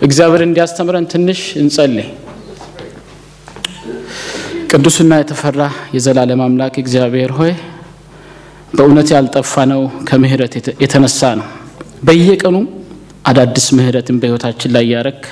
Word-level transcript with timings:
እግዚአብሔር 0.00 0.42
እንዲያስተምረን 0.44 1.06
ትንሽ 1.12 1.40
እንጸልይ። 1.60 2.08
ቅዱስና 4.70 5.12
የተፈራ 5.20 5.62
የዘላለም 5.96 6.40
አምላክ 6.44 6.74
እግዚአብሔር 6.82 7.30
ሆይ 7.38 7.52
በእውነት 8.74 9.08
ያልጠፋ 9.14 9.62
ነው 9.72 9.80
ከምሕረት 10.08 10.54
የተነሳ 10.84 11.30
ነው። 11.40 11.46
በየቀኑ 12.06 12.56
አዳዲስ 13.30 13.66
ምሕረትን 13.76 14.18
በሕይወታችን 14.20 14.72
ላይ 14.76 14.86
ያረክ 14.92 15.22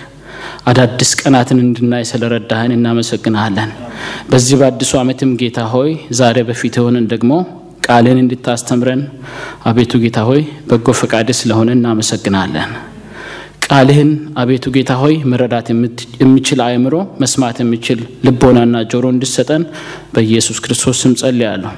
አዳዲስ 0.70 1.10
ቀናትን 1.20 1.58
እንድናይ 1.64 2.04
ስለረዳህን 2.10 2.74
እናመሰግንሃለን። 2.76 3.70
በዚህ 4.30 4.58
በአዲሱ 4.60 4.92
ዓመትም 5.02 5.30
ጌታ 5.42 5.60
ሆይ 5.72 5.90
ዛሬ 6.18 6.38
በፊት 6.48 6.76
የሆነን 6.80 7.06
ደግሞ 7.12 7.32
ቃልን 7.86 8.18
እንድታስተምረን 8.22 9.02
አቤቱ 9.64 10.00
ጌታ 10.02 10.20
ሆይ 10.28 10.42
በጎ 10.70 10.88
ፈቃድ 11.00 11.28
ስለሆነ 11.40 11.70
እናመሰግናለን። 11.78 12.70
ቃልህን 13.70 14.10
አቤቱ 14.40 14.64
ጌታ 14.74 14.92
ሆይ 15.00 15.14
መረዳት 15.30 15.66
የሚችል 16.20 16.60
አእምሮ፣ 16.66 16.94
መስማት 17.22 17.56
የሚችል 17.62 17.98
ልቦናና 18.26 18.76
ጆሮ 18.92 19.04
እንድሰጠን 19.14 19.62
በኢየሱስ 20.14 20.58
ክርስቶስ 20.64 21.00
ስም 21.02 21.12
ጸልያለሁ። 21.20 21.72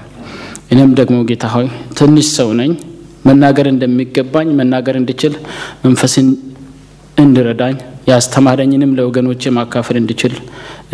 እኔም 0.73 0.93
ደግሞ 1.01 1.19
ጌታ 1.31 1.47
ሆይ 1.55 1.67
ትንሽ 1.98 2.29
ሰው 2.37 2.51
ነኝ፣ 2.61 2.73
መናገር 3.27 3.67
እንደሚገባኝ 3.73 4.48
መናገር 4.61 4.97
እንድችል 5.01 5.34
መንፈስን 5.84 6.29
እንድረዳኝ 7.17 7.75
ያስተማረኝንም 8.09 8.95
ለወገኖቼ 8.98 9.53
ማካፈል 9.59 9.98
እንድችል 10.03 10.34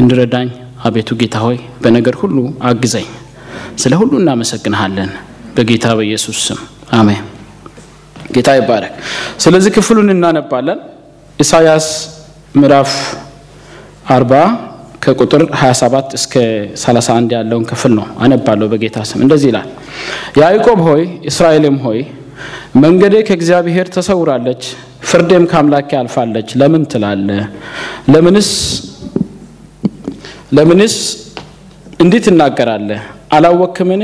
እንድረዳኝ 0.01 0.48
አቤቱ 0.87 1.10
ጌታ 1.20 1.37
ሆይ 1.45 1.59
በነገር 1.84 2.16
ሁሉ 2.23 2.38
አግዘኝ። 2.70 3.06
ስለ 3.78 3.95
ሁሉ 4.01 4.12
እናመሰግንሃለን 4.23 5.10
በጌታ 5.56 5.87
በኢየሱስ 5.98 6.38
ስም 6.48 6.60
አሜን። 6.98 7.24
ጌታ 8.30 8.50
ይባረክ። 8.58 8.94
ስለዚህ 9.40 9.70
ክፍሉን 9.76 10.08
እናነባለን። 10.14 10.78
ኢሳያስ 11.38 11.86
ምዕራፍ 12.54 12.92
አርባ 14.09 14.32
ከቁጥር 15.02 15.42
27 15.59 16.14
እስከ 16.18 16.34
31 16.82 17.34
ያለውን 17.36 17.64
ክፍል 17.70 17.92
ነው 17.98 18.06
አነባለሁ 18.24 18.66
በጌታ 18.73 18.98
ስም። 19.09 19.20
እንደዚህ 19.24 19.48
ይላል፣ 19.51 19.68
ያዕቆብ 20.40 20.78
ሆይ 20.88 21.02
እስራኤልም 21.30 21.76
ሆይ 21.84 22.01
መንገዴ 22.76 23.14
ከእግዚአብሔር 23.28 23.86
ተሰውራለች፣ 23.95 24.62
ፍርዴም 25.02 25.45
ከአምላኬ 25.51 25.90
አልፋለች 26.01 26.48
ለምን 26.60 26.82
ትላለ? 26.92 27.29
ለምንስ 28.12 28.51
ለምንስ 30.52 30.96
እንዲህ 32.01 32.20
ትናገራለህ? 32.26 33.01
አላወክምን? 33.32 34.02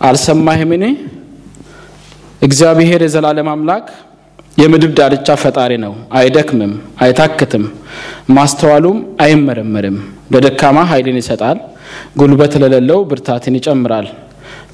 አልሰማህምን? 0.00 0.82
እግዚአብሔር 2.42 3.00
የዘላለም 3.04 3.48
አምላክ 3.52 3.86
የምድር 4.58 4.90
ዳርቻ 4.98 5.28
ፈጣሪ 5.42 5.72
ነው። 5.84 5.92
አይደክምም፣ 6.18 6.72
አይታክትም፣ 7.02 7.64
ማስተዋሉም 8.36 8.96
አይመረመርም። 9.24 9.96
ለደካማ 10.34 10.78
ኃይልን 10.90 11.18
ይሰጣል፣ 11.20 11.58
ጉልበት 12.20 12.54
ለሌለው 12.62 13.00
ብርታትን 13.10 13.56
ይጨምራል። 13.58 14.08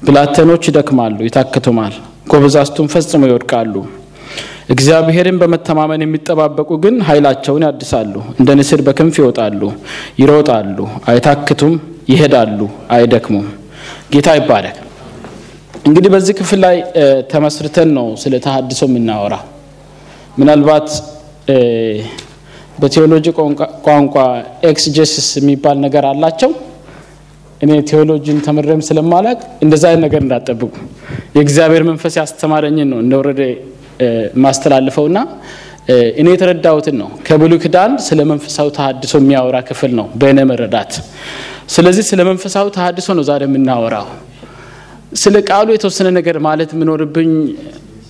ብላቴኖች 0.05 0.63
ይደክማሉ፣ 0.69 1.17
ይታክቱማል፣ 1.27 1.93
ጎበዛዝቱም 2.31 2.87
ፈጽሞ 2.93 3.21
ይወድቃሉ። 3.29 3.75
እግዚአብሔርን 4.73 5.37
በመተማመን 5.41 6.03
የሚጠባበቁ 6.03 6.69
ግን 6.83 6.95
ኃይላቸውን 7.07 7.65
ያድሳሉ። 7.67 8.13
እንደ 8.39 8.49
ንስር 8.59 8.81
በክንፍ 8.87 9.15
ይወጣሉ፣ 9.21 9.61
ይሮጣሉ፣ 10.21 10.77
አይታክቱም፣ 11.11 11.75
ይሄዳሉ፣ 12.11 12.59
አይደክሙም። 12.95 13.47
ጌታ 14.13 14.29
ይባረክ። 14.39 14.77
እንግዲህ 15.85 16.09
በዚህ 16.13 16.33
ክፍል 16.39 16.59
ላይ 16.65 16.75
ተመስርተን 17.31 17.89
ነው 17.97 18.07
ስለ 18.21 18.33
ተሃድሶ 18.45 18.81
የምናወራ። 18.89 19.35
ምናልባት 20.39 20.87
በቴዎሎጂ 22.81 23.25
ቋንቋ 23.87 24.15
exegesis 24.69 25.27
የሚባል 25.39 25.77
ነገር 25.85 26.05
አላቸው። 26.11 26.51
እኔ 27.61 27.71
ቴዎሎጂን 27.89 28.39
ተምሬም 28.47 28.81
ስለማላቅ 28.87 29.37
እንደዛ 29.65 29.83
አይነት 29.89 30.03
ነገር 30.07 30.21
እንዳትጠብቁ 30.25 30.73
የእግዚአብሔር 31.37 31.83
መንፈስ 31.91 32.13
ያስተማረኝን 32.21 32.89
ነው 32.93 32.99
እንደወረደ 33.05 33.41
ማስተላልፈውና 34.43 35.17
እኔ 36.19 36.27
የተረዳሁትን 36.33 36.95
ነው። 37.01 37.09
ከብሉይ 37.27 37.59
ኪዳን 37.63 37.91
ስለ 38.05 38.19
መንፈሳዊ 38.31 38.69
ተሃድሶ 38.77 39.13
የሚያወራ 39.21 39.57
ክፍል 39.69 39.91
ነው 39.99 40.07
በእኔ 40.21 40.39
መረዳት። 40.51 40.93
ስለዚህ 41.75 42.03
ስለ 42.09 42.21
መንፈሳዊ 42.29 42.65
ተሃድሶ 42.77 43.09
ነው 43.19 43.25
ዛሬ 43.29 43.43
የምናወራው። 43.47 44.07
ስለ 45.15 45.35
ቃሉ 45.49 45.67
የተወሰነ 45.73 46.07
ነገር 46.17 46.37
ማለት 46.47 46.69
የምኖርብኝ 46.75 47.31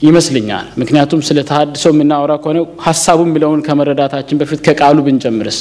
ይመስልኛል። 0.05 0.66
ምክንያቱም 0.81 1.19
ስለ 1.27 1.39
ተሃድሶ 1.49 1.85
የምናወራ 1.93 2.33
ከሆነ 2.43 2.59
ሀሳቡ 2.85 3.19
የሚለውን 3.27 3.61
ከመረዳታችን 3.67 4.39
በፊት 4.41 4.59
ከቃሉ 4.67 4.97
ብንጀምርስ። 5.07 5.59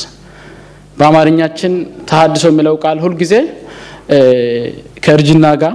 በአማርኛችን 0.98 1.72
ተሃድሶ 2.10 2.44
የሚለው 2.52 2.74
ቃል 2.84 2.98
ሁልጊዜ 3.04 3.34
ከእርጅና 5.04 5.46
ጋር 5.62 5.74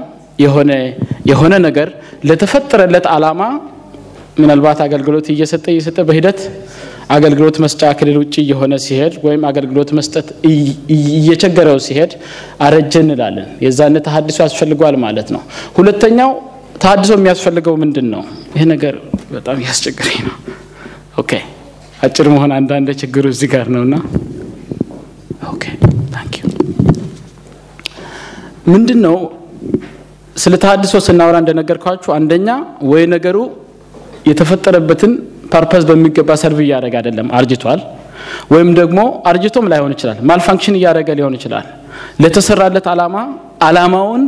የሆነ 1.30 1.54
ነገር 1.68 1.90
ለተፈጠረለት 2.30 3.06
ዓላማ 3.14 3.42
ምናልባት 4.40 4.80
አገልግሎት 4.86 5.28
እየሰጠ 5.34 5.66
እየሰጠ 5.74 6.00
በሂደት 6.10 6.40
አገልግሎት 7.16 7.56
መስጫ 7.64 7.82
ክልል 8.00 8.18
ውጭ 8.22 8.36
እየሆነ 8.44 8.74
ሲሄድ 8.86 9.14
ወይም 9.26 9.44
አገልግሎት 9.50 9.90
መስጠት 10.00 10.28
እየቸገረው 10.96 11.78
ሲሄድ 11.88 12.12
አረጀ 12.66 12.94
እንላለን። 13.04 13.48
የዛኔ 13.66 13.96
ተሃድሶ 14.08 14.38
ያስፈልገዋል 14.46 14.98
ማለት 15.06 15.30
ነው። 15.36 15.42
ሁለተኛው 15.78 16.32
ተሃድሶ 16.84 17.12
የሚያስፈልገው 17.18 17.76
ምንድን 17.84 18.08
ነው? 18.14 18.22
ይህ 18.56 18.66
ነገር 18.74 18.96
በጣም 19.32 19.58
እያስቸገረኝ 19.64 20.20
ነው። 20.28 20.36
okay 21.22 21.32
አጭር 22.00 22.28
መሆን 22.36 22.52
አንዳንድ 22.58 22.90
ችግሩ 23.02 23.26
እዚህ 23.34 23.50
ጋር 23.56 23.68
ነውና፣ 23.76 23.96
ምንድን 28.72 29.00
ነው 29.06 29.16
ስለ 30.36 30.54
ተሃድሶ 30.64 30.96
ስናወራ 31.06 31.36
እንደነገርኳችሁ 31.42 32.12
አንደኛ 32.16 32.50
ወይ 32.90 33.04
ነገሩ 33.14 33.38
የተፈጠረበትን 34.30 35.12
purpose 35.54 35.84
በሚገባ 35.90 36.30
serve 36.42 36.60
እያደረገ 36.66 36.96
አይደለም፣ 37.02 37.28
አርጅቷል። 37.38 37.80
ወይም 38.54 38.70
ደግሞ 38.80 39.00
አርጅቶም 39.30 39.66
ላይሆን 39.72 39.92
ይችላል፣ 39.96 40.18
malfunction 40.30 40.76
እያደረገ 40.80 41.10
ሊሆን 41.20 41.36
ይችላል። 41.38 41.66
ለተሰራለት 42.24 42.88
ዓላማ 42.94 43.16
ዓላማውን 43.68 44.24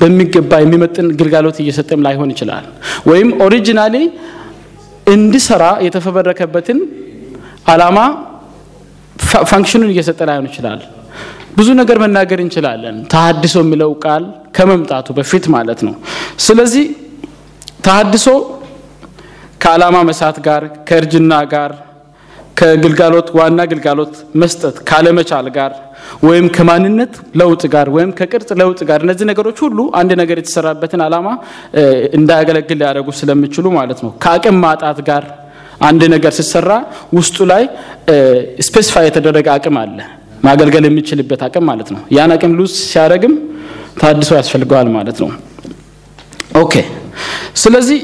በሚገባ 0.00 0.52
የሚመጥን 0.62 1.06
ግልጋሎት 1.20 1.56
እየሰጠም 1.62 2.00
ላይሆን 2.06 2.30
ይችላል። 2.34 2.64
ወይም 3.10 3.28
originally 3.46 3.96
እንዲሰራ 5.06 5.64
የተፈበረከበትን 5.86 6.78
ዓላማ 7.72 7.98
ፋንክሽኑን 9.50 9.90
እየሰጠ 9.92 10.20
ላይሆን 10.28 10.46
ይችላል። 10.50 10.80
ብዙ 11.56 11.68
ነገር 11.80 11.96
መናገር 12.04 12.38
እንችላለን፣ 12.44 12.96
ተሃድሶ 13.12 13.56
የሚለው 13.64 13.90
ቃል 14.04 14.24
ከመምጣቱ 14.56 15.06
በፊት 15.18 15.44
ማለት 15.54 15.80
ነው። 15.86 15.94
ስለዚህ 16.46 16.86
ተሃድሶ 17.86 18.26
ከዓላማ 19.64 19.96
መሳት 20.08 20.36
ጋር 20.46 20.62
ከእርጅና 20.88 21.34
ጋር 21.52 21.72
ከግልጋሎት 22.58 23.28
ዋና 23.38 23.60
ግልጋሎት 23.70 24.12
መስጠት 24.40 24.76
ካለመቻል 24.88 25.46
ጋር 25.56 25.72
ወይም 26.26 26.46
ከማንነት 26.56 27.12
ለውጥ 27.40 27.62
ጋር 27.74 27.86
ወይም 27.94 28.10
ከቅርጽ 28.18 28.50
ለውጥ 28.60 28.80
ጋር 28.90 29.00
እነዚህ 29.06 29.26
ነገሮች 29.30 29.58
ሁሉ 29.64 29.78
አንድ 30.00 30.10
ነገር 30.20 30.36
የተሰራበትን 30.40 31.02
ዓላማ 31.06 31.28
እንዳያገለግል 32.18 32.78
ሊያደርጉ 32.80 33.08
ስለሚችሉ 33.20 33.72
ማለት 33.78 34.00
ነው። 34.04 34.12
ከአቅም 34.24 34.58
ማጣት 34.64 35.00
ጋር 35.08 35.24
አንድ 35.88 36.02
ነገር 36.14 36.32
ሲሰራ 36.38 36.70
ውስጡ 37.16 37.36
ላይ 37.52 37.62
specify 38.66 39.06
የተደረገ 39.08 39.48
አቅም 39.56 39.78
አለ፣ 39.82 39.98
ማገልገል 40.46 40.84
የሚችልበት 40.88 41.42
አቅም 41.46 41.64
ማለት 41.70 41.88
ነው። 41.94 42.00
ያን 42.16 42.32
አቅም 42.36 42.52
lose 42.58 42.72
ሲያደርግም 42.84 43.34
ተሃድሶ 43.98 44.30
ያስፈልገዋል 44.40 44.88
ማለት 44.96 45.18
ነው። 45.24 45.30
okay 46.62 46.74
ስለዚህ 47.62 48.00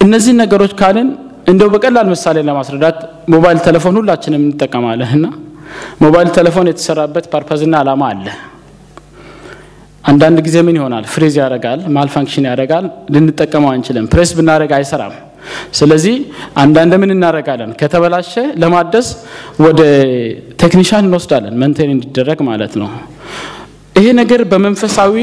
እነዚህን 0.00 0.38
ነገሮች 0.42 0.72
ካልን 0.80 1.08
እንደው 1.50 1.68
በቀላል 1.74 2.06
ምሳሌ 2.12 2.36
ለማስረዳት 2.48 2.98
mobile 3.34 3.58
telephone 3.66 3.96
ሁላችንም 4.00 4.42
እንጠቀማለን 4.46 5.10
እና 5.16 5.26
mobile 6.02 6.28
telephone 6.36 6.68
የተሰራበት 6.70 7.24
purpose 7.34 7.62
ና 7.62 7.74
ዓላማ 7.82 8.02
አለ። 8.12 8.26
አንዳንድ 10.04 10.38
ጊዜ 10.46 10.56
ምን 10.66 10.76
ይሆናል? 10.78 11.04
freeze 11.12 11.34
ያደርጋል፣ 11.42 11.80
malfunction 11.96 12.44
ያደርጋል፣ 12.50 12.84
ልንጠቀመው 13.14 13.70
አንችልም። 13.72 14.04
ፕሬስ 14.12 14.30
ብናደርግ 14.38 14.72
አይሰራም። 14.78 15.14
ስለዚህ 15.78 16.14
አንዳንድ 16.62 16.92
ምን 17.02 17.10
እናደርጋለን? 17.16 17.70
ከተበላሸ 17.80 18.32
ለማደስ 18.62 19.08
ወደ 19.64 19.80
ቴክኒሻን 20.62 21.04
እንወስዳለን፣ 21.06 21.54
መንቴን 21.62 21.90
እንዲደረግ 21.96 22.38
ማለት 22.50 22.74
ነው። 22.80 22.88
ይሄ 23.96 24.06
ነገር 24.20 24.40
በመንፈሳዊ 24.52 25.14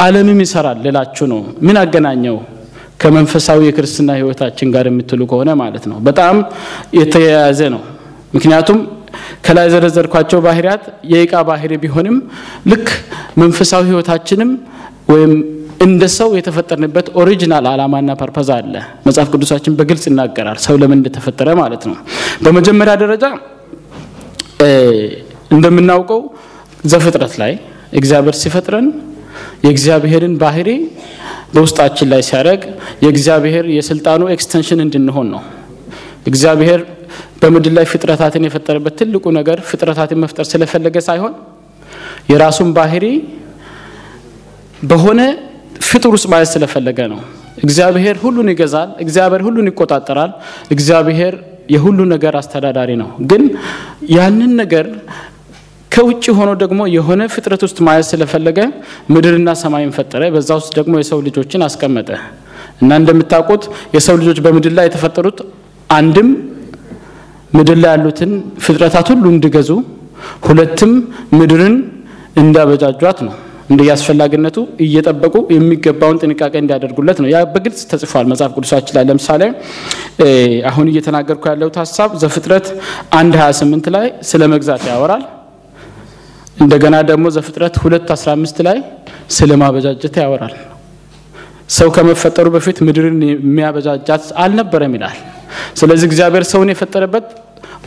ዓለምም 0.00 0.40
ይሰራል 0.44 0.78
ልላችሁ 0.86 1.26
ነው። 1.32 1.40
ምን 1.66 1.76
አገናኘው 1.82 2.36
ከመንፈሳዊ 3.02 3.60
የክርስትና 3.66 4.10
ሕይወታችን 4.18 4.68
ጋር 4.74 4.86
የምትሉ 4.90 5.22
ከሆነ 5.30 5.50
ማለት 5.60 5.84
ነው 5.90 5.98
በጣም 6.08 6.36
የተያያዘ 6.98 7.60
ነው። 7.74 7.82
ምክንያቱም 8.34 8.78
ከላይ 9.46 9.66
ዘረዘርኳቸው 9.72 10.38
ባህሪያት 10.44 10.82
የእቃ 11.12 11.34
ባህሪ 11.48 11.72
ቢሆንም 11.82 12.16
ልክ 12.70 12.86
መንፈሳዊ 13.40 13.82
ሕይወታችንም 13.90 14.50
ወይም 15.12 15.32
እንደ 15.82 16.04
ሰው 16.16 16.28
የተፈጠርንበት 16.38 17.06
original 17.20 17.64
ዓላማና 17.70 18.10
purpose 18.20 18.48
አለ። 18.56 18.74
መጽሐፍ 19.06 19.28
ቅዱሳችን 19.34 19.76
በግልጽ 19.78 20.04
ይናገራል፣ 20.08 20.58
ሰው 20.66 20.74
ለምን 20.82 20.98
እንደተፈጠረ 21.00 21.48
ማለት 21.60 21.82
ነው። 21.90 21.96
በመጀመሪያ 22.44 22.94
ደረጃ 23.02 23.24
እንደምናውቀው 25.50 26.20
ዘፍጥረት 26.92 27.34
ላይ 27.42 27.52
እግዚአብሔር 27.98 28.36
ሲፈጥረን 28.40 28.86
የእግዚአብሔርን 29.64 30.34
ባህሪ 30.40 30.68
በውስጣችን 31.52 32.08
ላይ 32.12 32.22
ሲያደርግ 32.28 32.62
የእግዚአብሔር 33.04 33.66
የስልጣኑ 33.76 34.22
extension 34.34 34.80
እንድንሆን 34.84 35.28
ነው። 35.34 35.42
እግዚአብሔር 36.26 36.80
በምድር 37.40 37.72
ላይ 37.76 37.86
ፍጥረታትን 37.92 38.44
የፈጠረበት 38.46 38.94
ትልቁ 39.00 39.24
ነገር 39.38 39.58
ፍጥረታትን 39.68 40.20
መፍጠር 40.24 40.46
ስለፈለገ 40.50 40.96
ሳይሆን 41.06 41.32
የራሱን 42.30 42.70
ባህሪ 42.76 43.04
በሆነ 44.82 45.20
ፍጡር 45.86 46.12
ውስጥ 46.16 46.26
ማየት 46.32 46.50
ስለፈለገ 46.52 46.98
ነው። 47.12 47.20
እግዚአብሔር 47.62 48.16
ሁሉን 48.22 48.48
ይገዛል። 48.52 48.90
እግዚአብሔር 49.04 49.42
ሁሉን 49.46 49.66
ይቆጣጠራል። 49.70 50.30
እግዚአብሔር 50.70 51.34
የሁሉ 51.68 51.98
ነገር 52.12 52.34
አስተዳዳሪ 52.38 52.90
ነው። 53.00 53.10
ግን 53.30 53.42
ያንን 54.12 54.52
ነገር 54.62 54.86
ከውጭ 55.92 56.24
ሆኖ 56.36 56.50
ደግሞ 56.62 56.80
የሆነ 56.94 57.22
ፍጥረት 57.32 57.62
ውስጥ 57.66 57.78
ማየት 57.86 58.06
ስለፈለገ 58.10 58.58
ምድርና 59.14 59.50
ሰማይን 59.62 59.92
ፈጠረ። 59.96 60.22
በዛ 60.34 60.50
ውስጥ 60.60 60.70
ደግሞ 60.78 60.94
የሰው 61.00 61.18
ልጆችን 61.26 61.64
አስቀመጠ 61.66 62.08
እና 62.82 62.90
እንደምታውቁት 63.00 63.64
የሰው 63.96 64.16
ልጆች 64.20 64.38
በምድር 64.44 64.72
ላይ 64.78 64.86
የተፈጠሩት 64.88 65.38
አንድም 65.90 66.28
ምድር 67.52 67.78
ላይ 67.82 67.90
ያሉትን 67.94 68.30
ፍጥረታት 68.64 69.08
ሁሉ 69.12 69.24
እንዲገዙ፣ 69.34 69.70
ሁለትም 70.46 70.92
ምድርን 71.38 71.74
እንዳበጃጇት 72.42 73.18
ነው። 73.26 73.34
እንደ 73.70 73.82
አስፈላጊነቱ 73.94 74.56
እየጠበቁ 74.84 75.34
የሚገባውን 75.54 76.18
ጥንቃቄ 76.22 76.54
እንዲያደርጉለት 76.62 77.18
ነው። 77.22 77.28
ያ 77.32 77.40
በግልጽ 77.52 77.80
ተጽፏል 77.92 78.26
መጽሐፍ 78.32 78.50
ቅዱሳችን 78.56 78.96
ላይ። 78.96 79.04
ለምሳሌ 79.10 79.42
አሁን 80.70 80.88
እየተናገርኩ 80.92 81.44
ያለሁት 81.52 81.76
ሀሳብ 81.82 82.10
ዘፍጥረት 82.22 82.66
አንድ 83.20 83.36
28 83.42 83.88
ላይ 83.96 84.08
ስለ 84.30 84.42
መግዛት 84.54 84.84
ያወራል። 84.90 85.24
እንደገና 86.56 86.96
ደግሞ 87.10 87.26
ዘፍጥረት 87.36 87.74
ሁለት 87.82 88.08
15 88.14 88.60
ላይ 88.66 88.78
ስለ 89.36 89.50
ማበጃጀት 89.62 90.16
ያወራል። 90.22 90.54
ሰው 91.76 91.88
ከመፈጠሩ 91.96 92.46
በፊት 92.54 92.78
ምድርን 92.86 93.20
የሚያበጃጃት 93.28 94.24
አልነበረም 94.42 94.94
ይላል። 94.96 95.18
ስለዚህ 95.78 96.06
እግዚአብሔር 96.10 96.44
ሰውን 96.50 96.70
የፈጠረበት 96.72 97.26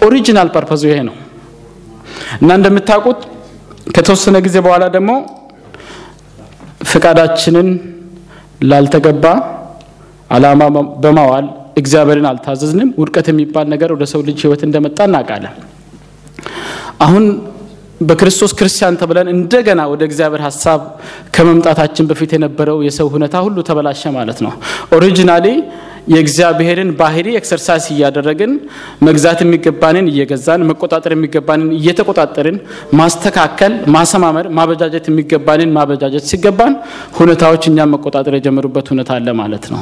original 0.05 0.49
purpose 0.55 0.75
ኡ 0.75 0.81
ይሄ 0.89 0.99
ነው 1.09 1.15
እና 2.37 2.49
እንደምታውቁት 2.59 3.19
ከተወሰነ 3.95 4.37
ጊዜ 4.45 4.57
በኋላ 4.65 4.83
ደግሞ 4.95 5.11
ፍቃዳችንን 6.89 7.67
ላልተገባ 8.61 9.25
ዓላማ 10.31 10.61
በማዋል 11.03 11.45
እግዚአብሔርን 11.81 12.27
አልታዘዝንም። 12.29 12.89
ውድቀት 12.99 13.27
የሚባል 13.31 13.65
ነገር 13.73 13.89
ወደ 13.95 14.03
ሰው 14.11 14.21
ልጅ 14.27 14.37
ሕይወት 14.43 14.61
እንደመጣ 14.67 14.97
እናውቃለን። 15.09 15.55
አሁን 17.05 17.23
በክርስቶስ 18.01 18.51
ክርስቲያን 18.59 18.97
ተብለን 19.01 19.27
እንደገና 19.33 19.81
ወደ 19.91 20.01
እግዚአብሔር 20.07 20.41
ሀሳብ 20.47 20.81
ከመምጣታችን 21.35 22.07
በፊት 22.09 22.31
የነበረው 22.35 22.77
የሰው 22.87 23.07
ሁኔታ 23.13 23.35
ሁሉ 23.45 23.57
ተበላሸ 23.67 24.11
ማለት 24.17 24.39
ነው። 24.45 24.53
originally 24.97 25.45
የእግዚአብሔርን 26.13 26.89
ባህሪ 26.99 27.27
exercise 27.39 27.85
እያደረግን 27.93 28.51
መግዛት 29.07 29.39
የሚገባንን 29.43 30.09
እየገዛን 30.11 30.65
መቆጣጠር 30.69 31.13
የሚገባንን 31.15 31.69
እየተቆጣጠርን 31.77 32.57
ማስተካከል፣ 32.99 33.73
ማሰማመር፣ 33.95 34.47
ማበጃጀት 34.57 35.07
የሚገባንን 35.11 35.71
ማበጃጀት 35.77 36.27
ሲገባን 36.31 36.75
ሁኔታዎች 37.19 37.65
እኛን 37.71 37.91
መቆጣጠር 37.95 38.35
የጀመሩበት 38.37 38.89
ሁኔታ 38.93 39.11
አለ 39.17 39.29
ማለት 39.41 39.67
ነው። 39.73 39.81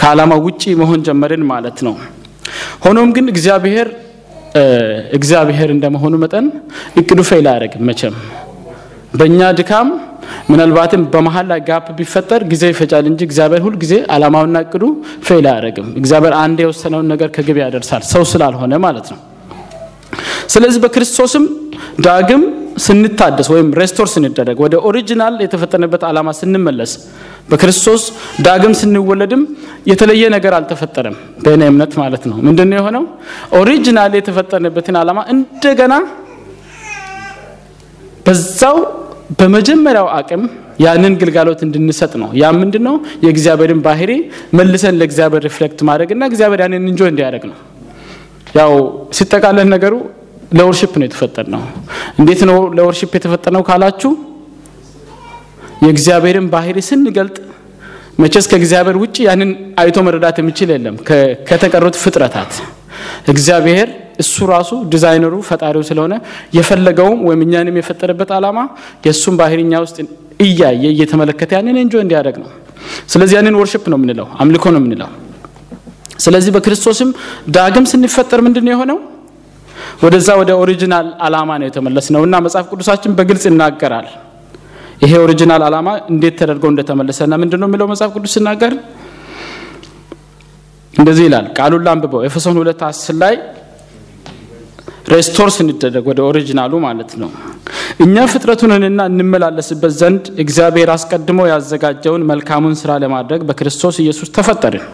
ከዓላማው 0.00 0.40
ውጪ 0.46 0.62
መሆን 0.80 1.02
ጀመርን 1.08 1.44
ማለት 1.50 1.80
ነው። 1.86 1.96
ሆኖም 2.84 3.10
ግን 3.16 3.26
እግዚአብሔር 3.32 3.88
እግዚአብሔር 5.16 5.68
እንደመሆኑ 5.74 6.14
መጠን 6.24 6.46
እቅዱ 7.00 7.20
fail 7.28 7.46
አያደርግም። 7.50 7.84
መቼም 7.88 8.16
በእኛ 9.14 9.40
ድካም 9.58 9.88
ምናልባትም 10.50 11.02
በመሀል 11.12 11.46
ላይ 11.50 11.60
gap 11.68 11.86
ቢፈጠር 11.98 12.42
ጊዜ 12.52 12.64
ይፈጃል 12.72 13.04
እንጂ 13.10 13.20
እግዚአብሔር 13.28 13.62
ሁል 13.66 13.74
ጊዜ 13.82 13.94
ዓላማውና 14.14 14.56
እቅዱ 14.64 14.84
fail 15.26 15.46
አያደርግም። 15.50 15.88
እግዚአብሔር 16.00 16.34
አንድ 16.42 16.58
የወሰነውን 16.64 17.08
ነገር 17.12 17.28
ከግብ 17.36 17.58
ያደርሳል፣ 17.64 18.02
ሰው 18.12 18.24
ስላልሆነ 18.32 18.74
ማለት 18.86 19.08
ነው። 19.12 19.20
ስለዚህ 20.54 20.80
በክርስቶስም 20.84 21.44
ዳግም 22.06 22.42
ስንታደስ 22.84 23.48
ወይም 23.52 23.68
restore 23.80 24.08
ስንደረግ 24.12 24.58
ወደ 24.64 24.74
original 24.88 25.34
የተፈጠረበት 25.44 26.02
ዓላማ 26.08 26.28
ስንመለስ 26.38 26.92
በክርስቶስ 27.48 28.02
ዳግም 28.44 28.74
ስንወለድም 28.78 29.42
የተለየ 29.86 30.24
ነገር 30.34 30.52
አልተፈጠረም። 30.58 31.16
በእኔ 31.42 31.62
እምነት 31.72 31.92
ማለት 32.00 32.24
ነው። 32.30 32.36
ምንድን 32.46 32.68
ነው 32.70 32.78
የሆነው? 32.80 33.04
original 33.58 34.12
የተፈጠረበትን 34.18 34.96
ዓላማ 35.00 35.20
እንደገና 35.34 35.94
በዛው 38.26 38.76
በመጀመሪያው 39.38 40.08
አቅም 40.18 40.42
ያንን 40.84 41.12
ግልጋሎት 41.20 41.60
እንድንሰጥ 41.66 42.12
ነው። 42.22 42.30
ያ 42.34 42.50
ምንድን 42.56 42.82
ነው? 42.88 42.94
የእግዚአብሔርን 43.24 43.80
ባህሪ 43.86 44.10
መልሰን 44.58 44.96
ለእግዚአብሔር 45.00 45.42
reflect 45.48 45.80
ማድረግ 45.88 46.10
እና 46.16 46.22
እግዚአብሔር 46.30 46.60
ያንን 46.64 46.84
enjoy 46.84 47.00
እንዲያደርግ 47.10 47.44
ነው። 47.50 47.58
ያው 48.58 48.72
ሲጠቃለል 49.16 49.68
ነገሩ 49.74 49.94
ለ 50.52 50.61
worship 50.61 50.92
ነው 51.00 51.06
የተፈጠርነው። 51.06 51.62
እንዴት 52.20 52.40
ነው 52.50 52.58
ለ 52.76 52.84
worship 52.84 53.12
የተፈጠርነው 53.18 53.62
ካላችሁ 53.68 54.10
የእግዚአብሔርን 55.82 56.46
ባህሪ 56.52 56.78
ስንገልጥ 56.88 57.36
መቼስ 58.18 58.46
ከእግዚአብሔር 58.50 58.96
ውጭ 59.02 59.16
ያንን 59.26 59.50
አይቶ 59.80 59.98
መረዳት 60.06 60.36
የሚችል 60.40 60.68
የለም 60.74 60.96
ከተቀሩት 61.48 61.96
ፍጥረታት። 62.02 62.52
እግዚአብሔር 63.32 63.88
እሱ 64.22 64.34
ራሱ 64.52 64.70
ዲዛይነሩ 64.92 65.34
ፈጣሪው 65.48 65.82
ስለሆነ 65.88 66.14
የፈለገውም 66.58 67.20
ወይም 67.28 67.40
እኛንም 67.46 67.78
የፈጠረበት 67.80 68.30
ዓላማ 68.36 68.58
የእሱን 69.06 69.34
ባህሪ 69.40 69.60
እኛ 69.66 69.80
ውስጥ 69.84 69.96
እያየ 70.40 70.84
እየተመለከተ 70.94 71.50
ያንን 71.58 71.76
enjoy 71.82 71.94
እንዲያደርግ 72.04 72.36
ነው። 72.42 72.50
ስለዚህ 73.12 73.34
ያንን 73.38 73.56
worship 73.60 73.84
ነው 73.92 73.98
የምንለው፣ 73.98 74.28
አምልኮ 74.42 74.64
ነው 74.74 74.80
የምንለው። 74.82 75.10
ስለዚህ 76.24 76.50
በክርስቶስም 76.56 77.08
ዳግም 77.54 77.84
ስንፈጠር 77.90 78.40
ምንድን 78.46 78.64
ነው 78.66 78.72
የሆነው? 78.74 78.98
ወደዛ 80.04 80.28
ወደ 80.40 80.50
original 80.62 81.06
ዓላማ 81.26 81.50
ነው 81.60 81.66
የተመለስነው 81.68 82.22
እና 82.26 82.34
መጽሐፍ 82.44 82.66
ቅዱሳችን 82.72 83.12
በግልጽ 83.18 83.44
ይናገራል 83.50 84.06
ይሄ 85.04 85.12
original 85.22 85.62
ዓላማ 85.66 85.88
እንዴት 86.12 86.34
ተደርጎ 86.40 86.70
እንደተመለሰና 86.72 87.34
ምንድን 87.42 87.60
ነው 87.62 87.68
የሚለው 87.70 87.88
መጽሐፍ 87.92 88.10
ቅዱስ 88.16 88.32
ሲናገር 88.36 88.72
እንደዚህ 90.94 91.24
ይላል። 91.28 91.46
ቃሉን 91.58 91.82
ላንብበው። 91.86 92.20
ኤፌሶን 92.28 92.58
ሁለት 92.60 92.82
አስር 92.88 93.16
ላይ 93.22 93.34
restore 95.12 95.48
ስንደረግ 95.54 96.04
ወደ 96.10 96.20
original 96.28 96.63
ኡ 96.63 96.72
ማለት 96.84 97.10
ነው። 97.22 97.30
እኛ 98.04 98.16
ፍጥረቱ 98.32 98.70
ነንና 98.70 99.00
እንመላለስበት 99.10 99.92
ዘንድ 100.00 100.24
እግዚአብሔር 100.44 100.90
አስቀድሞ 100.94 101.40
ያዘጋጀውን 101.50 102.22
መልካሙን 102.30 102.74
ስራ 102.80 102.92
ለማድረግ 103.02 103.40
በክርስቶስ 103.48 103.96
ኢየሱስ 104.04 104.28
ተፈጠርን 104.36 104.86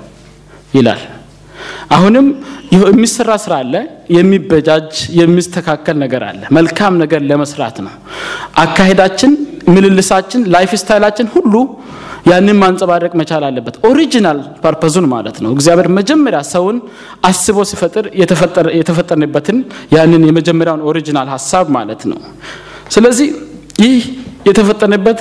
ይላል። 0.75 1.03
አሁንም 1.97 2.27
የሚሰራ 2.77 3.31
ስራ 3.45 3.55
አለ፣ 3.63 3.75
የሚበጃጅ 4.17 4.91
የሚስተካከል 5.21 5.97
ነገር 6.05 6.23
አለ። 6.29 6.43
መልካም 6.57 6.95
ነገር 7.03 7.21
ለመስራት 7.31 7.77
ነው። 7.87 7.95
አካሄዳችን፣ 8.65 9.33
ምልልሳችን፣ 9.71 10.43
lifestyle 10.55 10.71
ኣችን 10.81 11.27
ሁሉ 11.35 11.55
ያንን 12.31 12.57
ማንጸባረቅ 12.63 13.13
መቻል 13.21 13.43
አለበት። 13.49 13.77
original 13.89 14.39
purpose 14.65 14.91
ኡን 14.91 15.07
ማለት 15.13 15.37
ነው። 15.45 15.51
እግዚአብሔር 15.57 15.89
መጀመሪያ 15.99 16.41
ሰውን 16.51 16.77
አስቦ 17.29 17.59
ሲፈጥር 17.71 18.05
የተፈጠርንበትን 18.81 19.59
ያንን 19.97 20.25
የመጀመሪያውን 20.29 20.83
original 20.91 21.31
ሀሳብ 21.35 21.67
ማለት 21.77 22.03
ነው። 22.11 22.19
ስለዚህ 22.91 23.29
ይህ 23.85 24.03
የተፈጠርንበት 24.49 25.19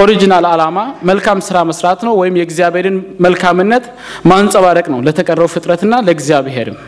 original 0.00 0.44
ዓላማ 0.50 0.78
መልካም 1.08 1.38
ስራ 1.46 1.58
መስራት 1.70 2.00
ነው፣ 2.06 2.12
ወይም 2.20 2.34
የእግዚአብሔርን 2.38 2.96
መልካምነት 3.26 3.84
ማንጸባረቅ 4.30 4.86
ነው 4.92 5.00
ለተቀረው 5.06 5.48
ፍጥረትና 5.54 5.94
ለእግዚአብሔርም 6.06 6.78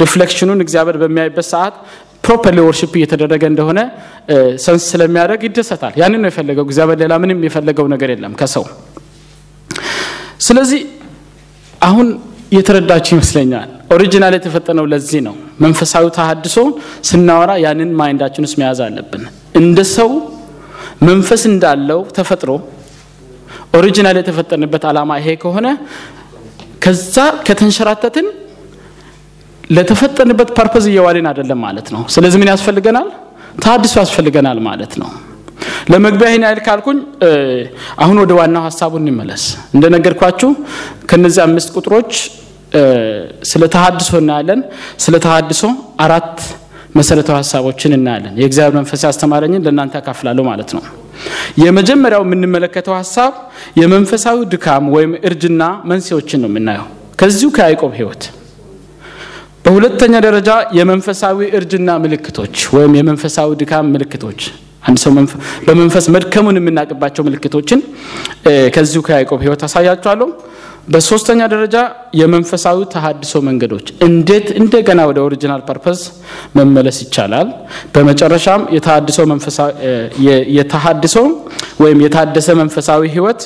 reflection 0.00 0.43
ኡን 0.43 0.60
እግዚአብሔር 0.64 0.96
በሚያይበት 1.02 1.46
ሰዓት 1.52 1.74
properly 2.24 2.58
worship 2.66 2.92
እየተደረገ 2.98 3.42
እንደሆነ 3.50 3.80
sense 4.64 4.84
ስለሚያደርግ 4.92 5.42
ይደሰታል። 5.48 5.92
ያንን 6.00 6.20
ነው 6.24 6.30
የፈለገው 6.30 6.64
እግዚአብሔር። 6.66 6.98
ሌላ 7.02 7.14
ምንም 7.22 7.38
የፈለገው 7.46 7.86
ነገር 7.94 8.10
የለም 8.14 8.32
ከሰው። 8.40 8.64
ስለዚህ 10.46 10.80
አሁን 11.80 12.08
የተረዳችሁ 12.52 13.12
ይመስለኛል። 13.16 13.70
original 13.94 14.34
የተፈጠርነው 14.36 14.84
ለዚህ 14.92 15.20
ነው። 15.26 15.34
መንፈሳዊ 15.60 16.04
ተሃድሶ 16.16 16.56
ስናወራ 17.08 17.50
ያንን 17.64 17.90
mind 18.00 18.16
ኣችን 18.16 18.44
ውስጥ 18.46 18.56
መያዝ 18.62 18.80
አለብን። 18.86 19.22
እንደ 19.60 19.78
ሰው 19.96 20.10
መንፈስ 21.08 21.42
እንዳለው 21.50 22.00
ተፈጥሮ 22.16 22.50
original 23.78 24.16
የተፈጠርንበት 24.20 24.84
ዓላማ 24.90 25.10
ይሄ 25.20 25.28
ከሆነ 25.42 25.66
ከዛ 26.84 27.16
ከተንሸራተትን 27.46 28.26
ለተፈጠርንበት 29.70 30.50
purpose 30.58 30.84
እየዋልን 30.90 31.26
አይደለም 31.30 31.58
ማለት 31.66 31.88
ነው። 31.94 32.02
ስለዚህ 32.14 32.38
ምን 32.42 32.50
ያስፈልገናል? 32.52 33.08
ተሃድሶ 33.62 33.94
ያስፈልገናል 34.02 34.58
ማለት 34.68 34.92
ነው። 35.00 35.08
ለመግቢያ 35.92 36.26
ይህን 36.30 36.44
ያህል 36.46 36.60
ካልኩኝ 36.66 36.98
አሁን 38.02 38.16
ወደ 38.22 38.32
ዋናው 38.38 38.62
ሀሳቡ 38.68 38.92
እንመለስ። 39.00 39.44
እንደነገርኳችሁ 39.74 40.50
ከነዚህ 41.10 41.42
አምስት 41.46 41.68
ቁጥሮች 41.76 42.12
ስለ 43.50 43.62
ተሃድሶ 43.74 44.10
እናያለን። 44.22 44.60
ስለ 45.04 45.14
ተሃድሶ 45.24 45.62
አራት 46.04 46.36
መሰረታዊ 46.98 47.36
ሀሳቦችን 47.40 47.92
እናያለን። 47.98 48.34
የእግዚአብሔር 48.40 48.74
መንፈስ 48.78 49.00
ያስተማረኝን 49.06 49.62
ለእናንተ 49.66 49.94
አካፍላለሁ 50.00 50.44
ማለት 50.50 50.70
ነው። 50.76 50.82
የመጀመሪያው 51.62 52.22
የምንመለከተው 52.26 52.94
ሀሳብ 52.98 53.32
የመንፈሳዊ 53.80 54.38
ድካም 54.52 54.84
ወይም 54.94 55.12
እርጅና 55.28 55.62
መንስኤዎችን 55.90 56.40
ነው 56.44 56.50
የምናየው 56.52 56.86
ከዚሁ 57.18 57.48
ከያዕቆብ 57.56 57.92
ሕይወት። 57.98 58.24
በሁለተኛ 59.68 60.14
ደረጃ 60.24 60.50
የመንፈሳዊ 60.76 61.38
እርጅና 61.56 61.88
ምልክቶች 62.02 62.54
ወይም 62.74 62.92
የመንፈሳዊ 62.98 63.48
ድካም 63.62 63.86
ምልክቶች 63.94 64.40
አንድ 64.88 64.98
ሰው 65.02 65.10
በመንፈስ 65.66 66.04
መድከሙን 66.14 66.58
የምናውቅባቸው 66.58 67.22
ምልክቶችን 67.26 67.80
ከዚሁ 68.74 69.00
ከያዕቆብ 69.06 69.40
ሕይወት 69.44 69.62
አሳያችኋለሁ። 69.66 70.28
በሶስተኛ 70.94 71.40
ደረጃ 71.54 71.76
የመንፈሳዊ 72.20 72.78
ተሃድሶ 72.94 73.42
መንገዶች 73.48 73.86
እንዴት 74.06 74.48
እንደገና 74.60 75.02
ወደ 75.10 75.20
original 75.26 75.62
purpose 75.68 76.00
መመለስ 76.58 76.98
ይቻላል። 77.04 77.50
በመጨረሻም 77.94 78.64
የተሃድሶ 80.58 81.18
ወይም 81.84 82.00
የታደሰ 82.06 82.48
መንፈሳዊ 82.62 83.02
ሕይወት 83.16 83.42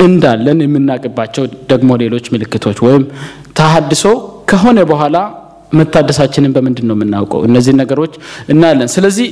እንዳለን 0.00 0.58
የምናውቅባቸው 0.64 1.44
ደግሞ 1.70 1.92
ሌሎች 2.02 2.26
ምልክቶች 2.34 2.78
ወይም 2.86 3.04
ተሃድሶ 3.58 4.04
ከሆነ 4.50 4.78
በኋላ 4.90 5.16
መታደሳችንን 5.72 6.52
በምንድን 6.56 6.86
ነው 6.88 6.96
የምናውቀው? 6.96 7.40
እነዚህ 7.48 7.72
ነገሮች 7.80 8.12
እናያለን። 8.52 8.88
ስለዚህ 8.94 9.26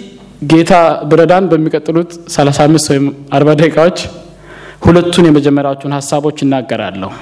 ጌታ 0.45 0.73
ብረዳን 1.11 1.45
በሚቀጥሉት 1.51 2.11
35 2.35 2.91
ወይም 2.93 3.07
40 3.35 3.55
ደቂቃዎች 3.61 3.99
ሁለቱን 4.87 5.27
የመጀመሪያዎቹን 5.29 5.95
ሀሳቦች 5.99 6.39
እናገራለሁ። 6.45 7.13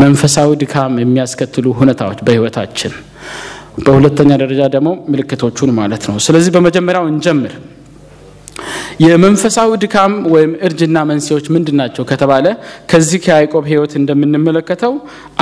መንፈሳዊ 0.00 0.50
ድካም 0.62 0.92
የሚያስከትሉ 1.00 1.66
ሁኔታዎች 1.80 2.18
በህይወታችን፣ 2.26 2.92
በሁለተኛ 3.84 4.30
ደረጃ 4.42 4.62
ደግሞ 4.74 4.88
ምልክቶቹን 5.12 5.70
ማለት 5.78 6.02
ነው። 6.10 6.16
ስለዚህ 6.26 6.50
በመጀመሪያው 6.56 7.06
እንጀምር። 7.12 7.52
የመንፈሳዊ 9.04 9.70
ድካም 9.82 10.12
ወይም 10.34 10.52
እርጅና 10.66 10.98
መንስኤዎች 11.10 11.46
ምንድን 11.54 11.76
ናቸው 11.80 12.04
ከተባለ 12.10 12.46
ከዚህ 12.90 13.20
ከያዕቆብ 13.24 13.64
ሕይወት 13.70 13.94
እንደምንመለከተው 14.00 14.92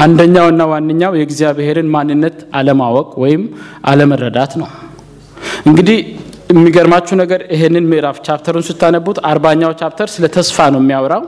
አንደኛውና 0.04 0.62
ዋነኛው 0.72 1.14
የእግዚአብሔርን 1.18 1.90
ማንነት 1.94 2.38
አለማወቅ 2.60 3.08
ወይም 3.24 3.42
አለመረዳት 3.90 4.54
ነው። 4.62 4.68
እንግዲህ 5.66 5.98
የሚገርማችሁ 6.52 7.14
ነገር 7.20 7.40
ይሄንን 7.54 7.84
ምዕራፍ 7.90 8.16
chapter 8.26 8.50
ኡን 8.50 8.64
ስታነቡት 8.68 9.18
አርባኛው 9.28 9.72
chapter 9.80 10.08
ስለ 10.14 10.26
ተስፋ 10.36 10.66
ነው 10.74 10.80
የሚያወራው። 10.82 11.22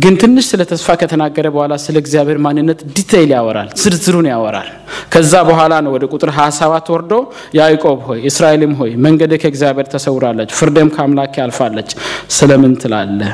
ግን 0.00 0.14
ትንሽ 0.20 0.44
ስለ 0.50 0.62
ተስፋ 0.70 0.88
ከተናገረ 1.00 1.46
በኋላ 1.54 1.74
ስለ 1.84 1.96
እግዚአብሔር 2.02 2.38
ማንነት 2.44 2.80
detail 2.96 3.30
ያወራል፣ 3.36 3.68
ዝርዝሩን 3.80 4.26
ያወራል። 4.30 4.68
ከዛ 5.12 5.32
በኋላ 5.48 5.72
ነው 5.84 5.92
ወደ 5.96 6.04
ቁጥር 6.12 6.30
27 6.36 6.90
ወርዶ 6.94 7.12
ያዕቆብ 7.58 7.98
ሆይ 8.08 8.20
እስራኤልም 8.30 8.74
ሆይ 8.80 8.92
መንገድ 9.06 9.32
ከእግዚአብሔር 9.42 9.88
ተሰውራለች፣ 9.94 10.52
ፍርዴም 10.58 10.90
ከአምላክ 10.96 11.34
ያልፋለች፣ 11.42 11.90
ስለምን 12.36 12.74
ትላለህ 12.82 13.32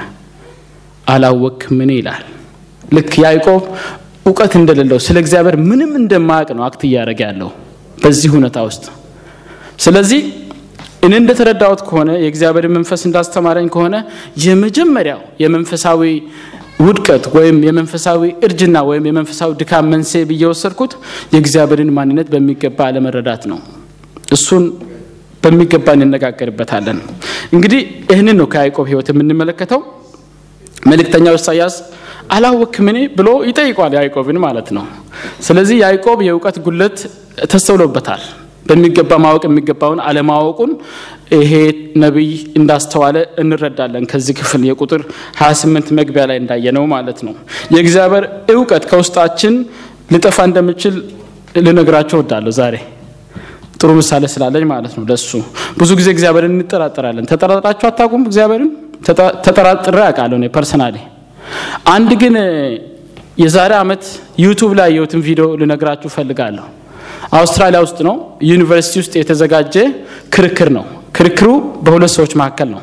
አላወቅምን 1.07 1.91
ይላል። 1.97 2.25
ልክ 2.93 3.13
ያዕቆብ 3.25 3.63
እውቀት 4.27 4.53
እንደሌለው 4.59 4.99
ስለ 5.05 5.17
እግዚአብሔር 5.23 5.57
ምንም 5.69 5.93
እንደማያውቅ 6.01 6.51
ነው 6.57 6.65
አክት 6.67 6.83
እያደረገ 6.89 7.21
ያለው 7.29 7.51
በዚህ 7.99 8.31
ሁኔታ 8.35 8.59
ውስጥ። 8.67 8.85
ስለዚህ 9.85 10.21
እኔ 11.07 11.13
እንደተረዳሁት 11.21 11.81
ከሆነ 11.89 12.11
የእግዚአብሔር 12.23 12.67
መንፈስ 12.77 13.03
እንዳስተማረኝ 13.09 13.67
ከሆነ 13.75 13.97
የመጀመሪያው 14.45 15.21
የመንፈሳዊ 15.43 16.01
ውድቀት 16.81 17.25
ወይም 17.37 17.59
የመንፈሳዊ 17.67 18.23
እርጅና 18.47 18.77
ወይም 18.89 19.05
የመንፈሳዊ 19.09 19.51
ድካም 19.61 19.87
መንስኤ 19.93 20.23
ብዬ 20.31 20.43
ወሰድኩት 20.51 20.93
የእግዚአብሔርን 21.35 21.91
ማንነት 21.99 22.29
በሚገባ 22.33 22.79
አለመረዳት 22.89 23.45
ነው። 23.53 23.59
እሱን 24.33 24.65
በሚገባ 25.43 25.89
እንነጋገርበታለን። 25.99 26.99
እንግዲህ 27.55 27.81
ይህንን 28.13 28.37
ነው 28.41 28.49
ከያዕቆብ 28.53 28.87
ሕይወት 28.91 29.11
የምንመለከተው። 29.13 29.81
መልእክተኛው 30.91 31.37
ኢሳያስ 31.39 31.77
አላወክምን 32.31 32.97
ብሎ 33.17 33.29
ይጠይቋል 33.49 33.93
ያዕቆብን 33.99 34.39
ማለት 34.45 34.69
ነው። 34.77 34.85
ስለዚህ 35.41 35.77
ያዕቆብ 35.85 36.19
የእውቀት 36.27 36.57
ጉለት 36.67 36.99
ተስተውሎበታል። 37.53 38.23
በሚገባ 38.67 39.13
ማወቅ 39.25 39.43
የሚገባውን 39.47 40.01
አለማወቁን 40.07 40.71
ይሄ 41.37 41.53
ነቢይ 42.03 42.31
እንዳስተዋለ 42.59 43.17
እንረዳለን። 43.43 44.05
ከዚህ 44.11 44.35
ክፍል 44.41 44.63
የቁጥር 44.69 45.03
28 45.41 45.93
መግቢያ 45.99 46.25
ላይ 46.31 46.39
እንዳየነው 46.43 46.85
ማለት 46.95 47.19
ነው። 47.27 47.35
የእግዚአብሔር 47.75 48.25
እውቀት 48.55 48.85
ከውስጣችን 48.91 49.55
ሊጠፋ 50.15 50.39
እንደሚችል 50.49 50.97
ልነግራችሁ 51.59 52.17
እወዳለሁ 52.19 52.53
ዛሬ 52.59 52.75
ጥሩ 53.81 53.91
ምሳሌ 53.99 54.25
ስላለኝ 54.33 54.65
ማለት 54.71 54.93
ነው። 54.99 55.05
ለሱ 55.09 55.31
ብዙ 55.79 55.91
ጊዜ 55.99 56.09
እግዚአብሔርን 56.15 56.55
እንጠራጠራለን። 56.57 57.27
ተጠራጥራችሁ 57.31 57.87
አታውቁም? 57.91 58.23
እግዚአብሔርን 58.29 58.71
ተጠራጥሬ 59.47 59.99
አውቃለሁ 60.07 60.37
እኔ 60.41 60.47
personally። 60.55 60.97
አንድ 61.89 62.11
ግን 62.23 62.35
የዛሬ 63.39 63.73
ዓመት 63.81 64.05
YouTube 64.45 64.71
ላይ 64.79 64.89
ያየሁትን 64.89 65.21
ቪዲዮ 65.27 65.47
ልነግራችሁ 65.61 66.09
እፈልጋለሁ። 66.13 66.65
አውስትራሊያ 67.39 67.81
ውስጥ 67.85 67.99
ነው። 68.09 68.17
ዩኒቨርሲቲ 68.51 68.95
ውስጥ 69.03 69.15
የተዘጋጀ 69.21 69.75
ክርክር 70.35 70.69
ነው። 70.77 70.85
ክርክሩ 71.17 71.49
በሁለት 71.85 72.13
ሰዎች 72.17 72.33
መካከል 72.41 72.69
ነው። 72.75 72.83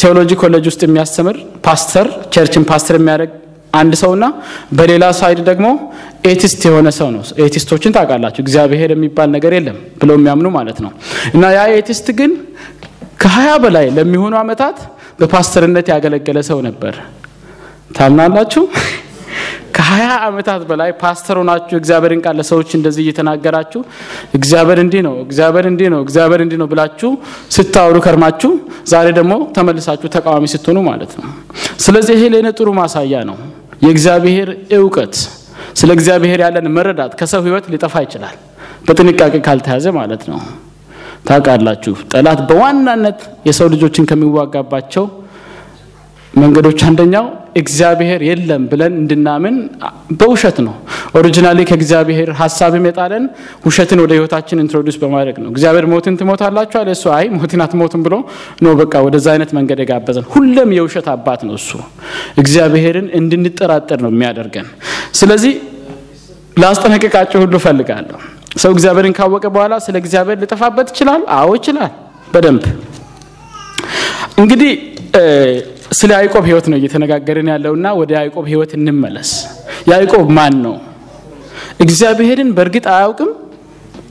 ቴዎሎጂ 0.00 0.30
ኮሌጅ 0.40 0.64
ውስጥ 0.70 0.82
የሚያስተምር 0.86 1.36
ፓስተር፣ 1.66 2.06
church 2.34 2.57
ን 2.57 2.64
pastor 2.70 2.96
የሚያደርግ 2.98 3.32
አንድ 3.72 3.92
ሰውና 4.00 4.24
በሌላ 4.78 5.04
side 5.18 5.40
ደግሞ 5.48 5.66
atheist 6.30 6.62
የሆነ 6.68 6.88
ሰው 6.96 7.08
ነው። 7.14 7.22
atheist 7.44 7.71
ኦችን 7.71 7.94
ታውቃላችሁ፣ 7.96 8.40
እግዚአብሔር 8.44 8.90
የሚባል 8.94 9.28
ነገር 9.36 9.52
የለም 9.56 9.76
ብለው 10.00 10.16
የሚያምኑ 10.18 10.48
ማለት 10.56 10.78
ነው። 10.84 10.92
እና 11.34 11.52
ያ 11.56 11.62
atheist 11.76 12.08
ግን 12.18 12.32
ከሀያ 13.22 13.50
በላይ 13.64 13.86
ለሚሆኑ 13.96 14.34
ዓመታት 14.42 14.76
በፓስተርነት 15.20 15.86
ያገለገለ 15.92 16.38
ሰው 16.48 16.58
ነበር። 16.68 16.94
ታምናላችሁ? 17.96 18.62
ከሀያ 19.90 20.10
ዓመታት 20.26 20.62
በላይ 20.68 20.90
ፓስተር 21.00 21.36
ሆናችሁ 21.38 21.76
የእግዚአብሔርን 21.78 22.20
ቃል 22.24 22.34
ለሰዎች 22.40 22.68
እንደዚህ 22.76 23.02
እየተናገራችሁ 23.04 23.80
እግዚአብሔር 24.38 24.78
እንዲህ 24.82 25.00
ነው፣ 25.06 25.14
እግዚአብሔር 25.24 25.66
እንዲህ 25.70 25.88
ነው፣ 25.94 26.00
እግዚአብሔር 26.04 26.40
እንዲህ 26.44 26.58
ነው 26.60 26.66
ብላችሁ 26.72 27.10
ስታወሩ 27.56 27.96
ከርማችሁ 28.04 28.50
ዛሬ 28.92 29.06
ደግሞ 29.18 29.32
ተመልሳችሁ 29.56 30.08
ተቃዋሚ 30.16 30.44
ስትሆኑ 30.52 30.78
ማለት 30.88 31.12
ነው። 31.18 31.26
ስለዚህ 31.84 32.14
ይሄ 32.18 32.28
ለእኔ 32.34 32.50
ጥሩ 32.58 32.68
ማሳያ 32.78 33.22
ነው። 33.30 33.36
የእግዚአብሔር 33.84 34.48
እውቀት 34.78 35.16
ስለ 35.80 35.90
እግዚአብሔር 35.96 36.40
ያለን 36.44 36.68
መረዳት 36.76 37.12
ከሰው 37.20 37.42
ሕይወት 37.46 37.66
ሊጠፋ 37.74 37.96
ይችላል፣ 38.06 38.36
በጥንቃቄ 38.86 39.34
ካልተያዘ 39.48 39.86
ማለት 39.98 40.24
ነው። 40.30 40.40
ታውቃላችሁ፣ 41.28 41.96
ጠላት 42.12 42.42
በዋናነት 42.48 43.18
የሰው 43.48 43.68
ልጆችን 43.74 44.08
ከሚዋጋባቸው 44.10 45.06
መንገዶች 46.34 46.80
አንደኛው 46.88 47.26
እግዚአብሔር 47.56 48.20
የለም 48.26 48.62
ብለን 48.70 48.92
እንድናምን 48.98 49.54
በውሸት 50.18 50.58
ነው። 50.66 50.74
originally 51.18 51.58
ከእግዚአብሔር 51.68 52.28
ሀሳብም 52.40 52.84
የጣለን 52.88 53.24
ውሸትን 53.66 54.00
ወደ 54.02 54.12
ህይወታችን 54.16 54.62
introduce 54.64 54.98
በማድረግ 55.02 55.36
ነው። 55.42 55.48
እግዚአብሔር 55.52 55.86
ሞትን 55.92 56.16
ትሞታላችሁ 56.20 56.78
አለ። 56.80 56.90
እሱ 56.96 57.06
አይ 57.16 57.26
ሞትን 57.36 57.62
አትሞቱም 57.64 58.02
ብሎ 58.06 58.14
ነው 58.62 58.74
በቃ 58.80 58.94
ወደዛ 59.06 59.26
አይነት 59.34 59.52
መንገድ 59.58 59.80
የጋበዘን። 59.82 60.26
ሁሌም 60.34 60.72
የውሸት 60.78 61.08
አባት 61.14 61.42
ነው 61.48 61.54
እሱ። 61.60 61.70
እግዚአብሔርን 62.38 63.08
እንድንጠራጠር 63.20 64.00
ነው 64.04 64.12
የሚያደርገን። 64.14 64.68
ስለዚህ 65.20 65.54
ላስጠነቅቃችሁ 66.56 67.40
ሁሉ 67.42 67.54
እፈልጋለሁ። 67.60 68.18
ሰው 68.58 68.70
እግዚአብሔርን 68.74 69.14
ካወቀ 69.16 69.44
በኋላ 69.54 69.74
ስለ 69.84 69.96
እግዚአብሔር 70.02 70.38
ሊጠፋበት 70.42 70.88
ይችላል። 70.92 71.22
አዎ 71.36 71.50
ይችላል፣ 71.58 71.92
በደንብ 72.32 72.64
እንግዲህ 74.38 74.72
ስለ 75.90 76.10
ያዕቆብ 76.16 76.44
ህይወት 76.48 76.66
ነው 76.70 76.76
እየተነጋገርን 76.80 77.48
ያለውና 77.52 77.86
ወደ 78.00 78.10
ያዕቆብ 78.18 78.44
ህይወት 78.50 78.72
እንመለስ። 78.76 79.30
ያዕቆብ 79.90 80.26
ማን 80.36 80.54
ነው? 80.64 80.74
እግዚአብሔርን 81.84 82.50
በእርግጥ 82.56 82.86
አያውቅም 82.94 83.30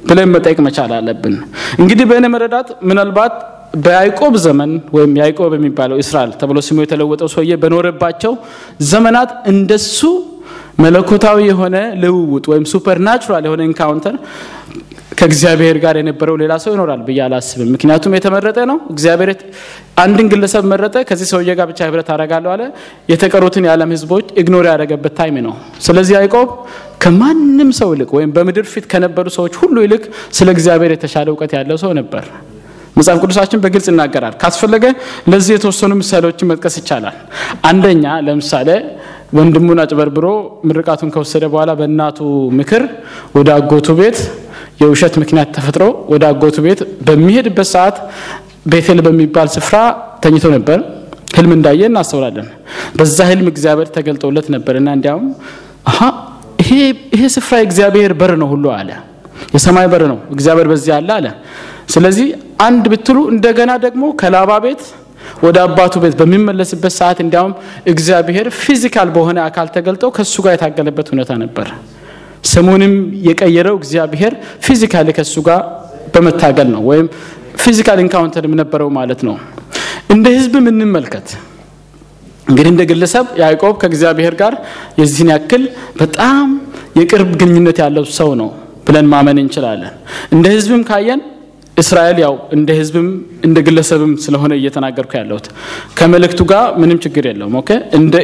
ብለን 0.08 0.30
መጠየቅ 0.34 0.60
መቻል 0.68 0.92
አለብን። 0.98 1.36
እንግዲህ 1.82 2.06
በእኔ 2.10 2.26
መረዳት 2.34 2.68
ምናልባት 2.90 3.34
በያዕቆብ 3.86 4.34
ዘመን 4.46 4.72
ወይም 4.96 5.12
ያዕቆብ 5.22 5.52
የሚባለው 5.58 5.98
እስራኤል 6.04 6.32
ተብሎ 6.42 6.58
ስሙ 6.68 6.78
የተለወጠው 6.84 7.30
ሰውዬ 7.34 7.54
በኖረባቸው 7.64 8.34
ዘመናት 8.92 9.32
እንደሱ 9.52 10.00
መለኮታዊ 10.84 11.38
የሆነ 11.50 11.76
ልውውጥ 12.04 12.46
ወይም 12.52 12.66
supernatural 12.72 13.44
የሆነ 13.48 13.62
encounter 13.70 14.16
ከእግዚአብሔር 15.20 15.78
ጋር 15.84 15.96
የነበረው 16.00 16.36
ሌላ 16.42 16.54
ሰው 16.64 16.72
ይኖራል 16.76 17.02
ብዬ 17.08 17.20
አላስብም። 17.26 17.70
ምክንያቱም 17.74 18.14
የተመረጠ 18.18 18.60
ነው። 18.70 18.78
እግዚአብሔር 18.94 19.30
አንድን 20.04 20.28
ግለሰብ 20.34 20.64
መረጠ። 20.72 20.96
ከዚህ 21.10 21.28
ሰውዬ 21.32 21.56
ጋር 21.60 21.68
ብቻ 21.72 21.80
ህብረት 21.88 22.10
አደርጋለሁ 22.14 22.52
አለ። 22.54 22.62
የተቀሩትን 23.12 23.66
የዓለም 23.68 23.92
ህዝቦች 23.96 24.28
ignore 24.42 24.66
ያደረገበት 24.70 25.14
time 25.20 25.38
ነው። 25.48 25.56
ስለዚህ 25.88 26.16
ያዕቆብ 26.20 26.50
ከማንም 27.04 27.72
ሰው 27.80 27.90
ይልቅ 27.94 28.10
ወይም 28.18 28.32
በምድር 28.36 28.66
ፊት 28.72 28.88
ከነበሩ 28.94 29.28
ሰዎች 29.38 29.54
ሁሉ 29.62 29.76
ይልቅ 29.86 30.04
ስለ 30.38 30.48
እግዚአብሔር 30.56 30.94
የተሻለ 30.96 31.28
እውቀት 31.34 31.54
ያለው 31.60 31.80
ሰው 31.84 31.94
ነበር። 32.00 32.24
መጽሐፍ 32.98 33.18
ቅዱሳችን 33.24 33.60
በግልጽ 33.64 33.88
ይናገራል። 33.92 34.34
ካስፈለገ 34.42 34.86
ለዚህ 35.32 35.54
የተወሰኑ 35.56 35.94
ምሳሌዎችን 36.00 36.50
መጥቀስ 36.52 36.76
ይቻላል። 36.80 37.18
አንደኛ 37.70 38.06
ለምሳሌ 38.28 38.70
ወንድሙን 39.38 39.80
አጭበርብሮ 39.84 40.28
ምርቃቱን 40.68 41.10
ከወሰደ 41.16 41.44
በኋላ 41.52 41.72
በእናቱ 41.80 42.20
ምክር 42.60 42.84
ወደ 43.36 43.50
አጎቱ 43.58 43.90
ቤት 44.00 44.20
የውሸት 44.80 45.16
ምክንያት 45.22 45.50
ተፈጥሮ 45.56 45.84
ወደ 46.12 46.24
አጎቱ 46.32 46.58
ቤት 46.66 46.80
በሚሄድበት 47.08 47.68
ሰዓት 47.74 47.98
ቤቴል 48.72 49.00
በሚባል 49.06 49.48
ስፍራ 49.56 49.76
ተኝቶ 50.24 50.46
ነበር። 50.56 50.80
ህልም 51.38 51.52
እንዳየ 51.56 51.82
እናስተውላለን። 51.90 52.48
በዛ 52.98 53.18
ህልም 53.30 53.48
እግዚአብሔር 53.52 53.90
ተገልጦለት 53.96 54.48
ነበርና 54.56 54.90
እንዲያውም 54.98 55.28
አሀ 55.92 56.00
ይሄ 57.12 57.24
ስፍራ 57.36 57.54
የእግዚአብሔር 57.62 58.14
በር 58.20 58.34
ነው 58.42 58.48
ሁሉ 58.54 58.66
አለ። 58.78 58.90
የሰማይ 59.56 59.88
በር 59.92 60.04
ነው፣ 60.12 60.18
እግዚአብሔር 60.34 60.68
በዚህ 60.72 60.92
አለ 60.98 61.10
አለ። 61.18 61.28
ስለዚህ 61.94 62.28
አንድ 62.66 62.86
ብትሉ 62.94 63.18
እንደገና 63.34 63.72
ደግሞ 63.86 64.04
ከላባ 64.20 64.52
ቤት 64.66 64.82
ወደ 65.46 65.58
አባቱ 65.66 65.94
ቤት 66.04 66.16
በሚመለስበት 66.20 66.94
ሰዓት 66.98 67.20
እንዲያውም 67.24 67.54
እግዚአብሔር 67.92 68.48
physical 68.60 69.10
በሆነ 69.16 69.40
አካል 69.48 69.68
ተገልጦ 69.76 70.04
ከእሱ 70.16 70.36
ጋር 70.46 70.54
የታገለበት 70.56 71.08
ሁኔታ 71.14 71.32
ነበር። 71.44 71.68
ስሙንም 72.44 72.94
የቀየረው 73.28 73.76
እግዚአብሔር 73.82 74.34
physically 74.66 75.10
ከእሱ 75.18 75.36
ጋር 75.48 75.62
በመታገል 76.14 76.70
ነው፣ 76.74 76.82
ወይም 76.90 77.08
physical 77.64 77.98
encounter 78.04 78.45
ም 78.45 78.54
ነበረው 78.60 78.90
ማለት 78.98 79.22
ነው። 79.28 79.36
እንደ 80.10 80.26
ህዝብ 80.36 80.54
እንመልከት 80.64 81.28
እንግዲህ 82.48 82.70
እንደ 82.74 82.84
ግለሰብ 82.92 83.26
ያዕቆብ 83.42 83.74
ከእግዚአብሔር 83.82 84.34
ጋር 84.42 84.54
የዚህን 85.00 85.30
ያክል 85.34 85.64
በጣም 86.00 86.48
የቅርብ 87.00 87.32
ግንኙነት 87.42 87.78
ያለው 87.84 88.06
ሰው 88.18 88.30
ነው 88.40 88.50
ብለን 88.88 89.08
ማመን 89.12 89.38
እንችላለን። 89.44 89.94
እንደ 90.34 90.46
ህዝብም 90.56 90.82
ካየን 90.88 91.22
እስራኤል 91.82 92.18
ያው 92.24 92.34
እንደ 92.56 92.70
ህዝብም 92.80 93.08
እንደ 93.48 93.58
ግለሰብም 93.68 94.12
ስለሆነ 94.24 94.52
እየተናገርኩ 94.60 95.12
ያለሁት 95.20 95.48
ከመልእክቱ 95.98 96.42
ጋር 96.52 96.66
ምንም 96.82 96.98
ችግር 97.06 97.26
የለውም። 97.30 97.56
okay 97.62 97.70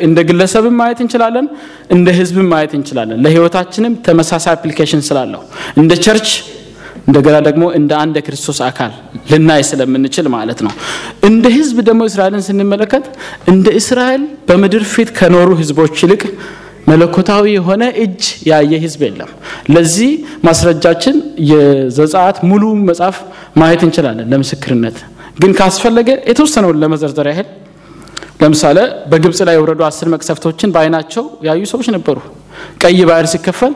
እንደ 0.05 0.19
ግለሰብም 0.29 0.75
ማየት 0.81 0.99
እንችላለን፣ 1.05 1.47
እንደ 1.95 2.09
ህዝብም 2.19 2.47
ማየት 2.53 2.73
እንችላለን። 2.79 3.19
ለህይወታችንም 3.25 3.95
ተመሳሳይ 4.07 4.53
application 4.55 5.03
ስላለው 5.09 5.41
እንደ 5.77 5.93
church 6.05 6.29
እንደገና 7.07 7.37
ደግሞ 7.47 7.63
እንደ 7.79 7.91
አንድ 8.03 8.15
የክርስቶስ 8.19 8.59
አካል 8.67 8.91
ልናይ 9.31 9.63
ስለምንችል 9.69 10.27
ማለት 10.35 10.59
ነው። 10.65 10.73
እንደ 11.29 11.45
ህዝብ 11.57 11.77
ደግሞ 11.89 12.03
እስራኤልን 12.09 12.43
ስንመለከት 12.47 13.05
እንደ 13.47 13.67
እስራኤል 13.81 14.23
በምድር 14.47 14.85
ፊት 14.93 15.09
ከኖሩ 15.19 15.49
ህዝቦች 15.61 15.95
ይልቅ 16.03 16.23
መለኮታዊ 16.87 17.45
የሆነ 17.53 17.83
እጅ 18.03 18.21
ያየ 18.49 18.73
ህዝብ 18.83 19.01
የለም። 19.05 19.29
ለዚህ 19.75 20.11
ማስረጃችን 20.47 21.15
የዘጸአት 21.51 22.37
ሙሉ 22.49 22.63
መጽሐፍ 22.89 23.17
ማየት 23.61 23.83
እንችላለን 23.87 24.27
ለምስክርነት። 24.33 24.97
ግን 25.41 25.51
ካስፈለገ 25.59 26.09
የተወሰነውን 26.29 26.77
ለመዘርዘር 26.83 27.27
ያህል 27.31 27.47
ለምሳሌ 28.41 28.77
በግብፅ 29.11 29.39
ላይ 29.47 29.55
የወረዱ 29.57 29.81
አስር 29.87 30.07
መቅሰፍቶችን 30.13 30.71
በአይናቸው 30.75 31.25
ያዩ 31.47 31.61
ሰዎች 31.71 31.87
ነበሩ። 31.95 32.17
ቀይ 32.81 32.99
ባህር 33.09 33.27
ሲከፈል 33.33 33.73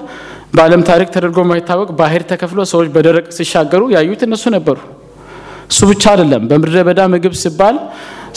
በዓለም 0.54 0.82
ታሪክ 0.90 1.10
ተደርጎ 1.16 1.40
ማይታወቅ 1.50 1.90
ባህር 2.00 2.24
ተከፍሎ 2.32 2.60
ሰዎች 2.72 2.88
በደረቅ 2.96 3.26
ሲሻገሩ 3.38 3.82
ያዩት 3.96 4.22
እነሱ 4.28 4.46
ነበሩ። 4.58 4.78
እሱ 5.72 5.80
ብቻ 5.92 6.04
አይደለም። 6.14 6.44
በምድረ 6.50 6.78
በዳ 6.88 7.02
ምግብ 7.14 7.34
ሲባል 7.42 7.76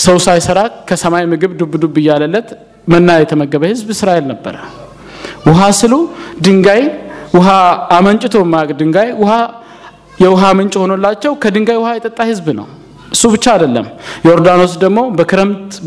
ሰው 0.04 0.16
ሳይሰራ 0.26 0.58
ከሰማይ 0.88 1.24
ምግብ 1.32 1.52
ዱብ 1.60 1.72
ዱብ 1.82 1.96
እያለለት 2.02 2.48
መና 2.86 3.10
የተመገበ 3.22 3.62
ህዝብ 3.72 3.88
እስራኤል 3.94 4.24
ነበረ። 4.32 4.56
ውሃ 5.48 5.60
ስሉ 5.80 5.94
ድንጋይ 6.44 6.82
ውሃ 7.36 7.48
አመንጭቶ 7.96 8.36
ማቅ 8.52 8.68
ድንጋይ 8.80 9.08
ውሃ 9.22 9.32
የውሃ 10.22 10.42
ምንጭ 10.58 10.74
ሆኖላቸው 10.82 11.32
ከድንጋይ 11.42 11.78
ውሃ 11.82 11.90
የጠጣ 11.96 12.18
ህዝብ 12.30 12.46
ነው። 12.58 12.66
እሱ 13.12 13.22
ብቻ 13.34 13.44
አይደለም። 13.54 13.86
ዮርዳኖስ 14.28 14.72
ደግሞ 14.82 14.98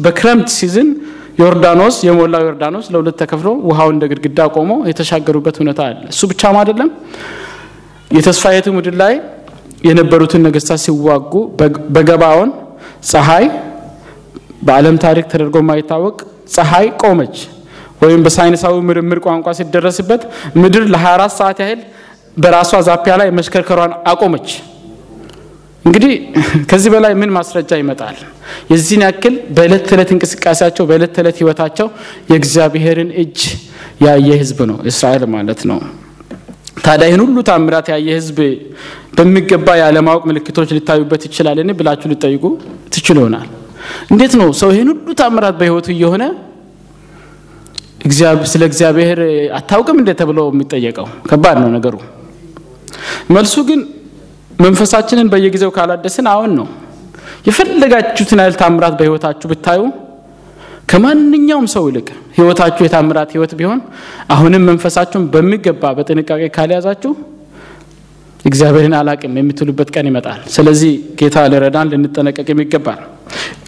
በክረምት 0.06 0.50
ሲዝን 0.58 0.90
ዮርዳኖስ 1.42 1.96
የሞላው 2.08 2.44
ዮርዳኖስ 2.48 2.86
ለሁለት 2.94 3.16
ተከፍሎ 3.22 3.50
ውሃው 3.70 3.90
እንደ 3.94 4.04
ግድግዳ 4.12 4.40
ቆሞ 4.56 4.72
የተሻገሩበት 4.90 5.56
ሁኔታ 5.62 5.80
አለ። 5.90 6.04
እሱ 6.14 6.22
ብቻም 6.32 6.58
አይደለም። 6.62 6.90
የተስፋይቱ 8.12 8.68
ምድር 8.78 8.96
ላይ 9.02 9.14
የነበሩትን 9.88 10.44
ነገስታት 10.48 10.82
ሲዋጉ 10.86 11.34
በገባዖን 11.96 12.52
ፀሐይ 13.12 13.46
በዓለም 14.68 14.96
ታሪክ 15.04 15.26
ተደርጎ 15.34 15.56
የማይታወቅ 15.64 16.18
ፀሐይ 16.48 16.88
ቆመች። 17.02 17.36
ወይም 18.02 18.22
በሳይንሳዊ 18.26 18.76
ምርምር 18.88 19.20
ቋንቋ 19.26 19.48
ሲደረስበት 19.60 20.22
ምድር 20.62 20.84
ለ24 20.94 21.36
ሰዓት 21.40 21.60
ያህል 21.64 21.82
በራሷ 22.38 22.72
ዛፒያ 22.88 23.14
ላይ 23.22 23.30
መሽከርከሯን 23.38 23.94
አቆመች። 24.12 24.48
እንግዲህ 25.86 26.14
ከዚህ 26.70 26.90
በላይ 26.94 27.14
ምን 27.20 27.32
ማስረጃ 27.36 27.72
ይመጣል? 27.82 28.16
የዚህን 28.72 29.04
ያክል 29.06 29.36
በዕለት 29.56 29.84
ተዕለት 29.90 30.10
እንቅስቃሴያቸው 30.16 30.84
በዕለት 30.90 31.12
ተዕለት 31.16 31.38
ህይወታቸው 31.42 31.88
የእግዚአብሔርን 32.32 33.10
እጅ 33.24 33.40
ያየ 34.06 34.30
ህዝብ 34.42 34.60
ነው 34.72 34.78
እስራኤል 34.92 35.24
ማለት 35.36 35.62
ነው። 35.70 35.80
ታዲያ 36.86 37.06
ይህን 37.10 37.22
ሁሉ 37.26 37.38
ታምራት 37.50 37.88
ያየ 37.94 38.08
ህዝብ 38.20 38.40
በሚገባ 39.18 39.68
ያለማወቅ 39.82 40.24
ምልክቶች 40.30 40.70
ሊታዩበት 40.78 41.22
ይችላልን 41.28 41.70
ብላችሁ 41.80 42.10
ሊጠይቁ 42.14 42.44
ትችሉ 42.94 43.18
ይሆናል። 43.24 43.48
እንዴት 44.12 44.34
ነው 44.40 44.50
ሰው 44.60 44.70
ይህን 44.74 44.90
ሁሉ 44.94 45.08
ታምራት 45.20 45.56
በህይወቱ 45.60 45.88
እየሆነ 45.96 46.24
ስለ 48.50 48.62
እግዚአብሔር 48.70 49.20
አታውቅም 49.58 49.98
እንዴ 50.02 50.10
ተብሎ 50.20 50.40
የሚጠየቀው? 50.50 51.08
ከባድ 51.30 51.58
ነው 51.64 51.70
ነገሩ። 51.76 51.96
መልሱ 53.36 53.56
ግን 53.70 53.80
መንፈሳችንን 54.60 55.28
በየጊዜው 55.32 55.72
ካላደስን 55.78 56.28
አሁን 56.34 56.52
ነው። 56.60 56.68
የፈለጋችሁትን 57.48 58.40
ያህል 58.42 58.56
ታምራት 58.62 58.94
በህይወታችሁ 59.00 59.48
ብታዩ 59.52 59.82
ከማንኛውም 60.92 61.68
ሰው 61.74 61.84
ይልቅ 61.90 62.08
ህይወታችሁ 62.36 62.84
የታምራት 62.86 63.30
ህይወት 63.36 63.54
ቢሆን 63.60 63.80
አሁንም 64.30 64.64
መንፈሳችሁን 64.70 65.24
በሚገባ 65.34 65.94
በጥንቃቄ 65.98 66.42
ካልያዛችሁ 66.58 67.12
እግዚአብሔርን 68.46 68.96
አላቅም 68.98 69.34
የምትሉበት 69.40 69.90
ቀን 69.96 70.06
ይመጣል። 70.10 70.40
ስለዚህ 70.56 70.92
ጌታ 71.20 71.46
ልረዳን 71.52 71.88
ልንጠነቀቅም 71.94 72.60
ይገባል። 72.64 73.00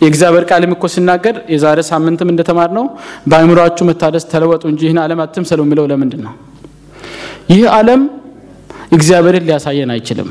የእግዚአብሔር 0.02 0.44
ቃልም 0.50 0.72
እኮ 0.76 0.86
ሲናገር 0.94 1.36
የዛሬ 1.54 1.80
ሳምንትም 1.90 2.30
እንደተማር 2.34 2.70
ነው 2.78 2.86
በአእምሯችሁ 3.30 3.86
መታደስ 3.90 4.26
ተለወጡ 4.34 4.64
እንጂ 4.72 4.82
ይህን 4.88 5.00
ዓለም 5.04 5.22
አትምሰሉ 5.24 5.60
የሚለው 5.66 5.88
ለምንድን 5.92 6.22
ነው? 6.28 6.34
ይህ 7.52 7.64
ዓለም 7.78 8.02
እግዚአብሔርን 8.92 9.46
ሊያሳየን 9.48 9.92
አይችልም። 9.96 10.30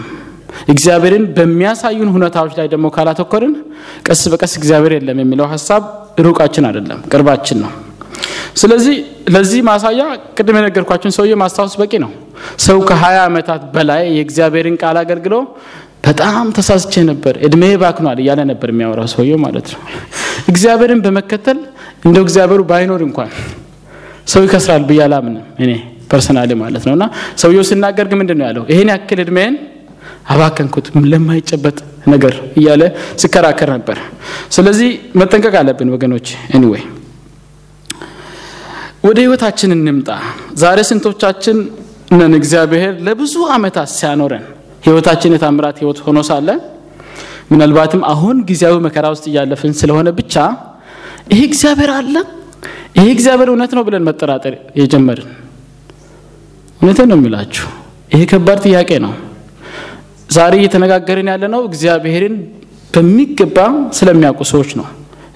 እግዚአብሔርን 0.68 1.24
በሚያሳዩን 1.36 2.10
ሁኔታዎች 2.14 2.52
ላይ 2.58 2.66
ደግሞ 2.72 2.86
ካላተኮርን 2.94 3.52
ቀስ 4.06 4.22
በቀስ 4.32 4.52
እግዚአብሔር 4.60 4.92
የለም 4.96 5.18
የሚለው 5.22 5.46
ሀሳብ 5.52 5.82
ሩቃችን 6.26 6.64
አይደለም፣ 6.68 7.00
ቅርባችን 7.12 7.58
ነው። 7.64 7.72
ስለዚህ 8.60 8.96
ለዚህ 9.34 9.60
ማሳያ 9.68 10.02
ቅድም 10.36 10.56
የነገርኳችሁን 10.58 11.14
ሰውዬ 11.16 11.34
ማስታወስ 11.42 11.74
በቂ 11.80 11.92
ነው። 12.04 12.10
ሰው 12.66 12.78
ከሀያ 12.88 13.18
ዓመታት 13.28 13.62
በላይ 13.74 14.02
የእግዚአብሔርን 14.16 14.76
ቃል 14.82 14.96
አገልግሎ 15.02 15.34
በጣም 16.06 16.46
ተሳስቼ 16.56 16.92
ነበር፣ 17.08 17.34
እድሜ 17.46 17.62
ባክኗል 17.82 18.18
እያለ 18.22 18.40
ነበር 18.50 18.68
የሚያወራው 18.72 19.08
ሰውየው 19.14 19.38
ማለት 19.44 19.68
ነው። 19.72 19.80
እግዚአብሔርን 20.48 21.00
በመከተል 21.06 21.58
እንደው 22.06 22.22
እግዚአብሔሩ 22.26 22.60
ባይኖር 22.70 23.02
እንኳን 23.06 23.30
ሰው 24.26 24.42
ይከስራል 24.46 24.84
ብዬ 24.90 25.00
እኔ 25.60 25.72
personally 26.12 26.50
ማለት 26.60 26.84
ነው። 26.88 26.94
እና 26.96 27.04
ሰውየው 27.36 27.64
ሲናገር 27.70 28.06
ግን 28.10 28.18
ምንድን 28.20 28.38
ነው 28.40 28.46
ያለው? 28.48 28.64
ይሄን 28.72 28.90
ያክል 28.94 29.20
እድሜን 29.24 29.54
አባከንኩት 30.28 30.86
ለማይጨበጥ 31.12 31.78
ነገር 32.08 32.34
እያለ 32.58 32.82
ሲከራከር 33.18 33.70
ነበር። 33.76 33.98
ስለዚህ 34.50 34.88
መጠንቀቅ 35.16 35.54
አለብን 35.60 35.90
ወገኖች። 35.94 36.28
anyway 36.54 36.84
ወደ 39.04 39.18
ህይወታችን 39.24 39.70
እንምጣ። 39.76 40.08
ዛሬ 40.62 40.78
ስንቶቻችን 40.88 41.56
ነን 42.12 42.34
እግዚአብሔር 42.38 42.92
ለብዙ 43.06 43.34
ዓመታት 43.54 43.88
ሲያኖረን 43.94 44.44
ህይወታችን 44.86 45.34
የታምራት 45.34 45.76
ህይወት 45.82 45.98
ሆኖ 46.06 46.18
ሳለ 46.28 46.48
ምናልባትም 47.50 48.02
አሁን 48.12 48.36
ጊዜያዊ 48.48 48.76
መከራ 48.86 49.06
ውስጥ 49.14 49.24
እያለፍን 49.30 49.72
ስለሆነ 49.80 50.08
ብቻ 50.18 50.34
ይሄ 51.32 51.40
እግዚአብሔር 51.50 51.90
አለ፣ 51.96 52.14
ይሄ 52.96 53.06
እግዚአብሔር 53.14 53.48
እውነት 53.52 53.72
ነው 53.76 53.82
ብለን 53.86 54.04
መጠራጠር 54.08 54.54
የጀመርን። 54.80 55.30
እውነትን 56.80 57.08
ነው 57.10 57.18
የሚላችሁ። 57.18 57.66
ይሄ 58.12 58.22
ከባድ 58.32 58.58
ጥያቄ 58.66 58.90
ነው። 59.04 59.12
ዛሬ 60.30 60.52
እየተነጋገርን 60.60 61.28
ያለ 61.32 61.44
ነው 61.54 61.62
እግዚአብሔርን 61.68 62.36
በሚገባ 62.94 63.58
ስለሚያውቁ 63.98 64.40
ሰዎች 64.52 64.70
ነው። 64.78 64.86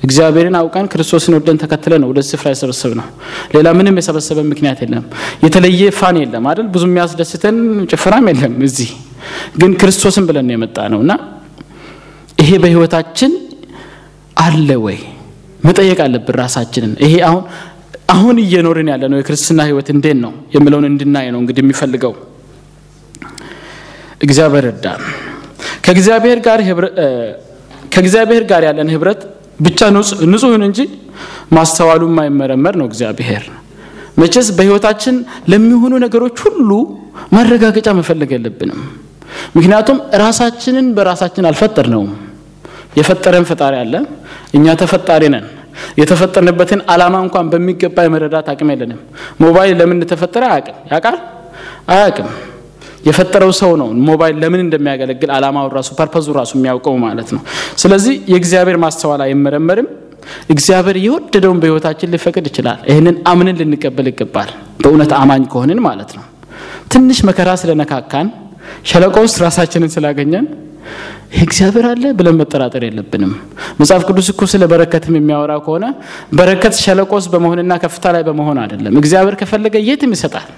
እግዚአብሔርን 0.02 0.56
አውቀን 0.58 0.86
ክርስቶስን 0.92 1.34
ወደን 1.36 1.56
ተከትለ 1.62 1.94
ነው 2.02 2.08
ወደዚህ 2.10 2.30
ስፍራ 2.32 2.48
የሰበሰብ 2.52 2.92
ነው። 3.00 3.06
ሌላ 3.54 3.68
ምንም 3.78 3.96
የሰበሰበ 4.00 4.38
ምክንያት 4.50 4.78
የለም። 4.84 5.04
የተለየ 5.44 5.90
ፋን 5.98 6.16
የለም 6.22 6.44
አይደል? 6.50 6.68
ብዙ 6.74 6.84
የሚያስደስተን 6.88 7.56
ጭፈራም 7.90 8.26
የለም። 8.30 8.54
እዚህ 8.68 8.90
ግን 9.60 9.72
ክርስቶስን 9.80 10.24
ብለን 10.28 10.46
ነው 10.48 10.54
የመጣ 10.56 10.78
ነው 10.92 11.00
እና 11.04 11.12
ይሄ 12.38 12.50
በህይወታችን 12.62 13.32
አለ 14.36 14.70
ወይ 14.84 14.98
መጠየቅ 15.64 15.98
አለብን 16.04 16.36
ራሳችንን። 16.42 16.92
ይሄ 17.04 17.14
አሁን 17.28 17.42
አሁን 18.10 18.36
እየኖርን 18.42 18.88
ያለ 18.92 19.04
ነው 19.10 19.18
የክርስትና 19.18 19.60
ህይወት 19.68 19.88
እንዴት 19.94 20.18
ነው 20.22 20.32
የሚለውን 20.54 20.86
እንድናይ 20.88 21.26
ነው 21.34 21.40
እንግዲህ 21.42 21.62
የሚፈልገው 21.64 22.14
እግዚአብሔር 24.20 24.64
እርዳን። 24.70 25.02
ከእግዚአብሔር 25.84 26.38
ጋር 26.46 26.60
ከእግዚአብሔር 27.94 28.42
ጋር 28.50 28.62
ያለን 28.68 28.90
ህብረት 28.94 29.20
ብቻ 29.60 29.80
ንጹህን 30.30 30.62
እንጂ 30.68 30.80
ማስተዋሉ 31.56 32.02
የማይመረመር 32.10 32.74
ነው 32.80 32.86
እግዚአብሔር። 32.90 33.44
መቼስ 34.20 34.48
በህይወታችን 34.56 35.16
ለሚሆኑ 35.50 35.92
ነገሮች 36.04 36.36
ሁሉ 36.46 36.70
ማረጋገጫ 37.34 37.88
መፈለግ 37.98 38.30
የለብንም። 38.34 38.80
ምክንያቱም 39.56 39.98
ራሳችንን 40.22 40.86
በራሳችን 40.96 41.48
አልፈጠርነውም። 41.50 42.10
የፈጠረን 42.98 43.44
ፈጣሪ 43.50 43.74
አለ። 43.82 43.94
እኛ 44.54 44.66
ተፈጣሪ 44.80 45.24
ነን። 45.34 45.44
የተፈጠርንበትን 46.00 46.80
ዓላማ 46.92 47.16
እንኳን 47.24 47.46
በሚገባ 47.52 47.96
የመረዳት 48.06 48.48
አቅም 48.52 48.70
የለንም። 48.72 49.00
ሞባይል 49.42 49.74
ለምን 49.80 49.96
እንደተፈጠረ 49.96 50.42
አያውቅም። 50.48 50.78
ያውቃል? 50.92 51.16
አያውቅም። 51.88 52.28
የፈጠረው 53.00 53.52
ሰው 53.58 53.72
ነው 53.80 53.88
ሞባይል 54.06 54.36
ለምን 54.42 54.60
እንደሚያገለግል 54.64 55.30
ዓላማውን 55.36 55.72
ራሱ 55.76 55.90
ፐርፐዙ 55.98 56.26
ራሱ 56.38 56.52
የሚያውቀው 56.58 56.96
ማለት 57.04 57.28
ነው። 57.34 57.42
ስለዚህ 57.82 58.14
የእግዚአብሔር 58.32 58.78
ማስተዋል 58.84 59.22
አይመረመርም። 59.26 59.88
እግዚአብሔር 60.52 60.96
የወደደውን 61.04 61.58
በህይወታችን 61.62 62.10
ሊፈቅድ 62.14 62.46
ይችላል። 62.50 62.80
ይህንን 62.90 63.16
አምንን 63.30 63.56
ልንቀበል 63.60 64.08
ይገባል። 64.10 64.50
በእውነት 64.80 65.12
አማኝ 65.18 65.44
ከሆንን 65.52 65.80
ማለት 65.86 66.10
ነው። 66.18 66.24
ትንሽ 66.92 67.18
መከራ 67.28 67.50
ስለነካካን 67.60 68.28
ሸለቆ 68.88 69.16
ውስጥ 69.24 69.36
ራሳችንን 69.44 69.90
ስላገኘን 69.94 70.46
እግዚአብሔር 71.40 71.86
አለ 71.90 72.04
ብለን 72.18 72.36
መጠራጠር 72.40 72.82
የለብንም። 72.86 73.32
መጽሐፍ 73.80 74.02
ቅዱስ 74.08 74.28
እኮ 74.32 74.44
ስለ 74.52 74.64
በረከትም 74.70 75.14
የሚያወራ 75.18 75.52
ከሆነ 75.64 75.86
በረከት 76.38 76.74
ሸለቆ 76.84 77.10
ውስጥ 77.18 77.30
በመሆንና 77.34 77.72
ከፍታ 77.82 78.12
ላይ 78.16 78.22
በመሆን 78.28 78.58
አይደለም። 78.62 78.96
እግዚአብሔር 79.00 79.36
ከፈለገ 79.40 79.76
የትም 79.88 80.12
ይሰጣል። 80.16 80.48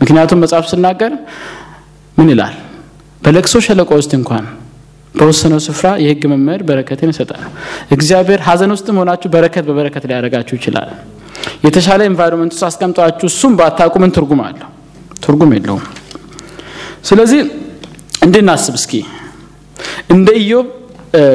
ምክንያቱም 0.00 0.40
መጽሐፍ 0.44 0.64
ስናገር 0.70 1.12
ምን 2.16 2.28
ይላል? 2.32 2.54
በለቅሶ 3.22 3.54
ሸለቆ 3.66 3.90
ውስጥ 4.00 4.12
እንኳን 4.18 4.44
በወሰነው 5.14 5.60
ስፍራ 5.66 5.86
የህግ 6.02 6.22
መምህር 6.32 6.60
በረከትን 6.68 7.10
ይሰጣል። 7.12 7.42
እግዚአብሔር 7.96 8.40
ሀዘን 8.46 8.70
ውስጥም 8.74 8.96
ሆናችሁ 9.00 9.28
በረከት 9.34 9.64
በበረከት 9.68 10.04
ሊያደርጋችሁ 10.10 10.54
ይችላል። 10.58 10.90
የተሻለ 11.66 12.00
environment 12.10 12.52
ውስጥ 12.54 12.64
አስቀምጧችሁ 12.68 13.26
እሱም 13.32 13.52
ባታውቁ 13.60 13.94
ምን 14.02 14.12
ትርጉም 14.16 14.40
አለው? 14.46 14.68
ትርጉም 15.22 15.50
የለውም። 15.56 15.84
ስለዚህ 17.08 17.40
እንድናስብ 18.22 18.74
እስኪ 18.80 18.92
እንደ 20.14 20.28
ኢዮብ 20.42 20.66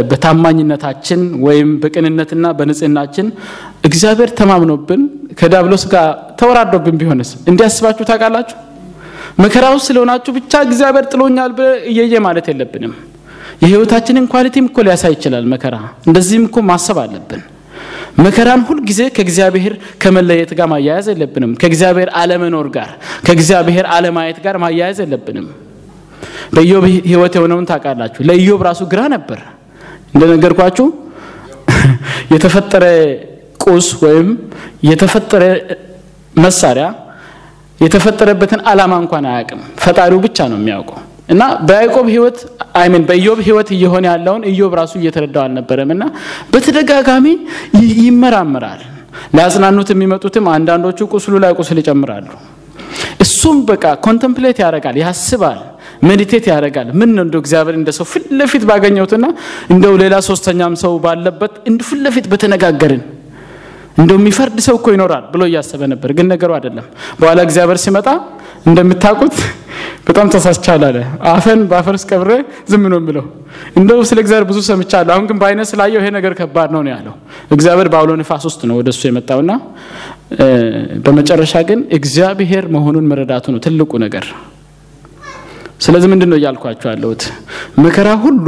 በታማኝነታችን 0.09 1.21
ወይም 1.45 1.69
በቅንነትና 1.81 2.45
በንጽህናችን 2.57 3.27
እግዚአብሔር 3.85 4.29
ተማምኖብን 4.39 5.01
ከዲያብሎስ 5.39 5.83
ጋር 5.93 6.07
ተወራዶብን 6.39 6.97
ቢሆንስ 7.01 7.29
እንዲያስባችሁ 7.49 8.03
ታውቃላችሁ? 8.09 8.57
መከራ 9.39 9.65
ውስጥ 9.73 9.85
ስለሆናችሁ 9.89 10.31
ብቻ 10.37 10.53
እግዚአብሔር 10.67 11.05
ጥሎኛል 11.11 11.51
እየየ 11.89 12.13
ማለት 12.25 12.47
የለብንም። 12.51 12.93
የህይወታችንን 13.61 14.25
ኳሊቲም 14.33 14.65
እኮ 14.69 14.79
ሊያሳይ 14.87 15.13
ይችላል 15.15 15.45
መከራ። 15.53 15.75
እንደዚህም 16.07 16.43
እኮ 16.49 16.59
ማሰብ 16.69 16.97
አለብን። 17.03 17.41
መከራን 18.19 18.61
ሁልጊዜ 18.67 19.01
ከእግዚአብሔር 19.15 19.73
ከመለየት 20.01 20.51
ጋር 20.59 20.67
ማያያዝ 20.71 21.05
የለብንም። 21.11 21.51
ከእግዚአብሔር 21.61 22.09
አለመኖር 22.21 22.67
ጋር፣ 22.75 22.89
ከእግዚአብሔር 23.25 23.85
አለማየት 23.95 24.37
ጋር 24.45 24.55
ማያያዝ 24.63 24.97
የለብንም። 25.03 25.47
በኢዮብ 26.55 26.85
ህይወት 27.07 27.33
የሆነውን 27.37 27.65
ታውቃላችሁ። 27.71 28.21
ለኢዮብ 28.29 28.61
ራሱ 28.67 28.81
ግራ 28.93 29.01
ነበር። 29.15 29.39
እንደነገርኳችሁ 30.13 30.87
የተፈጠረ 32.33 32.85
ቁስ 33.65 33.87
ወይም 34.03 34.27
የተፈጠረ 34.89 35.43
መሳሪያ 36.35 36.87
የተፈጠረበትን 37.79 38.61
ዓላማ 38.69 38.93
እንኳን 39.03 39.25
አያውቅም። 39.29 39.61
ፈጣሪው 39.83 40.19
ብቻ 40.25 40.47
ነው 40.51 40.57
የሚያውቀው። 40.59 40.99
እና 41.29 41.43
በያዕቆብ 41.67 42.07
ህይወት 42.13 42.37
I 42.79 42.84
mean 42.84 43.03
በኢዮብ 43.09 43.39
ህይወት 43.47 43.69
እየሆነ 43.75 44.05
ያለውን 44.11 44.43
ኢዮብ 44.51 44.71
ራሱ 44.79 44.93
እየተረዳው 44.99 45.43
አልነበረም። 45.45 45.89
እና 45.95 46.03
በተደጋጋሚ 46.53 47.25
ይመራመራል። 48.01 48.81
ሊያጽናኑት 49.35 49.89
የሚመጡትም 49.93 50.45
አንዳንዶቹ 50.55 50.99
ቁስሉ 51.13 51.33
ላይ 51.43 51.51
ቁስል 51.59 51.77
ይጨምራሉ። 51.81 52.27
እሱም 53.23 53.57
በቃ 53.69 53.85
contemplate 54.05 54.57
ያደርጋል፣ 54.63 54.97
ያስባል፣ 55.03 55.59
meditate 56.07 56.45
ያደርጋል። 56.51 56.89
ምን 56.99 57.09
ነው 57.15 57.23
እንደው 57.25 57.41
እግዚአብሔር 57.43 57.75
እንደ 57.79 57.89
ሰው 57.97 58.05
ፊት 58.11 58.25
ለፊት 58.39 58.63
ባገኘሁትና 58.69 59.25
እንደው 59.73 59.95
ሌላ 60.03 60.15
ሶስተኛም 60.29 60.75
ሰው 60.83 60.93
ባለበት 61.05 61.53
እንደ 61.69 61.79
ፊት 62.15 62.27
በተነጋገርን 62.33 63.01
እንደው 63.99 64.17
የሚፈርድ 64.19 64.57
ሰው 64.65 64.75
እኮ 64.79 64.87
ይኖራል 64.93 65.23
ብሎ 65.31 65.41
እያሰበ 65.49 65.81
ነበር። 65.93 66.09
ግን 66.17 66.27
ነገሩ 66.33 66.51
አይደለም። 66.57 66.85
በኋላ 67.19 67.39
እግዚአብሔር 67.47 67.79
ሲመጣ 67.83 68.07
እንደምታውቁት 68.65 69.35
በጣም 70.07 70.27
ተሳስቻል 70.33 70.81
አለ። 70.87 70.97
አፈን 71.31 71.59
በአፈር 71.69 71.95
ውስጥ 71.97 72.07
ቀብሬ 72.11 72.31
ዝም 72.71 72.83
ነው 72.91 72.99
የምለው። 73.01 73.25
እንደው 73.79 73.99
ስለ 74.09 74.17
እግዚአብሔር 74.23 74.45
ብዙ 74.49 74.59
ሰምቻለሁ፣ 74.67 75.11
አሁን 75.15 75.25
ግን 75.29 75.37
በአይነት 75.41 75.67
ስላየው 75.71 76.01
ይሄ 76.01 76.09
ነገር 76.17 76.33
ከባድ 76.39 76.69
ነው 76.75 76.81
ነው 76.85 76.91
ያለው። 76.93 77.13
እግዚአብሔር 77.51 77.87
በአውሎ 77.93 78.11
ንፋስ 78.21 78.45
ውስጥ 78.49 78.61
ነው 78.69 78.75
ወደ 78.79 78.89
እሱ 78.93 79.01
የመጣውና 79.09 79.51
በመጨረሻ 81.05 81.53
ግን 81.69 81.79
እግዚአብሔር 81.97 82.65
መሆኑን 82.75 83.07
መረዳቱ 83.11 83.45
ነው 83.53 83.61
ትልቁ 83.65 83.91
ነገር። 84.05 84.25
ስለዚህ 85.81 86.09
ምንድን 86.13 86.29
ነው 86.31 86.37
እያልኳችሁ 86.39 86.89
ያለሁት 86.93 87.21
መከራ 87.83 88.09
ሁሉ 88.23 88.47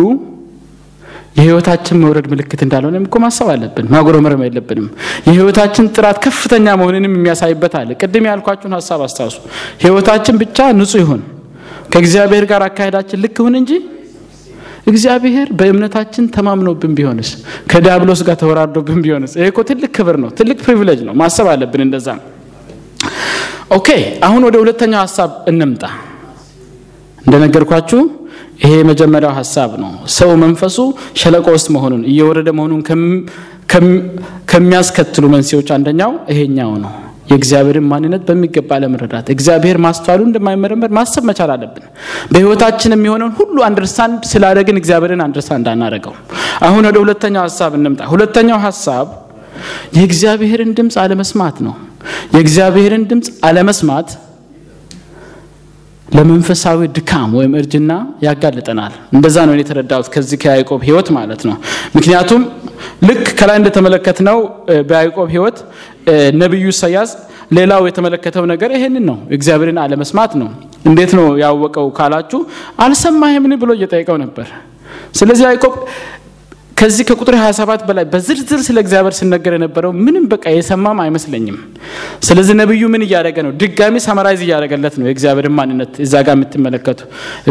የህይወታችን 1.35 1.97
መውረድ 2.01 2.25
ምልክት 2.31 2.61
እንዳልሆነ 2.65 2.95
እኮ 3.01 3.17
ማሰብ 3.23 3.47
አለብን። 3.53 3.85
ማጉረምረም 3.93 4.41
የለብንም። 4.45 4.87
የህይወታችን 5.27 5.85
ጥራት 5.95 6.17
ከፍተኛ 6.25 6.65
መሆንንም 6.79 7.13
የሚያሳይበት 7.17 7.73
አለ። 7.79 7.89
ቅድም 8.01 8.25
ያልኳችሁን 8.29 8.73
ሀሳብ 8.77 9.01
አስታውሱ። 9.05 9.37
ህይወታችን 9.83 10.35
ብቻ 10.41 10.57
ንጹህ 10.79 11.01
ይሁን፣ 11.03 11.21
ከእግዚአብሔር 11.93 12.45
ጋር 12.51 12.61
አካሄዳችን 12.67 13.19
ልክ 13.23 13.37
ይሁን 13.41 13.55
እንጂ 13.61 13.71
እግዚአብሔር 14.87 15.47
በእምነታችን 15.57 16.23
ተማምኖብን 16.35 16.93
ቢሆንስ፣ 16.97 17.29
ከዲያብሎስ 17.71 18.21
ጋር 18.27 18.37
ተወራርዶብን 18.41 18.99
ቢሆንስ? 19.05 19.31
ይሄ 19.39 19.47
እኮ 19.51 19.59
ትልቅ 19.69 19.91
ክብር 19.97 20.15
ነው፣ 20.23 20.29
ትልቅ 20.39 20.57
privilege 20.65 21.01
ነው። 21.07 21.13
ማሰብ 21.21 21.47
አለብን 21.51 21.81
እንደዛ። 21.87 22.07
okay፣ 23.71 23.87
አሁን 24.27 24.41
ወደ 24.47 24.55
ሁለተኛው 24.63 25.01
ሀሳብ 25.03 25.29
እንምጣ። 25.51 25.83
እንደነገርኳችሁ 27.19 27.99
ይሄ 28.61 28.71
የመጀመሪያው 28.79 29.33
ሀሳብ 29.37 29.71
ነው። 29.83 29.91
ሰው 30.15 30.31
መንፈሱ 30.43 30.77
ሸለቆ 31.21 31.47
ውስጥ 31.55 31.67
መሆኑን 31.75 32.01
እየወረደ 32.11 32.49
መሆኑን 32.57 32.81
ከሚያስከትሉ 34.51 35.23
መንስኤዎች 35.33 35.69
አንደኛው 35.75 36.11
ይሄኛው 36.31 36.73
ነው። 36.83 36.91
የእግዚአብሔርን 37.29 37.85
ማንነት 37.91 38.23
በሚገባ 38.27 38.79
ለመረዳት 38.83 39.27
እግዚአብሔር 39.33 39.77
ማስተዋሉ 39.83 40.21
እንደማይመረመር 40.27 40.91
ማሰብ 40.97 41.23
መቻል 41.29 41.51
አለብን። 41.53 41.83
በህይወታችን 42.31 42.95
የሚሆነውን 42.95 43.33
ሁሉ 43.37 43.57
understand 43.67 44.19
ስላደረግን 44.31 44.79
እግዚአብሔርን 44.81 45.21
understand 45.25 45.67
አናደርገው። 45.73 46.13
አሁን 46.67 46.83
ወደ 46.89 46.97
ሁለተኛው 47.03 47.43
ሀሳብ 47.47 47.71
እንምጣ። 47.79 48.01
ሁለተኛው 48.13 48.59
ሀሳብ 48.65 49.07
የእግዚአብሔርን 49.97 50.71
ድምፅ 50.77 50.97
አለመስማት 51.03 51.57
ነው። 51.67 51.75
የእግዚአብሔርን 52.35 53.05
ድምፅ 53.09 53.29
አለመስማት 53.49 54.09
ለመንፈሳዊ 56.11 56.79
ድካም 56.95 57.29
ወይም 57.37 57.53
እርጅና 57.59 57.91
ያጋልጠናል። 58.25 58.93
እንደዛ 59.15 59.37
ነው 59.49 59.55
የተረዳሁት 59.59 60.07
ከዚህ 60.13 60.37
ከያዕቆብ 60.43 60.81
ህይወት 60.87 61.09
ማለት 61.17 61.41
ነው። 61.49 61.55
ምክንያቱም 61.95 62.41
ልክ 63.07 63.25
ከላይ 63.39 63.57
እንደተመለከትነው 63.61 64.39
በያዕቆብ 64.89 65.27
ህይወት 65.35 65.57
ነቢዩ 66.41 66.65
ኢሳያስ 66.73 67.11
ሌላው 67.57 67.81
የተመለከተው 67.87 68.43
ነገር 68.51 68.69
ይሄንን 68.75 69.05
ነው፣ 69.09 69.17
እግዚአብሔርን 69.37 69.79
አለመስማት 69.83 70.33
ነው። 70.41 70.49
እንዴት 70.85 71.11
ነው 71.17 71.25
ያወቀው 71.43 71.87
ካላችሁ 71.97 72.39
አልሰማህምን 72.85 73.53
ብሎ 73.63 73.71
እየጠየቀው 73.77 74.17
ነበር። 74.23 74.47
ስለዚህ 75.15 75.43
ያዕቆብ 75.47 75.73
ከዚህ 76.81 77.03
ከቁጥር 77.09 77.35
27 77.39 77.81
በላይ 77.87 78.05
በዝርዝር 78.11 78.59
ስለ 78.67 78.77
እግዚአብሔር 78.83 79.13
ሲነገር 79.17 79.53
የነበረው 79.55 79.91
ምንም 80.05 80.23
በቃ 80.31 80.45
የሰማም 80.53 80.99
አይመስለኝም። 81.03 81.57
ስለዚህ 82.27 82.53
ነቢዩ 82.61 82.83
ምን 82.93 83.03
እያደረገ 83.05 83.37
ነው? 83.45 83.51
ድጋሚ 83.61 83.95
ሰመራይዝ 84.05 84.41
እያደረገለት 84.45 84.95
ነው 84.99 85.05
የእግዚአብሔርን 85.07 85.53
ማንነት። 85.57 85.91
እዛ 86.05 86.13
ጋር 86.25 86.35
የምትመለከቱ 86.37 86.99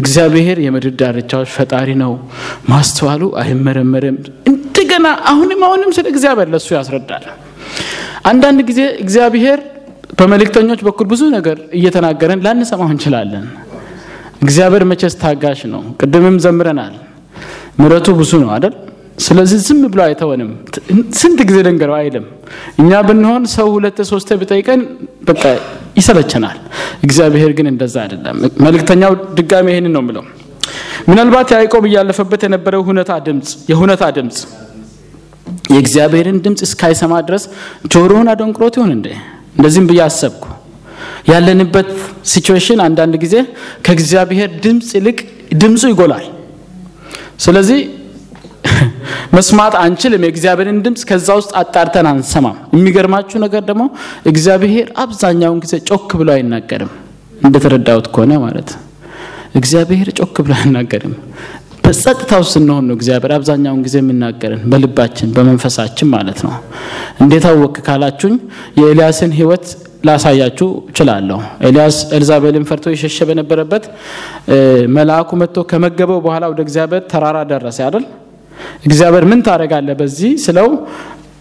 እግዚአብሔር 0.01 0.59
የምድር 0.67 0.95
ዳርቻዎች 1.01 1.51
ፈጣሪ 1.57 1.89
ነው፣ 2.03 2.13
ማስተዋሉ 2.73 3.23
አይመረመርም። 3.43 4.17
እንደገና 4.53 5.07
አሁንም 5.33 5.63
አሁንም 5.69 5.93
ስለ 5.97 6.07
እግዚአብሔር 6.15 6.51
ለሱ 6.55 6.69
ያስረዳል። 6.79 7.27
አንዳንድ 8.27 8.61
ጊዜ 8.71 8.81
እግዚአብሔር 9.05 9.59
በመልእክተኞች 10.19 10.81
በኩል 10.87 11.07
ብዙ 11.13 11.23
ነገር 11.37 11.59
እየተናገረን 11.79 12.45
ላንሰማው 12.47 12.91
እንችላለን። 12.93 13.45
እግዚአብሔር 14.43 14.85
መቼስ 14.91 15.15
ታጋሽ 15.23 15.61
ነው። 15.73 15.83
ቅድምም 16.01 16.37
ዘምረናል። 16.45 16.95
ምሕረቱ 17.79 18.09
ብዙ 18.19 18.33
ነው 18.43 18.51
አይደል? 18.55 18.75
ስለዚህ 19.21 19.59
ዝም 19.67 19.81
ብሎ 19.87 20.01
አይተወንም። 20.05 20.51
ስንት 21.21 21.41
ጊዜ 21.49 21.59
ልንገረው 21.67 21.97
አይልም። 21.99 22.27
እኛ 22.81 23.01
ብንሆን 23.09 23.43
ሰው 23.55 23.67
ሁለት 23.75 23.99
ሶስት 24.11 24.29
ቢጠይቀን 24.41 24.81
በቃ 25.29 25.43
ይሰለቸናል። 25.97 26.59
እግዚአብሔር 27.07 27.51
ግን 27.59 27.67
እንደዛ 27.73 27.97
አይደለም። 28.05 28.37
መልእክተኛው 28.67 29.13
ድጋሚ 29.39 29.67
ይህንን 29.73 29.93
ነው 29.97 30.03
ምለው። 30.09 30.25
ምናልባት 31.11 31.49
ያዕቆብ 31.57 31.85
እያለፈበት 31.89 32.41
የነበረው 32.47 32.83
ሁነታ 32.89 33.13
ድምፅ 33.27 33.51
የሁነታ 33.71 34.05
ድምፅ 34.17 34.39
የእግዚአብሔርን 35.75 36.39
ድምፅ 36.45 36.61
እስካይሰማ 36.67 37.15
ድረስ 37.29 37.45
ጆሮውን 37.93 38.29
አደንቅሮት 38.33 38.75
ይሆን 38.79 38.93
እንዴ? 38.97 39.07
እንደዚህም 39.57 39.87
ብዬ 39.91 40.01
አሰብኩ። 40.07 40.45
ያለንበት 41.31 41.89
ሲቹዌሽን 42.31 42.81
አንዳንድ 42.87 43.15
ጊዜ 43.25 43.35
ከእግዚአብሔር 43.87 44.51
ድምፅ 44.65 44.89
ይልቅ 44.99 45.19
ድምፁ 45.63 45.83
ይጎላል። 45.93 46.27
ስለዚህ 47.45 47.79
መስማት 49.37 49.75
አንችልም። 49.81 50.25
የእግዚአብሔርን 50.27 50.79
ድምፅ 50.85 51.03
ከዛ 51.09 51.29
ውስጥ 51.39 51.53
አጣርተን 51.61 52.07
አንሰማም። 52.11 52.57
የሚገርማችሁ 52.75 53.39
ነገር 53.45 53.63
ደግሞ 53.69 53.85
እግዚአብሔር 54.31 54.89
አብዛኛውን 55.05 55.61
ጊዜ 55.65 55.75
ጮክ 55.91 56.11
ብሎ 56.21 56.31
አይናገርም። 56.37 56.93
እንደተረዳሁት 57.41 58.07
ከሆነ 58.15 58.33
ማለት 58.45 58.71
እግዚአብሔር 59.61 60.09
ጮክ 60.19 60.37
ብሎ 60.45 60.53
አይናገርም። 60.59 61.15
በጸጥታው 61.85 62.43
ስንሆን 62.51 62.85
ነው 62.89 62.95
እግዚአብሔር 62.97 63.33
አብዛኛውን 63.37 63.81
ጊዜ 63.87 63.97
የሚናገርን 64.01 64.61
በልባችን 64.73 65.31
በመንፈሳችን 65.37 66.09
ማለት 66.13 66.41
ነው። 66.47 66.53
እንዴት 67.23 67.47
አወክ 67.51 67.77
ካላችሁኝ 67.87 68.35
የኤልያስን 68.79 69.33
ሕይወት 69.39 69.65
ላሳያችሁ 70.05 70.69
እችላለሁ። 70.91 71.39
ኤልያስ 71.67 71.97
ኤልዛቤልን 72.17 72.65
ፈርቶ 72.69 72.87
የሸሸ 72.93 73.19
በነበረበት 73.29 73.85
መልአኩ 74.97 75.31
መጥቶ 75.41 75.65
ከመገበው 75.71 76.21
በኋላ 76.27 76.45
ወደ 76.53 76.61
እግዚአብሔር 76.67 77.03
ተራራ 77.13 77.39
ደረሰ 77.51 77.79
አይደል? 77.87 78.05
እግዚአብሔር 78.87 79.25
ምን 79.31 79.41
ታደርጋለህ 79.47 79.97
በዚህ 80.01 80.33
ስለው 80.45 80.69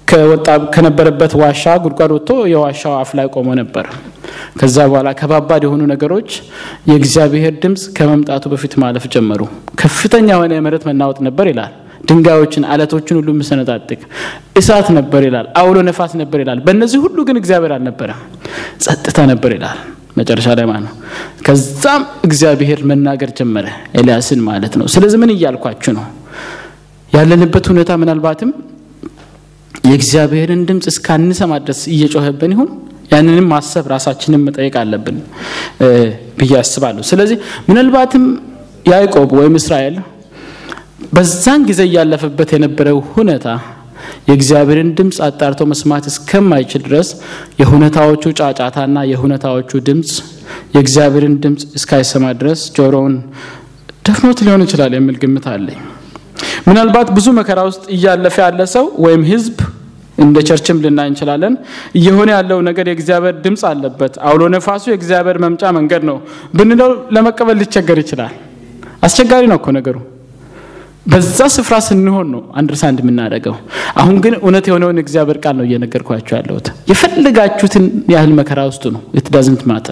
ከወጣ 0.08 0.46
ከነበረበት 0.74 1.34
ዋሻ 1.40 1.74
ጉድጓድ 1.84 2.12
ወጥቶ 2.16 2.32
የዋሻው 2.52 2.94
አፍ 3.00 3.10
ላይ 3.18 3.28
ቆሞ 3.34 3.50
ነበር። 3.60 3.86
ከዛ 4.60 4.78
በኋላ 4.90 5.10
ከባባድ 5.20 5.62
የሆኑ 5.66 5.82
ነገሮች 5.92 6.30
የእግዚአብሔር 6.90 7.54
ድምፅ 7.64 7.84
ከመምጣቱ 7.98 8.44
በፊት 8.54 8.74
ማለፍ 8.84 9.06
ጀመሩ። 9.14 9.42
ከፍተኛ 9.82 10.28
የሆነ 10.36 10.52
የመሬት 10.58 10.84
መናወጥ 10.90 11.20
ነበር 11.28 11.48
ይላል። 11.52 11.74
ድንጋዮችን፣ 12.10 12.64
አለቶችን 12.72 13.18
ሁሉ 13.20 13.30
የሚሰነጣጥቅ 13.34 14.00
እሳት 14.56 14.88
ነበር 14.98 15.22
ይላል። 15.28 15.48
አውሎ 15.62 15.78
ነፋስ 15.88 16.14
ነበር 16.22 16.40
ይላል። 16.44 16.60
በእነዚህ 16.66 17.00
ሁሉ 17.06 17.18
ግን 17.28 17.38
እግዚአብሔር 17.42 17.74
አልነበረም፣ 17.78 18.20
ጸጥታ 18.84 19.18
ነበር 19.32 19.54
ይላል። 19.58 19.80
መጨረሻ 20.18 20.48
ላይ 20.58 20.66
ማለት 20.70 20.84
ነው። 20.88 20.94
ከዛም 21.46 22.04
እግዚአብሔር 22.28 22.80
መናገር 22.90 23.30
ጀመረ 23.38 23.66
ኤልያስን 24.00 24.42
ማለት 24.48 24.74
ነው። 24.80 24.88
ስለዚህ 24.94 25.20
ምን 25.22 25.32
እያልኳችሁ 25.36 25.92
ነው? 25.98 26.06
ያለንበት 27.14 27.66
ሁኔታ 27.72 27.92
ምናልባትም 28.02 28.52
የእግዚአብሔርን 29.90 30.62
ድምፅ 30.70 30.86
እስካንሰማ 30.92 31.54
ድረስ 31.64 31.82
እየጮኸብን 31.94 32.52
ይሁን 32.56 32.70
ያንንም 33.14 33.48
ማሰብ 33.52 33.86
ራሳችንን 33.94 34.42
መጠየቅ 34.48 34.76
አለብን 34.82 35.18
ብዬ 36.40 36.54
አስባለሁ። 36.62 37.04
ስለዚህ 37.12 37.38
ምናልባትም 37.70 38.26
ያዕቆብ 38.92 39.30
ወይም 39.40 39.56
እስራኤል 39.60 39.96
በዛን 41.14 41.62
ጊዜ 41.70 41.82
እያለፈበት 41.90 42.50
የነበረው 42.56 42.98
ሁኔታ 43.14 43.48
የእግዚአብሔርን 44.30 44.90
ድምፅ 44.98 45.18
አጣርቶ 45.28 45.62
መስማት 45.72 46.06
እስከማይችል 46.12 46.82
ድረስ 46.88 47.10
የሁኔታዎቹ 47.62 48.24
ጫጫታና 48.40 48.98
የሁኔታዎቹ 49.12 49.82
ድምፅ 49.88 50.12
የእግዚአብሔርን 50.76 51.36
ድምፅ 51.44 51.64
እስካይሰማ 51.80 52.26
ድረስ 52.42 52.62
ጆሮውን 52.78 53.16
ደፍኖት 54.06 54.42
ሊሆን 54.46 54.64
ይችላል 54.66 54.94
የሚል 54.98 55.18
ግምት 55.24 55.48
አለኝ። 55.54 55.80
ምናልባት 56.70 57.10
ብዙ 57.16 57.28
መከራ 57.38 57.60
ውስጥ 57.70 57.84
እያለፈ 57.96 58.36
ያለ 58.44 58.62
ሰው 58.74 58.86
ወይም 59.04 59.22
ሕዝብ 59.30 59.58
እንደ 60.18 60.38
ቸርችም 60.48 60.78
ልናይ 60.84 61.08
እንችላለን። 61.12 61.54
እየሆነ 61.98 62.30
ያለው 62.36 62.60
ነገር 62.68 62.86
የእግዚአብሔር 62.90 63.36
ድምፅ 63.44 63.62
አለበት፣ 63.70 64.14
አውሎ 64.28 64.42
ነፋሱ 64.56 64.84
የእግዚአብሔር 64.92 65.38
መምጫ 65.46 65.64
መንገድ 65.78 66.04
ነው 66.10 66.18
ብንለው 66.58 66.92
ለመቀበል 67.16 67.58
ሊቸገር 67.62 68.00
ይችላል። 68.04 68.34
አስቸጋሪ 69.08 69.44
ነው 69.52 69.58
እኮ 69.60 69.70
ነገሩ። 69.78 69.98
በዛ 71.06 71.40
ስፍራ 71.54 71.76
ስንሆን 71.86 72.28
ነው 72.34 72.42
understand 72.60 72.98
የምናደርገው። 73.04 73.56
አሁን 73.96 74.16
ግን 74.24 74.34
እውነት 74.40 74.66
የሆነውን 74.70 74.98
እግዚአብሔር 75.04 75.38
ቃል 75.44 75.56
ነው 75.60 75.66
እየነገርኳችሁ 75.68 76.36
ያለሁት። 76.40 76.68
የፈለጋችሁትን 76.92 77.86
ያህል 78.14 78.34
መከራ 78.40 78.60
ውስጥ 78.70 78.84
ሁኑ 78.96 79.02
it 79.18 79.30
matter 79.72 79.88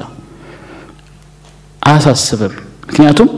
አያሳስብም። 1.81 2.53
ምክንያቱም 2.83 3.29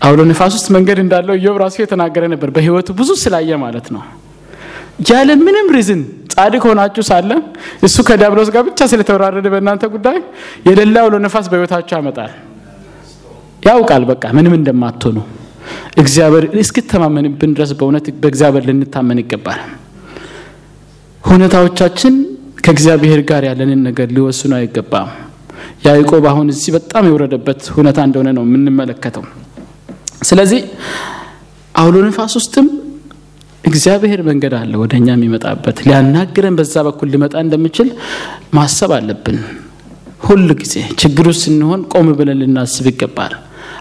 አውሎ 0.00 0.20
ነፋስ 0.30 0.52
ውስጥ 0.56 0.68
መንገድ 0.76 0.98
እንዳለው 1.02 1.34
ኢዮብ 1.40 1.56
ራሱ 1.62 1.76
የተናገረ 1.82 2.24
ነበር፣ 2.32 2.48
በህይወቱ 2.56 2.88
ብዙ 2.98 3.10
ስላየ 3.22 3.50
ማለት 3.62 3.86
ነው። 3.94 4.02
ያለ 5.08 5.30
ምንም 5.46 5.66
reason 5.76 6.02
ጻድቅ 6.32 6.62
ሆናችሁ 6.68 7.02
ሳለ 7.08 7.30
እሱ 7.86 7.96
ከዲያብሎስ 8.08 8.48
ጋር 8.54 8.62
ብቻ 8.68 8.80
ስለተወራረደ 8.92 9.46
በእናንተ 9.54 9.84
ጉዳይ 9.94 10.18
የሌላ 10.68 10.96
አውሎ 11.04 11.16
ነፋስ 11.24 11.46
በህይወታችሁ 11.52 11.94
ያመጣል። 11.98 12.32
ያውቃል 13.62 14.02
በቃ 14.10 14.24
ምንም 14.36 14.54
እንደማትሆኑ 14.58 15.18
እግዚአብሔር 16.02 16.44
እስክተማመንብን 16.62 17.52
ድረስ 17.56 17.70
በእውነት 17.78 18.06
በእግዚአብሔር 18.22 18.64
ልንታመን 18.68 19.20
ይገባል። 19.22 19.60
ሁኔታዎቻችን 21.24 22.14
ከእግዚአብሔር 22.64 23.20
ጋር 23.30 23.42
ያለንን 23.48 23.80
ነገር 23.88 24.08
ሊወስኑ 24.16 24.52
አይገባም። 24.58 25.08
ያዕቆብ 25.86 26.24
አሁን 26.30 26.46
እዚህ 26.52 26.70
በጣም 26.76 27.04
የወረደበት 27.08 27.60
ሁኔታ 27.76 27.98
እንደሆነ 28.08 28.28
ነው 28.36 28.44
የምንመለከተው። 28.46 29.24
ስለዚህ 30.20 30.60
አውሎ 31.74 31.96
ነፋስ 32.06 32.34
ውስጥም 32.40 32.66
እግዚአብሔር 33.64 34.20
መንገድ 34.28 34.54
አለ 34.58 34.72
ወደ 34.82 34.92
እኛ 35.00 35.08
የሚመጣበት 35.14 35.78
ሊያናግረን 35.86 36.54
በዛ 36.58 36.74
በኩል 36.86 37.08
ሊመጣ 37.14 37.34
እንደሚችል 37.44 37.88
ማሰብ 38.56 38.92
አለብን። 38.96 39.38
ሁል 40.26 40.46
ጊዜ 40.60 40.74
ውስጥ 41.26 41.42
ስንሆን 41.42 41.80
ቆም 41.92 42.08
ብለን 42.18 42.38
ልናስብ 42.42 42.86
ይገባል። 42.90 43.34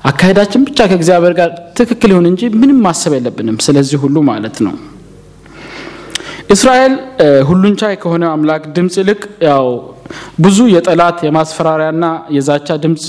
አካሄዳችን 0.10 0.66
ብቻ 0.68 0.80
ከእግዚአብሔር 0.90 1.34
ጋር 1.40 1.50
ትክክል 1.78 2.10
ይሁን 2.14 2.26
እንጂ 2.32 2.42
ምንም 2.62 2.80
ማሰብ 2.86 3.14
የለብንም። 3.18 3.58
ስለዚህ 3.66 3.98
ሁሉ 4.04 4.16
ማለት 4.30 4.58
ነው 4.66 4.76
እስራኤል 6.50 6.94
ሁሉን 7.50 7.76
ቻይ 7.80 7.96
ከሆነ 8.02 8.24
አምላክ 8.34 8.64
ድምፅ 8.76 8.96
ይልቅ 9.02 9.22
ያው 9.48 9.66
ብዙ 10.44 10.58
የጠላት 10.72 11.18
የማስፈራሪያና 11.26 12.06
የዛቻ 12.36 12.68
ድምፅ 12.84 13.04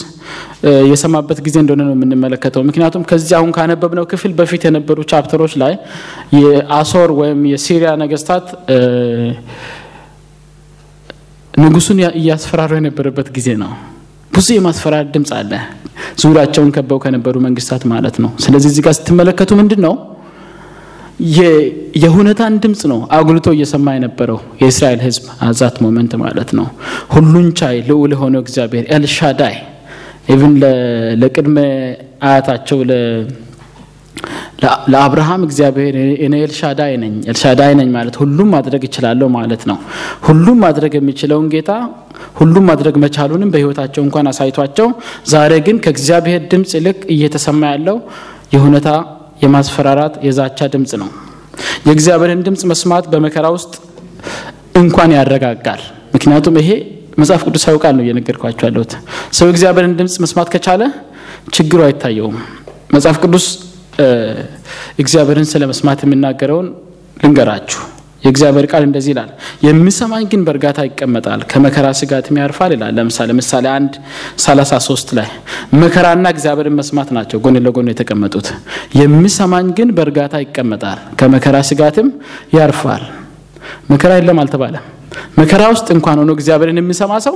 የሰማበት 0.90 1.38
ጊዜ 1.46 1.56
እንደሆነ 1.62 1.82
ነው 1.87 1.94
የምንመለከተው። 1.96 2.62
ምክንያቱም 2.68 3.02
ከዚህ 3.11 3.35
አሁን 3.38 3.50
ካነበብነው 3.56 4.04
ክፍል 4.12 4.32
በፊት 4.38 4.62
የነበሩ 4.66 4.98
ቻፕተሮች 5.11 5.54
ላይ 5.62 5.74
የአሶር 6.38 7.11
ወይም 7.20 7.40
የሲሪያ 7.52 7.90
ነገስታት 8.02 8.46
ንጉሱን 11.54 11.98
እያስፈራሩ 12.18 12.72
የነበረበት 12.78 13.28
ጊዜ 13.37 13.48
ነው። 13.62 13.70
ብዙ 14.32 14.48
የማስፈራሪያ 14.54 15.11
ድምፅ 15.12 15.30
አለ፣ 15.37 15.52
ዙሪያቸውን 16.22 16.70
ከበው 16.74 16.98
ከነበሩ 17.04 17.37
መንግስታት 17.44 17.82
ማለት 17.92 18.16
ነው። 18.22 18.30
ስለዚህ 18.44 18.68
እዚህ 18.72 18.82
ጋር 18.87 18.94
ስትመለከቱ 18.98 19.50
ምንድን 19.61 19.80
ነው 19.87 19.94
የሁኔታን 22.03 22.55
ድምፅ 22.62 22.81
ነው 22.90 22.98
አጉልቶ 23.16 23.46
እየሰማ 23.55 23.94
የነበረው 23.94 24.38
የእስራኤል 24.62 25.00
ሕዝብ 25.05 25.24
at 25.46 25.57
that 25.57 25.77
moment 25.85 26.12
ማለት 26.22 26.50
ነው። 26.59 26.66
ሁሉን 27.14 27.46
ቻይ 27.59 27.76
ልዑል 27.88 28.12
የሆነው 28.16 28.42
እግዚአብሔር 28.44 28.85
ኤልሻዳይ 28.96 29.55
even 30.29 30.53
ለቅድመ 31.22 31.57
አያታቸው 32.29 32.79
ለአብርሃም 34.92 35.42
እግዚአብሔር 35.46 35.94
እኔ 36.26 36.35
ኤልሻዳይ 36.42 36.92
ነኝ 37.02 37.14
ኤልሻዳይ 37.31 37.72
ነኝ 37.81 37.88
ማለት 37.96 38.14
ሁሉም 38.20 38.48
ማድረግ 38.55 38.83
እችላለሁ 38.88 39.29
ማለት 39.37 39.62
ነው። 39.70 39.79
ሁሉም 40.26 40.59
ማድረግ 40.64 40.92
የሚችለውን 40.98 41.48
ጌታ 41.55 41.72
ሁሉም 42.38 42.64
ማድረግ 42.70 42.94
መቻሉንም 43.02 43.50
በህይወታቸው 43.52 44.02
እንኳን 44.07 44.29
አሳይቷቸው፣ 44.31 44.88
ዛሬ 45.29 45.52
ግን 45.66 45.76
ከእግዚአብሔር 45.85 46.40
ድምፅ 46.52 46.72
ይልቅ 46.79 46.98
እየተሰማ 47.14 47.61
ያለው 47.72 47.98
የሁነታ 48.55 48.88
የማስፈራራት 49.40 50.14
የዛቻ 50.27 50.68
ድምፅ 50.72 50.92
ነው። 51.03 51.11
የእግዚአብሔርን 51.87 52.40
ድምፅ 52.46 52.62
መስማት 52.70 53.05
በመከራ 53.12 53.46
ውስጥ 53.57 53.72
እንኳን 54.81 55.11
ያረጋጋል። 55.16 55.83
ምክንያቱም 56.14 56.57
ይሄ 56.61 56.70
መጽሐፍ 57.20 57.42
ቅዱሳዊ 57.46 57.77
ቃል 57.83 57.94
ነው 57.99 58.05
እየነገርኳቸው 58.05 58.64
ያለሁት። 58.68 58.92
ሰው 59.33 59.46
የእግዚአብሔርን 59.49 59.94
ድምፅ 60.01 60.16
መስማት 60.25 60.49
ከቻለ 60.55 60.83
ችግሩ 61.57 61.81
አይታየውም። 61.87 62.37
መጽሐፍ 62.94 63.18
ቅዱስ 63.25 63.46
እግዚአብሔርን 64.99 65.46
ስለ 65.51 65.62
መስማት 65.70 66.01
የሚናገረውን 66.05 66.68
ልንገራችሁ። 67.16 67.83
የእግዚአብሔር 68.27 68.67
ቃል 68.71 68.85
እንደዚህ 68.87 69.11
ይላል፣ 69.12 69.31
የሚሰማኝ 69.67 70.25
ግን 70.31 70.41
በእርጋታ 70.47 70.79
ይቀመጣል፣ 70.89 71.41
ከመከራ 71.51 71.87
ስጋትም 72.01 72.39
ያርፋል 72.41 72.73
ይላል። 72.77 72.93
ለምሳሌ 72.99 73.31
ምሳሌ 73.39 73.67
አንድ 73.75 73.93
ሰላሳ 74.45 74.73
ሶስት 74.87 75.09
ላይ 75.19 75.29
መከራና 75.81 76.27
እግዚአብሔርን 76.35 76.77
መስማት 76.81 77.11
ናቸው 77.17 77.41
ጎን 77.45 77.59
ለጎን 77.67 77.89
የተቀመጡት። 77.93 78.49
የሚሰማኝ 79.01 79.69
ግን 79.79 79.91
በእርጋታ 79.97 80.35
ይቀመጣል፣ 80.45 81.01
ከመከራ 81.21 81.57
ስጋትም 81.71 82.09
ያርፋል። 82.57 83.05
መከራ 83.91 84.12
የለም 84.19 84.39
አልተባለም። 84.43 84.85
መከራ 85.39 85.62
ውስጥ 85.73 85.89
እንኳን 85.95 86.19
ሆኖ 86.21 86.31
እግዚአብሔርን 86.37 86.79
የሚሰማ 86.81 87.12
ሰው 87.27 87.35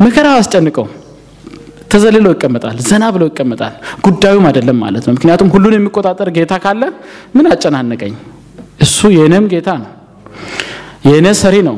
መከራ 0.00 0.26
አያስጨንቀው፣ 0.34 0.86
ተዘልሎ 1.90 2.26
ይቀመጣል፣ 2.34 2.76
ዘና 2.88 3.04
ብሎ 3.14 3.22
ይቀመጣል። 3.30 3.74
ጉዳዩም 4.06 4.46
አይደለም 4.48 4.78
ማለት 4.84 5.04
ነው። 5.06 5.14
ምክንያቱም 5.16 5.50
ሁሉን 5.54 5.76
የሚቆጣጠር 5.76 6.30
ጌታ 6.36 6.54
ካለ 6.64 6.82
ምን 7.36 7.46
አጨናነቀኝ? 7.52 8.14
እሱ 8.80 8.98
የእኔም 9.14 9.46
ጌታ 9.52 9.68
ነው 9.82 9.90
የእኔ 11.06 11.26
ሰሪ 11.40 11.56
ነው። 11.68 11.76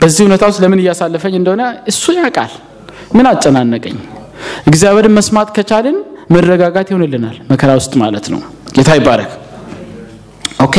በዚህ 0.00 0.22
ሁኔታ 0.26 0.42
ውስጥ 0.50 0.60
ለምን 0.64 0.80
እያሳለፈኝ 0.82 1.34
እንደሆነ 1.38 1.62
እሱ 1.90 2.04
ያውቃል። 2.18 2.52
ምን 3.16 3.26
አጨናነቀኝ? 3.30 3.96
እግዚአብሔርን 4.70 5.14
መስማት 5.18 5.48
ከቻልን 5.56 5.96
መረጋጋት 6.34 6.88
ይሆንልናል፣ 6.92 7.36
መከራ 7.50 7.70
ውስጥ 7.78 7.92
ማለት 8.02 8.26
ነው። 8.32 8.40
ጌታ 8.76 8.90
ይባረክ። 8.98 9.30
okay፣ 10.64 10.76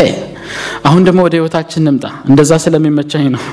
አሁን 0.87 1.01
ደግሞ 1.07 1.19
ወደ 1.27 1.35
ህይወታችን 1.39 1.81
እንምጣ። 1.83 2.05
እንደዛ 2.29 2.51
ስለሚመቸኝ 2.65 3.25
ነው። 3.35 3.43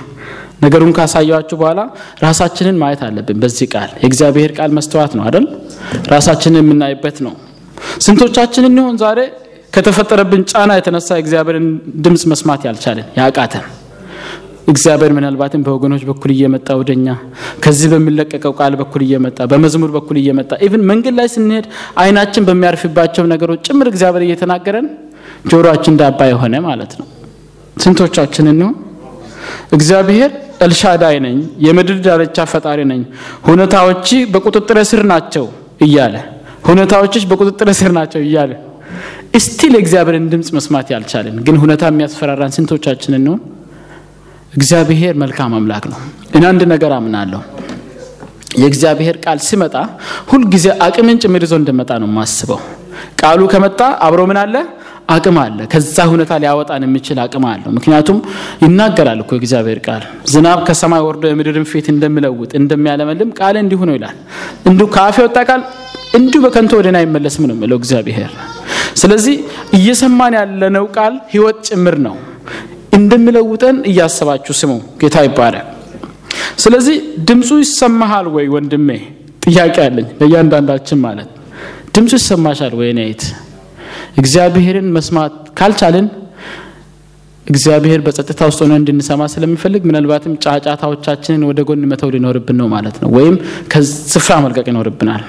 ነገሩን 0.64 0.92
ካሳየዋችሁ 0.96 1.56
በኋላ 1.60 1.80
ራሳችንን 2.24 2.76
ማየት 2.80 3.02
አለብን። 3.06 3.36
በዚህ 3.42 3.66
ቃል 3.74 3.90
የእግዚአብሔር 4.02 4.52
ቃል 4.58 4.70
መስተዋት 4.78 5.12
ነው 5.18 5.24
አይደል? 5.26 5.44
ራሳችንን 6.14 6.60
የምናይበት 6.62 7.18
ነው። 7.26 7.34
ስንቶቻችን 8.04 8.64
እንሆን 8.70 8.96
ዛሬ 9.02 9.18
ከተፈጠረብን 9.72 10.42
ጫና 10.50 10.70
የተነሳ 10.78 11.08
እግዚአብሔርን 11.22 11.66
ድምፅ 12.04 12.22
መስማት 12.32 12.62
ያልቻለን 12.68 13.06
ያቃተን 13.18 13.64
እግዚአብሔር 14.68 15.12
ምናልባትም 15.16 15.62
በወገኖች 15.66 16.02
በኩል 16.08 16.30
እየመጣ 16.34 16.68
ወደኛ 16.80 17.06
ከዚህ 17.64 17.88
በሚለቀቀው 17.92 18.52
ቃል 18.58 18.74
በኩል 18.80 19.02
እየመጣ 19.06 19.38
በመዝሙር 19.52 19.90
በኩል 19.96 20.16
እየመጣ 20.22 20.50
even 20.66 20.82
መንገድ 20.90 21.14
ላይ 21.18 21.28
ስንሄድ 21.34 21.66
አይናችን 22.02 22.46
በሚያርፍባቸው 22.48 23.24
ነገሮች 23.32 23.60
ጭምር 23.68 23.88
እግዚአብሔር 23.92 24.24
እየተናገረን 24.26 24.88
ጆሮአችን 25.50 25.96
ዳባ 26.00 26.20
የሆነ 26.30 26.54
ማለት 26.66 26.92
ነው። 27.00 27.06
ስንቶቻችን 27.76 28.46
እንሆን? 28.52 28.74
እግዚአብሔር 29.76 30.30
ኤልሻዳይ 30.64 31.16
ነኝ፣ 31.24 31.36
የምድር 31.64 31.98
ዳርቻ 32.06 32.38
ፈጣሪ 32.52 32.80
ነኝ፣ 32.90 33.02
ሁኔታዎች 33.48 34.06
በቁጥጥር 34.32 34.78
ስር 34.90 35.02
ናቸው 35.12 35.44
እያለ 35.86 36.14
ሁኔታዎችሽ 36.68 37.24
በቁጥጥር 37.30 37.68
ስር 37.78 37.92
ናቸው 37.98 38.20
እያለ 38.24 38.52
እስቲል 39.38 39.72
የእግዚአብሔርን 39.76 40.26
ድምፅ 40.32 40.48
መስማት 40.56 40.88
ያልቻለን 40.94 41.36
ግን 41.46 41.56
ሁኔታ 41.62 41.82
የሚያስፈራራን 41.90 42.52
ስንቶቻችን 42.56 43.12
እንሆን? 43.18 43.40
እግዚአብሔር 44.52 45.14
መልካም 45.22 45.52
አምላክ 45.56 45.84
ነው። 45.92 45.98
እኔ 46.36 46.42
አንድ 46.50 46.62
ነገር 46.72 46.92
አምናለሁ። 46.98 47.40
የእግዚአብሔር 48.60 49.16
ቃል 49.24 49.38
ሲመጣ 49.46 49.74
ሁልጊዜ 50.30 50.66
አቅምን 50.84 51.16
ጭምር 51.22 51.42
ይዞ 51.46 51.54
እንደመጣ 51.60 51.90
ነው 52.02 52.08
የማስበው። 52.10 52.60
ቃሉ 53.20 53.40
ከመጣ 53.52 53.80
አብሮ 54.06 54.20
ምን 54.30 54.38
አለ? 54.42 54.54
አቅም 55.08 55.36
አለ። 55.42 55.58
ከዛ 55.72 55.96
ሁኔታ 56.10 56.32
ሊያወጣን 56.42 56.82
የሚችል 56.86 57.18
አቅም 57.22 57.44
አለው። 57.50 57.70
ምክንያቱም 57.76 58.18
ይናገራል 58.64 59.20
እኮ 59.22 59.30
የእግዚአብሔር 59.36 59.78
ቃል 59.86 60.02
ዝናብ 60.32 60.58
ከሰማይ 60.66 61.02
ወርዶ 61.06 61.22
የምድርን 61.30 61.66
ፊት 61.70 61.86
እንደሚለውጥ 61.94 62.50
እንደሚያለመልም 62.60 63.30
ቃል 63.38 63.56
እንዲሁ 63.62 63.80
ነው 63.88 63.94
ይላል። 63.98 64.16
እንዲሁ 64.66 64.86
ከአፍ 64.96 65.18
የወጣ 65.20 65.38
ቃል 65.50 65.62
እንዲሁ 66.14 66.40
በከንቱ 66.44 66.72
ወደ 66.78 66.88
እኔ 66.92 66.98
አይመለስም 67.02 67.44
ነው 67.48 67.56
የሚለው 67.56 67.78
እግዚአብሔር። 67.80 68.32
ስለዚህ 68.96 69.36
እየሰማን 69.78 70.34
ያለነው 70.40 70.86
ቃል 70.96 71.14
ሕይወት 71.32 71.58
ጭምር 71.68 71.96
ነው። 72.06 72.16
እንደሚለውጠን 72.92 73.76
እያሰባችሁ 73.90 74.54
ስሙ። 74.60 74.72
ጌታ 75.00 75.16
ይባረክ። 75.26 75.66
ስለዚህ 76.62 76.96
ድምፁ 77.28 77.48
ይሰማሃል 77.62 78.26
ወይ 78.34 78.46
ወንድሜ? 78.54 78.88
ጥያቄ 79.42 79.76
አለኝ 79.86 80.06
ለእያንዳንዳችን 80.20 80.98
ማለት 81.04 81.28
ድምፁ 81.94 82.12
ይሰማሻል 82.20 82.72
ወይ? 82.78 82.88
እኔት 82.94 83.22
እግዚአብሔርን 84.20 84.88
መስማት 84.96 85.34
ካልቻልን 85.58 86.06
እግዚአብሔር 87.48 88.00
በጸጥታ 88.06 88.40
ውስጥ 88.48 88.60
ሆነ 88.64 88.72
እንድንሰማ 88.80 89.22
ስለሚፈልግ 89.32 89.82
ምናልባትም 89.88 90.32
ጫጫታዎቻችንን 90.44 91.42
ወደ 91.48 91.60
ጎን 91.68 91.84
መተው 91.92 92.10
ሊኖርብን 92.14 92.56
ነው 92.60 92.68
ማለት 92.74 92.96
ነው። 93.02 93.08
ወይም 93.16 93.36
ከስፍራ 93.72 94.34
መልቀቅ 94.44 94.66
ይኖርብናል። 94.70 95.22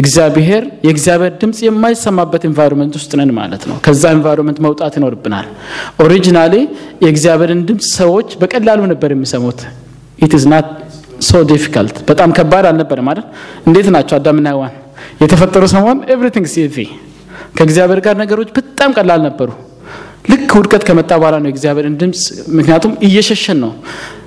እግዚአብሔር 0.00 0.64
የእግዚአብሔር 0.86 1.32
ድምፅ 1.42 1.60
የማይሰማበት 1.66 2.42
environment 2.50 2.96
ውስጥ 3.00 3.12
ነን 3.20 3.32
ማለት 3.38 3.64
ነው። 3.70 3.76
ከዛ 3.86 4.02
environment 4.16 4.60
መውጣት 4.66 4.96
ይኖርብናል። 5.00 5.46
originally 6.04 6.54
የእግዚአብሔርን 7.04 7.62
ድምፅ 7.68 7.86
ሰዎች 7.98 8.28
በቀላሉ 8.42 8.80
ነበር 8.92 9.10
የሚሰሙት። 9.16 9.60
it 10.18 10.34
is 10.38 10.46
not 10.52 10.68
so 11.22 11.42
difficult 11.48 11.96
በጣም 12.08 12.30
ከባድ 12.36 12.64
አልነበረም 12.68 13.08
አይደል? 13.10 13.26
እንዴት 13.66 13.88
ናቸው 13.96 14.14
አዳምና 14.18 14.48
ሔዋን 14.54 14.72
የተፈጠሩ 15.22 15.64
ሰሞን 15.72 15.98
everything 16.14 16.46
is 16.52 16.60
easy 16.60 16.76
ከእግዚአብሔር 17.56 18.00
ጋር 18.06 18.14
ነገሮች 18.22 18.48
በጣም 18.56 18.90
ቀላል 18.98 19.20
ነበሩ። 19.26 19.50
ልክ 20.24 20.50
ውድቀት 20.58 20.82
ከመጣ 20.88 21.10
በኋላ 21.20 21.36
ነው 21.42 21.48
የእግዚአብሔርን 21.50 21.94
ድምፅ 22.00 22.20
ምክንያቱም 22.56 22.92
እየሸሸን 23.06 23.58
ነው። 23.64 23.72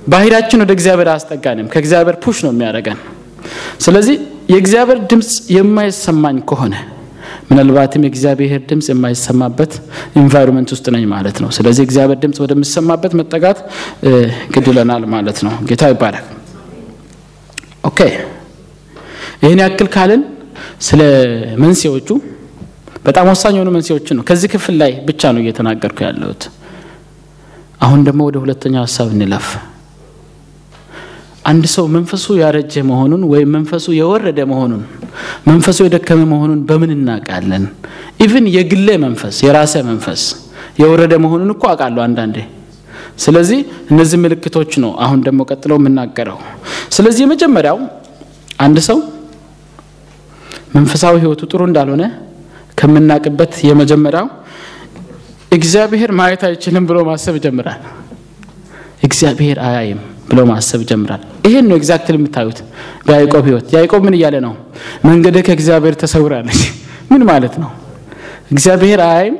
ባህሪያችን 0.07 0.61
ወደ 0.63 0.71
እግዚአብሔር 0.77 1.07
አያስጠጋንም። 1.11 1.67
ከእግዚአብሔር 1.73 2.15
push 2.23 2.37
ነው 2.45 2.51
የሚያደርገን። 2.53 2.99
ስለዚህ 3.85 4.15
የእግዚአብሔር 4.53 4.99
ድምፅ 5.11 5.29
የማይሰማኝ 5.55 6.37
ከሆነ 6.49 6.75
ምናልባትም 7.49 8.03
የእግዚአብሔር 8.05 8.61
ድምፅ 8.69 8.87
የማይሰማበት 8.91 9.73
environment 10.21 10.69
ውስጥ 10.75 10.85
ነኝ 10.95 11.03
ማለት 11.13 11.37
ነው። 11.43 11.49
ስለዚህ 11.57 11.83
እግዚአብሔር 11.87 12.17
ድምፅ 12.23 12.37
ወደሚሰማበት 12.43 13.13
መጠጋት 13.19 13.59
ግድ 14.53 14.67
ይለናል 14.71 15.03
ማለት 15.13 15.39
ነው። 15.45 15.53
ጌታ 15.69 15.83
ይባረክ። 15.93 16.25
okay 17.83 17.99
ይህን 19.43 19.59
ያክል 19.63 19.89
ካልን 19.95 20.21
ስለ 20.81 21.01
መንስኤዎቹ 21.63 22.09
በጣም 23.05 23.25
ወሳኝ 23.31 23.55
የሆኑ 23.57 23.69
መንስኤዎችን 23.75 24.15
ነው 24.17 24.23
ከዚህ 24.27 24.49
ክፍል 24.53 24.75
ላይ 24.81 24.91
ብቻ 25.07 25.31
ነው 25.35 25.41
እየተናገርኩ 25.43 25.97
ያለሁት። 26.05 26.43
አሁን 27.85 27.99
ደግሞ 28.07 28.21
ወደ 28.29 28.37
ሁለተኛው 28.43 28.83
ሀሳብ 28.85 29.07
እንለፍ። 29.15 29.47
አንድ 31.45 31.65
ሰው 31.73 31.85
መንፈሱ 31.95 32.25
ያረጀ 32.41 32.73
መሆኑን 32.89 33.23
ወይም 33.31 33.49
መንፈሱ 33.55 33.85
የወረደ 33.97 34.39
መሆኑን 34.51 34.83
መንፈሱ 35.49 35.77
የደከመ 35.85 36.21
መሆኑን 36.31 36.59
በምን 36.69 36.91
እናውቃለን? 36.95 37.65
ኢቭን 38.23 38.45
የግሌ 38.55 38.89
መንፈስ 39.05 39.35
የራሴ 39.45 39.73
መንፈስ 39.89 40.21
የወረደ 40.81 41.13
መሆኑን 41.25 41.49
እኮ 41.53 41.63
አውቃለሁ 41.71 42.01
አንዳንዴ። 42.07 42.37
ስለዚህ 43.17 43.59
እነዚህ 43.91 44.17
ምልክቶች 44.23 44.71
ነው 44.83 44.91
አሁን 45.03 45.19
ደግሞ 45.27 45.41
ቀጥለው 45.49 45.77
የምናገረው። 45.79 46.39
ስለዚህ 46.95 47.21
የመጀመሪያው 47.25 47.77
አንድ 48.59 48.77
ሰው 48.89 48.97
መንፈሳዊ 50.75 51.15
ሕይወቱ 51.23 51.41
ጥሩ 51.51 51.61
እንዳልሆነ 51.69 52.03
ከምናውቅበት 52.77 53.53
የመጀመሪያው 53.67 54.27
እግዚአብሔር 55.51 56.11
ማየት 56.19 56.41
አይችልም 56.47 56.85
ብሎ 56.89 56.97
ማሰብ 57.09 57.35
ይጀምራል። 57.39 57.81
እግዚአብሔር 59.05 59.57
አያይም 59.67 59.99
ብሎ 60.29 60.39
ማሰብ 60.49 60.79
ይጀምራል። 60.83 61.21
ይሄን 61.47 61.65
ነው 61.69 61.75
exactly 61.79 62.15
የምታዩት 62.19 62.59
በያዕቆብ 63.07 63.43
ሕይወት። 63.47 63.67
ያዕቆብ 63.75 64.01
ምን 64.05 64.15
እያለ 64.17 64.35
ነው? 64.45 64.53
መንገዴ 65.05 65.37
ከእግዚአብሔር 65.47 65.95
ተሰውራለች። 66.01 66.61
ምን 67.11 67.21
ማለት 67.29 67.55
ነው? 67.63 67.69
እግዚአብሔር 68.51 68.99
አያይም። 69.07 69.37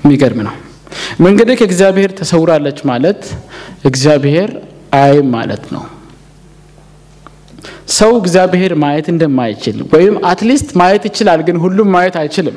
የሚገርም 0.00 0.40
ነው። 0.46 0.54
መንገዴ 1.20 1.50
ከእግዚአብሔር 1.58 2.10
ተሰውራለች 2.18 2.78
ማለት 2.84 3.20
እግዚአብሔር 3.84 4.50
አያይም 4.94 5.28
ማለት 5.36 5.64
ነው። 5.74 5.84
ሰው 7.88 8.12
እግዚአብሔር 8.20 8.72
ማየት 8.82 9.06
እንደማይችል 9.12 9.78
ወይም 9.92 10.14
at 10.26 10.38
least 10.38 10.68
ማየት 10.80 11.04
ይችላል፣ 11.08 11.40
ግን 11.48 11.56
ሁሉም 11.64 11.88
ማየት 11.94 12.16
አይችልም 12.20 12.56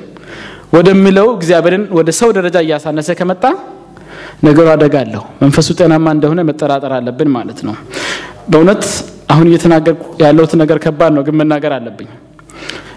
ወደሚለው 0.74 1.28
እግዚአብሔርን 1.36 1.84
ወደ 1.98 2.10
ሰው 2.20 2.30
ደረጃ 2.38 2.58
እያሳነሰ 2.66 3.10
ከመጣ 3.20 3.44
ነገሩ 4.44 4.66
አደጋ 4.74 4.96
አለው። 5.04 5.24
መንፈሱ 5.42 5.68
ጤናማ 5.80 6.08
እንደሆነ 6.16 6.40
መጠራጠር 6.50 6.94
አለብን 6.98 7.30
ማለት 7.36 7.60
ነው። 7.68 7.76
በእውነት 8.50 8.84
አሁን 9.30 9.46
እየተናገርኩ 9.50 10.04
ያለሁት 10.24 10.54
ነገር 10.62 10.78
ከባድ 10.84 11.12
ነው፣ 11.16 11.24
ግን 11.28 11.36
መናገር 11.40 11.74
አለብኝ። 11.78 12.10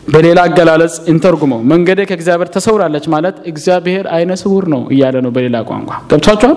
በሌላ 0.08 0.40
አገላለጽ 0.48 0.94
እንተርጉመው። 1.12 1.60
መንገዴ 1.72 2.00
ከእግዚአብሔር 2.10 2.48
ተሰውራለች 2.54 3.06
ማለት 3.14 3.36
እግዚአብሔር 3.50 4.04
አይነ 4.16 4.32
ስውር 4.42 4.64
ነው 4.74 4.82
እያለ 4.94 5.16
ነው 5.26 5.32
በሌላ 5.36 5.56
ቋንቋ። 5.68 5.90
ገብቷችኋል? 6.10 6.56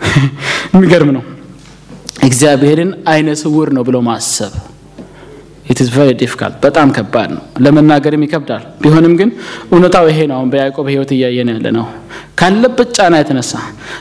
የሚገርም 0.74 1.10
ነው። 1.16 1.22
እግዚአብሔርን 2.26 2.90
አይነ 3.08 3.28
ስውር 3.42 3.68
ነው 3.76 3.82
ብሎ 3.88 3.96
ማሰብ 4.08 4.52
it 5.66 5.78
is 5.82 5.88
very 5.94 6.10
difficult 6.20 6.56
በጣም 6.64 6.88
ከባድ 6.96 7.30
ነው፣ 7.32 7.42
ለመናገርም 7.64 8.22
ይከብዳል። 8.26 8.62
ቢሆንም 8.82 9.14
ግን 9.20 9.30
እውነታው 9.70 10.04
ይሄ 10.10 10.18
ነው። 10.30 10.36
አሁን 10.36 10.48
በያዕቆብ 10.52 10.86
ሕይወት 10.92 11.10
እያየን 11.16 11.48
ያለ 11.52 11.66
ነው። 11.76 11.86
ካለበት 12.40 12.88
ጫና 12.96 13.14
የተነሳ 13.20 13.52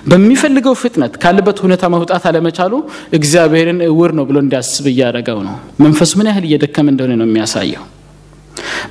በሚፈልገው 0.10 0.76
ፍጥነት 0.82 1.14
ካለበት 1.24 1.60
ሁኔታ 1.66 1.84
መውጣት 1.94 2.24
አለመቻሉ 2.30 2.74
እግዚአብሔርን 3.20 3.80
እውር 3.88 4.14
ነው 4.18 4.26
ብሎ 4.30 4.38
እንዲያስብ 4.46 4.88
እያደረገው 4.92 5.40
ነው። 5.48 5.56
መንፈሱ 5.82 6.12
ምን 6.20 6.30
ያህል 6.32 6.46
እየደከመ 6.50 6.88
እንደሆነ 6.94 7.14
ነው 7.22 7.28
የሚያሳየው። 7.30 7.84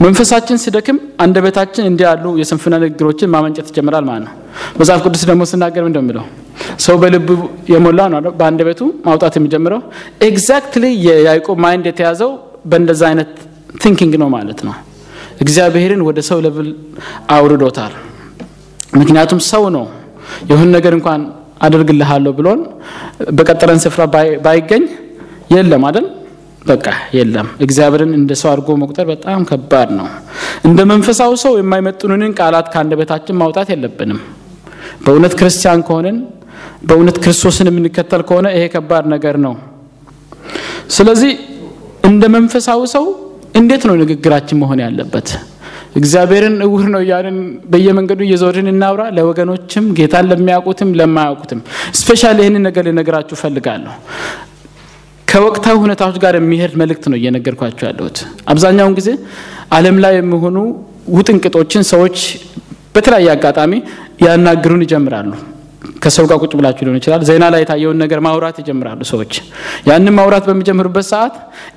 መንፈሳችን 0.00 0.56
ሲደክም 0.62 0.96
አንደበታችን 1.24 1.84
እንዲህ 1.90 2.04
ያሉ 2.08 2.24
የስንፍና 2.40 2.74
ንግግሮችን 2.82 3.30
ማመንጨት 3.34 3.68
ይጀምራል 3.70 4.04
ማለት 4.08 4.24
ነው። 4.26 4.32
መጽሐፍ 4.80 5.00
ቅዱስ 5.06 5.22
ደግሞ 5.30 5.42
ሲናገር 5.50 5.82
ምንድን 5.86 5.98
ነው 5.98 6.04
የሚለው? 6.04 6.24
ሰው 6.78 6.96
በልቡ 7.02 7.28
የሞላ 7.72 8.00
ነው 8.14 8.32
በአንደበቱ 8.38 8.80
ማውጣት 9.06 9.34
የሚጀምረው። 9.38 9.80
exactly 10.28 10.84
የያዕቆብ 11.06 11.58
mind 11.64 11.86
የተያዘው 11.90 12.30
በእንደዛ 12.64 13.02
አይነት 13.10 13.30
thinking 13.82 14.14
ነው 14.22 14.28
ማለት 14.34 14.60
ነው። 14.66 14.74
እግዚአብሔርን 15.40 16.02
ወደ 16.08 16.18
ሰው 16.28 16.38
level 16.44 16.68
አውርዶታል። 17.34 17.94
ምክንያቱም 19.00 19.40
ሰው 19.50 19.64
ነው 19.76 19.86
የሆነ 20.50 20.68
ነገር 20.76 20.92
እንኳን 20.98 21.22
አደርግልሃለሁ 21.64 22.32
ብሎን 22.38 22.60
በቀጠረን 23.30 23.80
ስፍራ 23.84 24.02
ባይገኝ 24.44 24.84
የለም 25.54 25.82
አይደል 25.88 26.06
በቃ 26.66 26.86
የለም። 27.16 27.48
እግዚአብሔርን 27.64 28.12
እንደ 28.18 28.32
ሰው 28.40 28.48
አድርጎ 28.52 28.76
መቁጠር 28.82 29.06
በጣም 29.10 29.42
ከባድ 29.50 29.90
ነው። 29.98 30.06
እንደ 30.64 30.80
መንፈሳዊ 30.90 31.32
ሰው 31.42 31.52
የማይመጥኑንን 31.60 32.32
ቃላት 32.38 32.68
ከአንደበታችን 32.72 33.38
ማውጣት 33.42 33.68
የለብንም። 33.74 34.20
በእውነት 35.04 35.34
ክርስቲያን 35.40 35.82
ከሆንን 35.88 36.16
በእውነት 36.88 37.16
ክርስቶስን 37.24 37.68
የምንከተል 37.70 38.22
ከሆነ 38.28 38.46
ይሄ 38.56 38.64
ከባድ 38.74 39.04
ነገር 39.14 39.36
ነው። 39.44 39.54
ስለዚህ 40.90 41.32
እንደ 42.04 42.24
መንፈሳዊ 42.34 42.80
ሰው 42.94 43.04
እንዴት 43.58 43.82
ነው 43.88 43.94
ንግግራችን 44.00 44.58
መሆን 44.62 44.80
ያለበት? 44.84 45.28
እግዚአብሔርን 45.96 46.56
እውር 46.66 46.84
ነው 46.94 47.00
እያልን 47.04 47.36
በየመንገዱ 47.72 48.20
እየዞርን 48.26 48.68
እናውራ? 48.72 49.02
ለወገኖችም 49.16 49.84
ጌታን 49.98 50.26
ለሚያውቁትም 50.30 50.90
ለማያውቁትም። 51.00 51.60
ስፔሻሊ 52.00 52.38
ይህንን 52.44 52.64
ነገር 52.68 52.84
ልነግራችሁ 52.88 53.36
ፈልጋለሁ። 53.42 53.94
ከወቅታዊ 55.28 55.76
ሁኔታዎች 55.84 56.16
ጋር 56.24 56.34
የሚሄድ 56.38 56.72
መልእክት 56.80 57.04
ነው 57.12 57.18
እየነገርኳቸው 57.20 57.84
ያለሁት። 57.88 58.18
አብዛኛውን 58.52 58.94
ጊዜ 58.98 59.08
ዓለም 59.72 59.96
ላይ 60.04 60.14
የሚሆኑ 60.18 60.56
ውጥንቅጦችን 61.16 61.82
ሰዎች 61.92 62.18
በተለያየ 62.94 63.30
አጋጣሚ 63.36 63.72
ያናግሩን 64.24 64.84
ይጀምራሉ። 64.84 65.32
ከሰው 66.02 66.24
ጋር 66.30 66.38
ቁጭ 66.42 66.52
ብላችሁ 66.58 66.84
ሊሆን 66.86 66.98
ይችላል። 67.00 67.22
ዜና 67.28 67.44
ላይ 67.52 67.60
የታየውን 67.62 67.98
ነገር 68.02 68.20
ማውራት 68.26 68.56
ይጀምራሉ 68.62 69.00
ሰዎች። 69.10 69.32
ያንን 69.88 70.14
ማውራት 70.18 70.44
በሚጀምሩበት 70.48 71.06
ሰዓት 71.10 71.34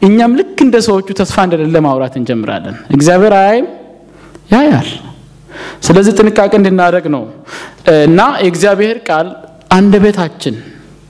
እኛም 0.08 0.32
ልክ 0.40 0.58
እንደ 0.66 0.78
ሰዎቹ 0.88 1.08
ተስፋ 1.20 1.46
እንደሌለ 1.48 1.78
ማውራት 1.88 2.16
እንጀምራለን። 2.20 2.76
እግዚአብሔር 2.96 3.36
አያይም? 3.40 3.68
ያያል። 4.54 4.90
ስለዚህ 5.84 6.14
ጥንቃቄ 6.20 6.52
እንድናደርግ 6.60 7.06
ነው 7.16 7.24
እና 8.06 8.22
የእግዚአብሔር 8.44 8.98
ቃል 9.08 9.28
አንደበታችን 9.78 10.56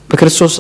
በክርስቶስ 0.10 0.54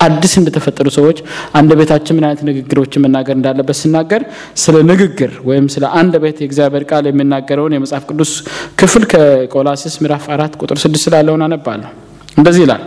አዲስ 0.00 0.32
እንደተፈጠሩ 0.38 0.88
ሰዎች 0.96 1.18
አንደበታችን 1.58 2.14
ምን 2.16 2.24
አይነት 2.26 2.40
ንግግሮችን 2.48 3.02
መናገር 3.04 3.34
እንዳለበት 3.38 3.76
ሲናገር 3.80 4.22
ስለ 4.62 4.76
ንግግር 4.90 5.30
ወይም 5.48 5.66
ስለ 5.74 5.84
አንደበት 6.00 6.36
የእግዚአብሔር 6.42 6.84
ቃል 6.90 7.04
የሚናገረውን 7.08 7.74
የመጽሐፍ 7.76 8.04
ቅዱስ 8.10 8.32
ክፍል 8.80 9.04
ከቆላሲስ 9.12 9.96
ምዕራፍ 10.02 10.26
አራት 10.36 10.54
ቁጥር 10.62 10.80
ስድስት 10.84 11.08
ላለውን 11.14 11.44
አነባለሁ። 11.46 11.90
እንደዚህ 12.36 12.62
ይላል፣ 12.66 12.84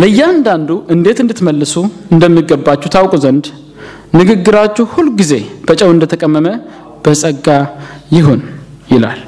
ለእያንዳንዱ 0.00 0.70
እንዴት 0.94 1.18
እንድትመልሱ 1.24 1.74
እንደሚገባችሁ 2.14 2.90
ታውቁ 2.94 3.14
ዘንድ 3.24 3.46
ንግግራችሁ 4.16 4.84
ሁልጊዜ 4.94 5.32
በጨው 5.68 5.90
እንደተቀመመ 5.94 6.48
በጸጋ 7.04 7.48
ይሁን 8.16 8.40
ይላል። 8.92 9.20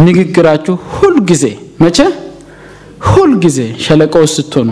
ንግግራችሁ 0.00 0.74
ሁልጊዜ 0.96 1.44
መቼ? 1.82 1.98
ሁልጊዜ 3.08 3.58
ሸለቆ 3.84 4.14
ስትሆኑ 4.34 4.68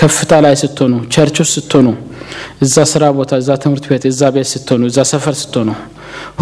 ከፍታ 0.00 0.32
ላይ 0.44 0.54
ስትሆኑ፣ 0.60 0.92
church 1.14 1.36
ውስጥ 1.42 1.54
ስትሆኑ፣ 1.58 1.86
እዛ 2.64 2.76
ስራ 2.92 3.04
ቦታ፣ 3.16 3.32
እዛ 3.42 3.50
ትምህርት 3.62 3.84
ቤት፣ 3.90 4.04
እዛ 4.10 4.22
ቤት 4.34 4.48
ስትሆኑ፣ 4.52 4.82
እዛ 4.90 4.98
ሰፈር 5.10 5.34
ስትሆኑ፣ 5.40 5.68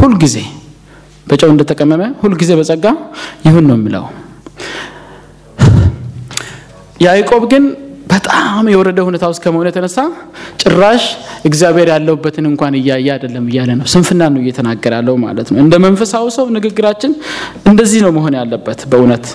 ሁልጊዜ 0.01 0.37
በጨው 1.27 1.51
እንደተቀመመ 1.55 2.03
ሁልጊዜ 2.23 2.51
በጸጋ 2.59 2.85
ይሁን 3.47 3.65
ነው 3.69 3.77
የሚለው። 3.79 4.05
ያዕቆብ 7.01 7.43
ግን 7.53 7.65
በጣም 8.13 8.65
የወረደ 8.73 9.01
ሁኔታ 9.07 9.25
ውስጥ 9.31 9.41
ከመሆኑ 9.45 9.67
የተነሳ 9.71 9.99
ጭራሽ 10.63 11.03
እግዚአብሔር 11.45 11.89
ያለውበትን 11.93 12.47
እንኳን 12.51 12.75
እያየ 12.79 13.09
አይደለም 13.15 13.45
እያለ 13.51 13.71
ነው። 13.81 13.87
ስንፍና 13.93 14.23
ነው 14.35 14.41
እየተናገረ 14.45 14.93
ያለው 14.99 15.17
ማለት 15.25 15.49
ነው። 15.53 15.59
እንደ 15.65 15.75
መንፈሳዊ 15.85 16.25
ሰው 16.37 16.47
ንግግራችን 16.57 17.13
እንደዚህ 17.71 18.01
ነው 18.07 18.13
መሆን 18.19 18.37
ያለበት። 18.41 18.81
በእውነት 18.93 19.27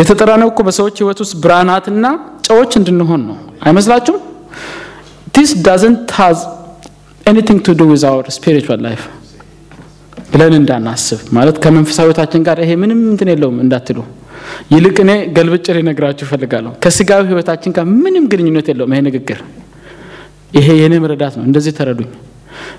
የተጠራነው 0.00 0.48
እኮ 0.52 0.60
በሰዎች 0.68 0.96
ሕይወት 1.00 1.18
ውስጥ 1.24 1.34
ብርሃናትና 1.42 2.06
ጨዎች 2.52 2.72
እንድንሆን 2.78 3.22
ነው። 3.28 3.36
አይመስላችሁም? 3.66 4.20
this 5.34 5.50
doesn't 5.66 6.10
has 6.18 6.38
anything 7.26 7.58
to 7.66 7.74
do 7.78 7.84
with 7.90 8.02
our 8.08 8.26
spiritual 8.36 8.80
life 8.86 9.02
ብለን 10.32 10.54
እንዳናስብ 10.58 11.20
ማለት 11.36 11.56
ከመንፈሳዊ 11.64 12.04
ሕይወታችን 12.06 12.42
ጋር 12.48 12.58
ይሄ 12.64 12.72
ምንም 12.82 13.00
እንትን 13.10 13.28
የለውም 13.32 13.56
እንዳትሉ 13.64 13.98
ይልቅ 14.72 14.96
እኔ 15.04 15.12
ገልብጬ 15.36 15.66
ልነግራችሁ 15.76 16.24
እፈልጋለሁ። 16.26 16.72
ከስጋዊ 16.84 17.22
ህይወታችን 17.30 17.72
ጋር 17.76 17.84
ምንም 17.98 18.24
ግንኙነት 18.32 18.66
የለውም 18.70 18.92
ይሄ 18.94 19.00
ንግግር። 19.08 19.40
ይሄ 20.52 20.68
የኔ 20.80 20.94
መረዳት 21.04 21.34
ነው። 21.38 21.44
እንደዚህ 21.48 21.72
ተረዱኝ። 21.78 22.10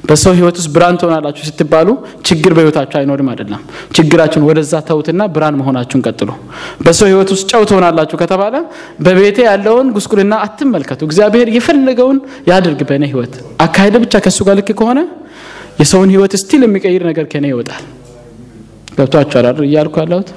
በሰው 0.07 0.33
ህይወት 0.37 0.55
ውስጥ 0.59 0.69
ብርሃን 0.75 0.97
ትሆናላችሁ 1.01 1.43
ስትባሉ 1.49 1.89
ችግር 2.27 2.51
በህይወታችሁ 2.57 2.97
አይኖርም 2.99 3.29
አይደለም። 3.31 3.61
ችግራችሁን 3.95 4.45
ወደዛ 4.49 4.73
ተውትና 4.87 5.21
ብርሃን 5.35 5.57
መሆናችሁን 5.59 6.03
ቀጥሉ። 6.07 6.29
በሰው 6.85 7.07
ህይወት 7.11 7.31
ውስጥ 7.35 7.47
ጨው 7.51 7.63
ትሆናላችሁ 7.69 8.17
ከተባለ 8.21 8.55
በቤቴ 9.05 9.37
ያለውን 9.49 9.89
ጉስቁልና 9.97 10.33
አትመልከቱ። 10.45 11.01
እግዚአብሔር 11.09 11.49
የፈለገውን 11.57 12.19
ያድርግ 12.49 12.81
በእኔ 12.89 13.03
ህይወት። 13.11 13.35
አካሄዴ 13.65 13.95
ብቻ 14.03 14.23
ከእሱ 14.25 14.39
ጋር 14.47 14.57
ልክ 14.59 14.71
ከሆነ 14.79 14.99
የሰውን 15.79 16.11
ህይወት 16.13 16.33
still 16.39 16.63
የሚቀይር 16.65 17.03
ነገር 17.09 17.27
ከኔ 17.31 17.45
ይወጣል። 17.51 17.83
ገብቷችኋል 18.97 19.45
አይደል 19.49 19.65
እያልኩ 19.67 19.95
ያለሁት 20.01 20.27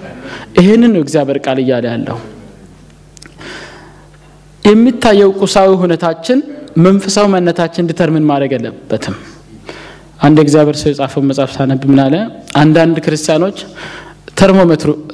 ይሄንን 0.58 0.92
ነው 0.94 1.02
እግዚአብሔር 1.04 1.38
ቃል 1.44 1.58
እያለ 1.62 1.84
ያለው 1.90 2.18
የሚታየው 4.62 5.30
ቁሳዊ 5.40 5.70
ሁኔታችን 5.82 6.38
መንፈሳዊ 6.78 7.26
ማንነታችን 7.32 7.88
determine 7.90 8.24
ማድረግ 8.30 8.52
የለበትም 8.54 9.16
አንድ 10.18 10.38
እግዚአብሔር 10.44 10.76
ሰው 10.80 10.88
የጻፈው 10.92 11.22
መጽሐፍ 11.28 11.50
ሳነብ 11.56 11.82
ምን 11.90 12.00
አለ 12.04 12.14
አንዳንድ 12.60 12.96
ክርስቲያኖች 13.04 13.58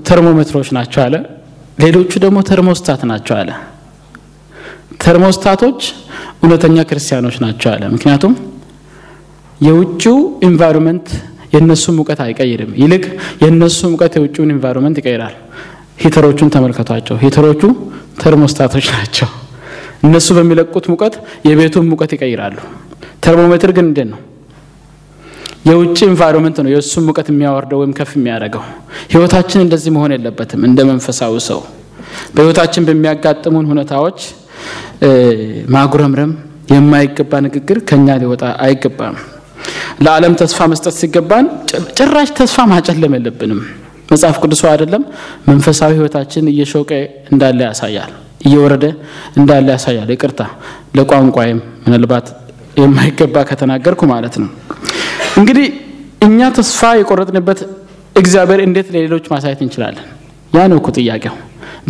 thermometer 0.08 0.52
ኦች 0.52 0.68
ናቸው 0.76 1.00
አለ 1.04 1.14
ሌሎቹ 1.78 2.12
ደግሞ 2.24 2.38
thermostat 2.48 3.02
ናቸው 3.10 3.34
አለ 3.40 3.50
thermostat 5.04 5.59
ኦች 5.59 5.80
እውነተኛ 6.42 6.78
ክርስቲያኖች 6.88 7.36
ናቸው 7.44 7.68
አለ 7.72 7.84
ምክንያቱም 7.94 8.32
የውጭው 9.60 10.16
environment 10.48 11.08
የእነሱ 11.52 11.84
ሙቀት 11.96 12.20
አይቀይርም። 12.24 12.70
ይልቅ 12.82 13.04
የእነሱ 13.42 13.80
ሙቀት 13.92 14.12
የውጭውን 14.18 14.50
environment 14.54 14.96
ይቀይራል። 15.00 15.34
heater 15.98 16.24
ኦቹን 16.24 16.50
ተመልከቷቸው። 16.54 17.16
heater 17.22 17.46
ኦቹ 17.46 17.62
thermostat 18.22 18.68
ኦች 18.68 18.86
ናቸው። 18.94 19.28
እነሱ 20.02 20.28
በሚለቁት 20.38 20.86
ሙቀት 20.92 21.14
የቤቱን 21.48 21.86
ሙቀት 21.90 22.12
ይቀይራሉ። 22.16 22.56
thermometer 23.24 23.70
ግን 23.76 23.86
እንዴት 23.90 24.08
ነው? 24.12 24.20
የውጭ 25.64 25.98
environment 26.08 26.56
ነው 26.64 26.70
የእሱን 26.72 27.04
ሙቀት 27.08 27.28
የሚያወርደው 27.32 27.78
ወይም 27.82 27.92
ከፍ 27.98 28.12
የሚያደርገው። 28.18 28.62
ህይወታችን 29.12 29.60
እንደዚህ 29.64 29.90
መሆን 29.96 30.12
የለበትም። 30.14 30.62
እንደ 30.68 30.80
መንፈሳዊ 30.90 31.34
ሰው 31.48 31.60
በህይወታችን 32.34 32.86
በሚያጋጥሙን 32.88 33.66
ሁኔታዎች 33.72 34.18
ማጉረምረም፣ 35.74 36.32
የማይገባ 36.72 37.32
ንግግር 37.46 37.78
ከኛ 37.88 38.16
ሊወጣ 38.20 38.42
አይገባም። 38.64 39.16
ለዓለም 40.04 40.34
ተስፋ 40.40 40.58
መስጠት 40.72 40.94
ሲገባን 41.00 41.46
ጭራሽ 41.98 42.30
ተስፋ 42.38 42.66
ማጨለም 42.72 43.14
የለብንም። 43.16 43.60
መጽሐፍ 44.12 44.36
ቅዱስ 44.42 44.62
አይደለም 44.70 45.02
መንፈሳዊ 45.48 45.90
ህይወታችን 45.98 46.50
እየሾቀ 46.52 46.90
እንዳለ 47.32 47.60
ያሳያል፣ 47.68 48.12
እየወረደ 48.46 48.84
እንዳለ 49.38 49.66
ያሳያል። 49.74 50.08
ይቅርታ 50.14 50.40
ለቋንቋይም 50.96 51.60
ምናልባት 51.84 52.26
የማይገባ 52.80 53.36
ከተናገርኩ 53.48 54.02
ማለት 54.12 54.36
ነው። 54.42 54.50
እንግዲህ 55.38 55.66
እኛ 56.26 56.48
ተስፋ 56.56 56.80
የቆረጥንበት 56.98 57.60
እግዚአብሔር 58.16 58.60
እንዴት 58.66 58.88
ለሌሎች 58.94 59.24
ማሳየት 59.32 59.60
እንችላለን? 59.64 60.06
ያ 60.52 60.64
ነው 60.70 60.76
እኮ 60.80 60.88
ጥያቄው። 60.98 61.34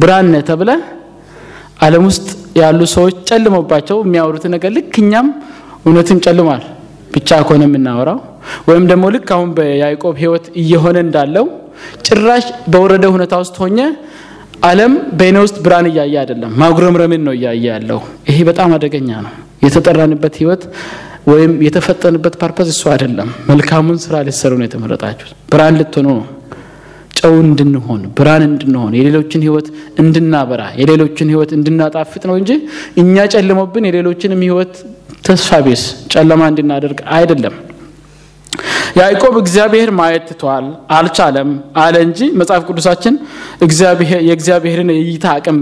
ብርሃን 0.00 0.28
ተብለ 0.48 0.70
ዓለም 1.84 2.04
ውስጥ 2.10 2.26
ያሉ 2.60 2.80
ሰዎች 2.94 3.16
ጨልሞባቸው 3.28 3.98
የሚያወሩት 4.02 4.44
ነገር 4.54 4.70
ልክ 4.76 4.94
እኛም 5.02 5.28
እውነትም 5.86 6.18
ጨልሟል 6.24 6.62
ብቻ 7.14 7.30
ከሆነ 7.46 7.62
የምናወራው 7.68 8.18
ወይም 8.68 8.84
ደግሞ 8.90 9.04
ልክ 9.14 9.28
አሁን 9.36 9.50
በያዕቆብ 9.56 10.14
ህይወት 10.22 10.46
እየሆነ 10.62 10.96
እንዳለው 11.06 11.46
ጭራሽ 12.06 12.44
በወረደ 12.72 13.04
ሁኔታ 13.14 13.34
ውስጥ 13.42 13.56
ሆኜ 13.62 13.78
ዓለም 14.62 14.92
በእኔ 15.18 15.36
ውስጥ 15.44 15.56
ብርሃን 15.64 15.86
እያየ 15.90 16.14
አይደለም፣ 16.22 16.52
ማጉረምረምን 16.60 17.22
ነው 17.26 17.34
እያየ 17.38 17.64
ያለው። 17.72 18.00
ይሄ 18.28 18.38
በጣም 18.50 18.70
አደገኛ 18.76 19.10
ነው። 19.26 19.32
የተጠራንበት 19.64 20.34
ህይወት 20.40 20.62
ወይም 21.26 21.52
የተፈጠንበት 21.64 22.34
ፓርፐዝ 22.40 22.68
እሱ 22.72 22.82
አይደለም። 22.92 23.28
መልካሙን 23.50 23.98
ስራ 24.04 24.14
ልትሰሩ 24.26 24.52
ነው 24.60 24.66
የተመረጣችሁት። 24.66 25.34
ብርሃን 25.52 25.76
ልትሆኑ 25.80 26.06
ነው። 26.12 26.24
ጨው 27.18 27.34
እንድንሆን 27.42 28.00
ብርሃን 28.16 28.42
እንድንሆን 28.46 28.92
የሌሎችን 28.98 29.42
ህይወት 29.46 29.66
እንድናበራ 30.02 30.62
የሌሎችን 30.80 31.28
ህይወት 31.32 31.50
እንድናጣፍጥ 31.56 32.22
ነው 32.30 32.36
እንጂ 32.40 32.50
እኛ 33.02 33.24
ጨልሞብን 33.34 33.84
የሌሎችንም 33.88 34.40
ህይወት 34.46 34.72
ተስፋ 35.26 35.60
ቢስ 35.66 35.82
ጨለማ 36.12 36.42
እንድናደርግ 36.52 37.00
አይደለም። 37.16 37.54
ያዕቆብ 38.98 39.34
እግዚአብሔር 39.42 39.90
ማየት 39.98 40.24
ትቷል፣ 40.30 40.64
አልቻለም 40.96 41.50
አለ 41.82 41.94
እንጂ 42.06 42.20
መጽሐፍ 42.40 42.64
ቅዱሳችን 42.68 43.14
የእግዚአብሔርን 44.22 44.90
የእይታ 44.94 45.26
አቅም 45.36 45.58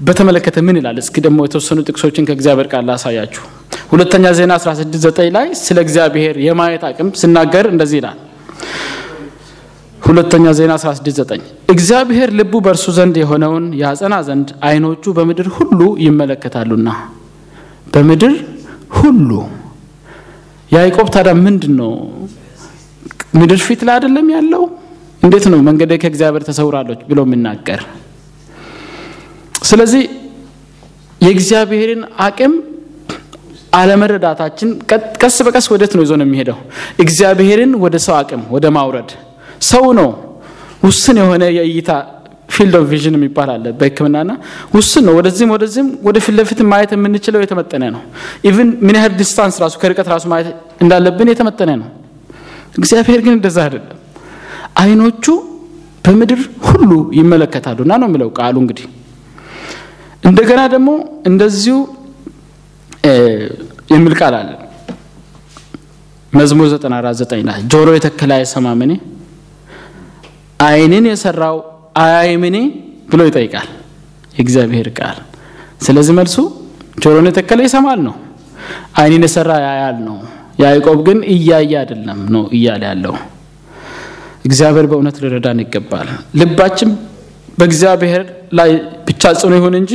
በተመለከተ 0.00 0.58
ምን 0.66 0.76
ይላል? 0.80 0.98
እስኪ 1.02 1.16
ደግሞ 1.24 1.38
የተወሰኑ 1.46 1.78
ጥቅሶችን 1.88 2.26
ከእግዚአብሔር 2.28 2.68
ቃል 2.72 2.84
ላሳያችሁ። 2.90 3.44
ሁለተኛ 3.90 4.26
ዜና 4.38 4.52
16፥9 4.60 5.30
ላይ 5.36 5.46
ስለ 5.60 5.78
እግዚአብሔር 5.86 6.34
የማየት 6.46 6.82
አቅም 6.88 7.08
ሲናገር 7.20 7.66
እንደዚህ 7.72 7.98
ይላል። 8.00 8.18
ሁለተኛ 10.02 10.44
ዜና 10.58 10.72
16፥9 10.82 11.42
እግዚአብሔር 11.74 12.28
ልቡ 12.38 12.52
በእርሱ 12.64 12.86
ዘንድ 12.98 13.16
የሆነውን 13.22 13.66
ያጸና 13.82 14.14
ዘንድ 14.28 14.48
ዓይኖቹ 14.68 15.12
በምድር 15.18 15.48
ሁሉ 15.56 15.80
ይመለከታሉና 16.04 16.88
በምድር 17.86 18.34
ሁሉ 18.98 19.30
ያዕቆብ 20.70 21.08
ታዲያ 21.14 21.34
ምንድን 21.44 21.74
ነው 21.80 21.92
ምድር 23.38 23.60
ፊት 23.66 23.80
ላይ 23.86 23.94
አይደለም 23.96 24.26
ያለው? 24.34 24.62
እንዴት 25.22 25.44
ነው 25.52 25.58
መንገዴ 25.68 25.92
ከእግዚአብሔር 26.02 26.42
ተሰውራለች 26.48 27.00
ብሎ 27.08 27.18
የሚናገር? 27.26 27.80
ስለዚህ 29.62 30.02
የእግዚአብሔርን 31.20 32.02
አቅም 32.26 32.52
አለመረዳታችን 33.72 34.68
ቀስ 35.22 35.36
በቀስ 35.46 35.66
ወዴት 35.72 35.92
ነው 35.96 36.02
ይዞ 36.04 36.12
ነው 36.20 36.26
የሚሄደው? 36.26 36.56
እግዚአብሔርን 37.04 37.72
ወደ 37.82 37.96
ሰው 38.06 38.14
አቅም 38.20 38.42
ወደ 38.54 38.66
ማውረድ። 38.76 39.10
ሰው 39.70 39.84
ነው 39.98 40.08
ውስን 40.82 41.16
የሆነ 41.22 41.44
የእይታ 41.58 41.90
field 42.54 42.74
of 42.78 42.84
vision 42.92 43.14
የሚባል 43.18 43.48
አለ 43.54 43.64
በሕክምናና 43.78 44.30
ውስን 44.76 45.04
ነው። 45.08 45.14
ወደዚህም 45.18 45.50
ወደዚህም 45.54 45.88
ወደ 46.06 46.16
ፊት 46.48 46.60
ማየት 46.70 46.92
የምንችለው 46.96 47.40
የተመጠነ 47.44 47.84
ነው። 47.96 48.02
even 48.48 48.68
ምን 48.86 48.96
ያህል 48.98 49.12
distance 49.20 49.56
ራሱ 49.64 49.74
ከርቀት 49.82 50.08
ራሱ 50.14 50.24
ማየት 50.32 50.48
እንዳለብን 50.82 51.30
የተመጠነ 51.32 51.70
ነው። 51.82 51.88
እግዚአብሔር 52.78 53.20
ግን 53.26 53.34
እንደዛ 53.38 53.58
አይደለም። 53.66 53.96
አይኖቹ 54.82 55.24
በምድር 56.04 56.40
ሁሉ 56.68 56.90
ይመለከታሉና 57.16 57.92
ነው 58.02 58.08
የሚለው 58.10 58.28
ቃሉ። 58.38 58.56
እንግዲህ 58.62 58.86
እንደገና 60.24 60.60
ደግሞ 60.74 60.90
እንደዚሁ 61.30 61.76
የሚል 63.90 64.14
ቃል 64.20 64.34
አለ 64.38 64.50
መዝሙር 66.32 66.66
94 66.74 67.22
9 67.24 67.46
ላይ 67.48 67.60
ጆሮ 67.72 67.88
የተከለ 67.96 68.30
አይሰማምን? 68.38 68.90
አይንን 70.60 71.04
የሰራው 71.10 71.56
አያይምን 72.02 72.56
ብሎ 73.10 73.20
ይጠይቃል 73.28 73.68
የእግዚአብሔር 74.36 74.88
ቃል። 74.98 75.18
ስለዚህ 75.86 76.14
መልሱ 76.18 76.36
ጆሮን 77.02 77.26
የተከለ 77.30 77.60
ይሰማል 77.66 78.00
ነው፣ 78.06 78.14
አይንን 79.00 79.22
የሰራ 79.26 79.50
ያያል 79.66 79.98
ነው። 80.08 80.16
ያዕቆብ 80.62 80.98
ግን 81.06 81.18
እያየ 81.34 81.72
አይደለም 81.82 82.20
ነው 82.34 82.42
እያለ 82.56 82.82
ያለው። 82.90 83.14
እግዚአብሔር 84.44 84.86
በእውነት 84.90 85.16
ሊረዳን 85.22 85.58
ይገባል። 85.64 86.08
ልባችን 86.40 86.90
በእግዚአብሔር 87.58 88.22
ላይ 88.58 88.70
ብቻ 89.08 89.32
ጽኑ 89.40 89.52
ይሁን 89.58 89.74
እንጂ 89.80 89.92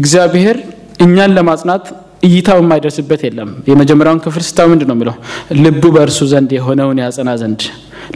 እግዚአብሔር 0.00 0.56
እኛን 0.98 1.32
ለማጽናት 1.36 1.84
እይታው 2.26 2.58
የማይደርስበት 2.62 3.20
የለም። 3.26 3.50
የመጀመሪያውን 3.68 4.20
ክፍል 4.24 4.42
ስታው 4.46 4.66
ምንድን 4.70 4.88
ነው 4.90 4.96
የሚለው? 4.96 5.14
ልቡ 5.58 5.82
በእርሱ 5.94 6.20
ዘንድ 6.32 6.50
የሆነውን 6.56 6.98
ያጸና 7.02 7.30
ዘንድ። 7.42 7.60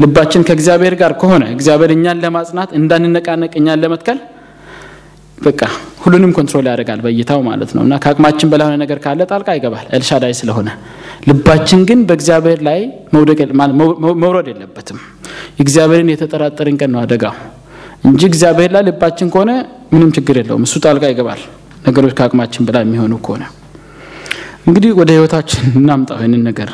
ልባችን 0.02 0.42
ከእግዚአብሔር 0.48 0.94
ጋር 1.00 1.12
ከሆነ 1.20 1.44
እግዚአብሔር 1.54 1.90
እኛን 1.96 2.20
ለማጽናት 2.24 2.70
እንዳንነቃነቅ፣ 2.78 3.52
እኛን 3.60 3.80
ለመትከል 3.84 4.18
በቃ 5.38 5.60
ሁሉንም 6.02 6.32
control 6.36 6.66
ያደርጋል 6.70 7.00
በእይታው 7.04 7.40
ማለት 7.48 7.70
ነው። 7.76 7.82
እና 7.86 7.94
ከአቅማችን 8.02 8.50
በላይ 8.52 8.76
ነገር 8.82 8.98
ካለ 9.04 9.20
ጣልቃ 9.30 9.48
ይገባል 9.58 9.86
ኤልሻዳይ 9.96 10.34
ስለሆነ። 10.40 10.68
ልባችን 11.28 11.80
ግን 11.88 12.00
በእግዚአብሔር 12.08 12.60
ላይ 12.68 12.80
መውረድ 14.22 14.48
የለበትም። 14.52 14.98
እግዚአብሔርን 15.58 16.10
የተጠራጠርን 16.12 16.76
ቀን 16.80 16.90
ነው 16.94 17.00
አደጋው 17.04 17.34
እንጂ 18.04 18.22
እግዚአብሔር 18.30 18.70
ላይ 18.76 18.82
ልባችን 18.88 19.28
ከሆነ 19.34 19.50
ምንም 19.92 20.10
ችግር 20.16 20.36
የለውም። 20.40 20.64
እሱ 20.66 20.76
ጣልቃ 20.84 21.04
ይገባል 21.12 21.42
ነገሮች 21.82 22.12
ከአቅማችን 22.18 22.66
በላይ 22.66 22.82
የሚሆኑ 22.86 23.14
ከሆነ። 23.24 23.44
እንግዲህ 24.66 24.90
ወደ 24.98 25.10
ህይወታችን 25.16 25.62
እናምጣው 25.78 26.18
ይህንን 26.20 26.42
ነገር። 26.48 26.68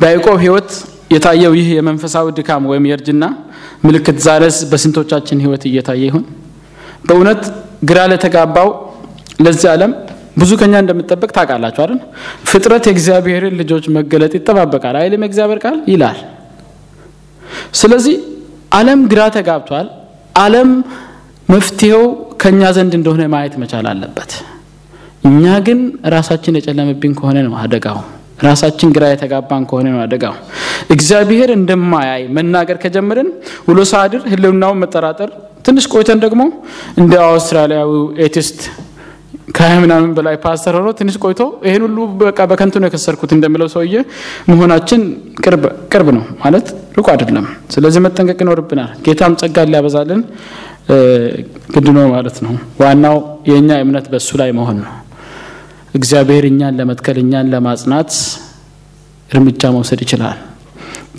በያዕቆብ 0.00 0.36
ህይወት 0.44 0.70
የታየው 1.14 1.52
ይህ 1.58 1.68
የመንፈሳዊ 1.76 2.26
ድካም 2.38 2.62
ወይም 2.70 2.84
የእርጅና 2.88 3.24
ምልክት 3.84 4.18
ዛሬስ 4.26 4.58
በስንቶቻችን 4.70 5.42
ህይወት 5.44 5.62
እየታየ 5.70 6.02
ይሆን? 6.08 6.24
በእውነት 7.06 7.42
ግራ 7.84 7.98
ለተጋባው 8.10 8.68
ለዚህ 9.44 9.68
ዓለም 9.72 9.92
ብዙ 10.36 10.50
ከኛ 10.60 10.74
እንደምጠበቅ 10.82 11.30
ታውቃላችሁ 11.36 11.80
አይደል? 11.84 11.98
ፍጥረት 12.50 12.84
የእግዚአብሔርን 12.88 13.54
ልጆች 13.60 13.84
መገለጥ 13.96 14.32
ይጠባበቃል 14.38 14.96
አይልም 15.00 15.24
የእግዚአብሔር 15.24 15.58
ቃል 15.64 15.76
ይላል። 15.92 16.18
ስለዚህ 17.80 18.16
ዓለም 18.72 19.00
ግራ 19.12 19.22
ተጋብቷል። 19.36 19.88
ዓለም 20.38 20.70
መፍትሄው 21.48 22.04
ከኛ 22.42 22.70
ዘንድ 22.76 22.92
እንደሆነ 22.98 23.22
ማየት 23.32 23.54
መቻል 23.62 23.86
አለበት። 23.90 24.30
እኛ 25.24 25.44
ግን 25.66 25.80
ራሳችን 26.14 26.56
የጨለመብን 26.58 27.12
ከሆነ 27.18 27.38
ነው 27.46 27.54
አደጋው። 27.62 27.98
ራሳችን 28.46 28.92
ግራ 28.94 29.04
የተጋባን 29.10 29.64
ከሆነ 29.70 29.86
ነው 29.94 30.00
አደጋው። 30.04 30.34
እግዚአብሔር 30.94 31.50
እንደማያይ 31.56 32.22
መናገር 32.36 32.78
ከጀመርን 32.84 33.28
ውሎ 33.68 33.80
ሳድር 33.90 34.22
ህልውናውን 34.32 34.80
መጠራጠር፣ 34.82 35.30
ትንሽ 35.66 35.84
ቆይተን 35.92 36.20
ደግሞ 36.24 36.42
እንደ 37.00 37.12
አውስትራሊያዊ 37.28 37.92
ኤቲስት 38.24 38.58
ከሀያ 39.56 39.76
ምናምን 39.84 40.10
በላይ 40.16 40.36
ፓስተር 40.44 40.74
ሆኖ 40.78 40.88
ትንሽ 40.98 41.14
ቆይቶ 41.24 41.40
ይህን 41.66 41.82
ሁሉ 41.86 41.98
በቃ 42.20 42.40
በከንቱ 42.50 42.74
ነው 42.82 42.88
የከሰርኩት 42.88 43.30
እንደሚለው 43.36 43.68
ሰውዬ 43.74 43.94
መሆናችን 44.50 45.00
ቅርብ 45.92 46.08
ነው 46.16 46.24
ማለት 46.42 46.66
ሩቅ 46.98 47.06
አይደለም። 47.14 47.46
ስለዚህ 47.74 48.00
መጠንቀቅ 48.06 48.38
ይኖርብናል። 48.44 48.90
ጌታም 49.06 49.34
ጸጋ 49.40 49.64
ሊያበዛልን 49.68 50.20
ግድ 51.74 51.86
ነው 51.96 52.06
ማለት 52.14 52.36
ነው። 52.44 52.52
ዋናው 52.80 53.16
የእኛ 53.48 53.70
እምነት 53.84 54.06
በእሱ 54.12 54.30
ላይ 54.40 54.50
መሆን 54.58 54.78
ነው። 54.84 54.92
እግዚአብሔር 55.94 56.44
እኛን 56.50 56.74
ለመትከል 56.78 57.16
እኛን 57.22 57.46
ለማጽናት 57.52 58.10
እርምጃ 59.30 59.62
መውሰድ 59.74 60.00
ይችላል። 60.04 60.38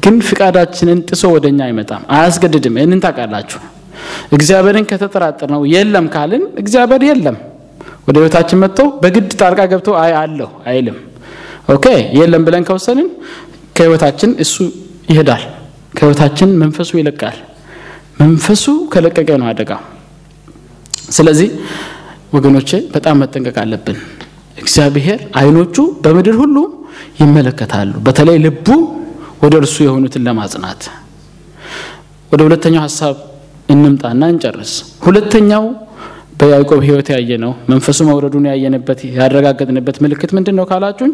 ግን 0.03 0.16
ፍቃዳችንን 0.28 0.99
ጥሶ 1.09 1.24
ወደ 1.36 1.45
እኛ 1.51 1.59
አይመጣም፣ 1.68 2.01
አያስገድድም። 2.16 2.76
ይህንን 2.80 3.01
ታውቃላችሁ። 3.03 3.59
እግዚአብሔርን 4.36 4.86
ከተጠራጠር 4.89 5.49
ነው 5.53 5.61
የለም 5.74 6.05
ካልን 6.14 6.43
እግዚአብሔር 6.61 7.03
የለም 7.09 7.38
ወደ 8.07 8.16
ህይወታችን 8.22 8.59
መጥቶ 8.64 8.80
በግድ 9.01 9.30
ጣልቃ 9.41 9.61
ገብቶ 9.72 9.89
አይ 10.01 10.11
አለሁ 10.22 10.49
አይልም። 10.70 10.97
okay 11.69 11.86
የለም 12.18 12.43
ብለን 12.47 12.64
ከወሰንን 12.68 13.07
ከህይወታችን 13.78 14.32
እሱ 14.43 14.55
ይሄዳል። 15.09 15.43
ከህይወታችን 15.93 16.49
መንፈሱ 16.61 16.91
ይለቃል። 16.99 17.38
መንፈሱ 18.18 18.64
ከለቀቀ 18.93 19.30
ነው 19.41 19.47
አደጋው። 19.51 19.82
ስለዚህ 21.09 21.49
ወገኖቼ 22.36 22.70
በጣም 22.93 23.16
መጠንቀቅ 23.22 23.55
አለብን። 23.64 23.97
እግዚአብሔር 24.57 25.20
አይኖቹ 25.39 25.76
በምድር 26.03 26.36
ሁሉ 26.41 26.57
ይመለከታሉ። 27.22 27.93
በተለይ 28.05 28.38
ልቡ 28.45 28.68
ወደ 29.43 29.53
እርሱ 29.61 29.76
የሆኑትን 29.86 30.24
ለማጽናት። 30.28 30.82
ወደ 32.32 32.41
ሁለተኛው 32.47 32.84
ሀሳብ 32.86 33.16
እንምጣና 33.70 34.24
እንጨርስ። 34.34 34.72
ሁለተኛው 35.05 35.66
በያዕቆብ 36.39 36.80
ህይወት 36.86 37.07
ያየ 37.14 37.32
ነው 37.43 37.51
መንፈሱ 37.72 37.99
መውረዱን 38.07 38.45
ያየንበት 38.51 38.99
ያረጋገጥንበት 39.18 39.97
ምልክት 40.03 40.32
ምንድን 40.38 40.55
ነው 40.59 40.66
ካላችሁኝ፣ 40.70 41.14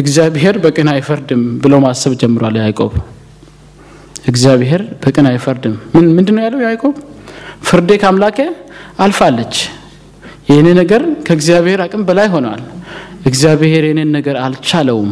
እግዚአብሔር 0.00 0.56
በቅን 0.64 0.88
አይፈርድም 0.94 1.42
ብሎ 1.62 1.74
ማሰብ 1.84 2.14
ጀምሯል 2.22 2.56
ያዕቆብ። 2.60 2.92
እግዚአብሔር 4.26 4.82
በቅን 5.02 5.26
አይፈርድም። 5.30 5.74
ምን 5.94 6.06
ምንድን 6.16 6.34
ነው 6.36 6.42
ያለው 6.46 6.60
ያዕቆብ? 6.66 6.94
ፍርዴ 7.62 7.90
ከአምላኬ 8.02 8.38
አልፋለች። 9.04 9.54
ይህን 10.48 10.66
ነገር 10.80 11.02
ከእግዚአብሔር 11.26 11.80
አቅም 11.84 12.02
በላይ 12.08 12.28
ሆነዋል። 12.34 12.62
እግዚአብሔር 13.26 13.82
ይህንን 13.86 14.10
ነገር 14.16 14.36
አልቻለውም። 14.44 15.10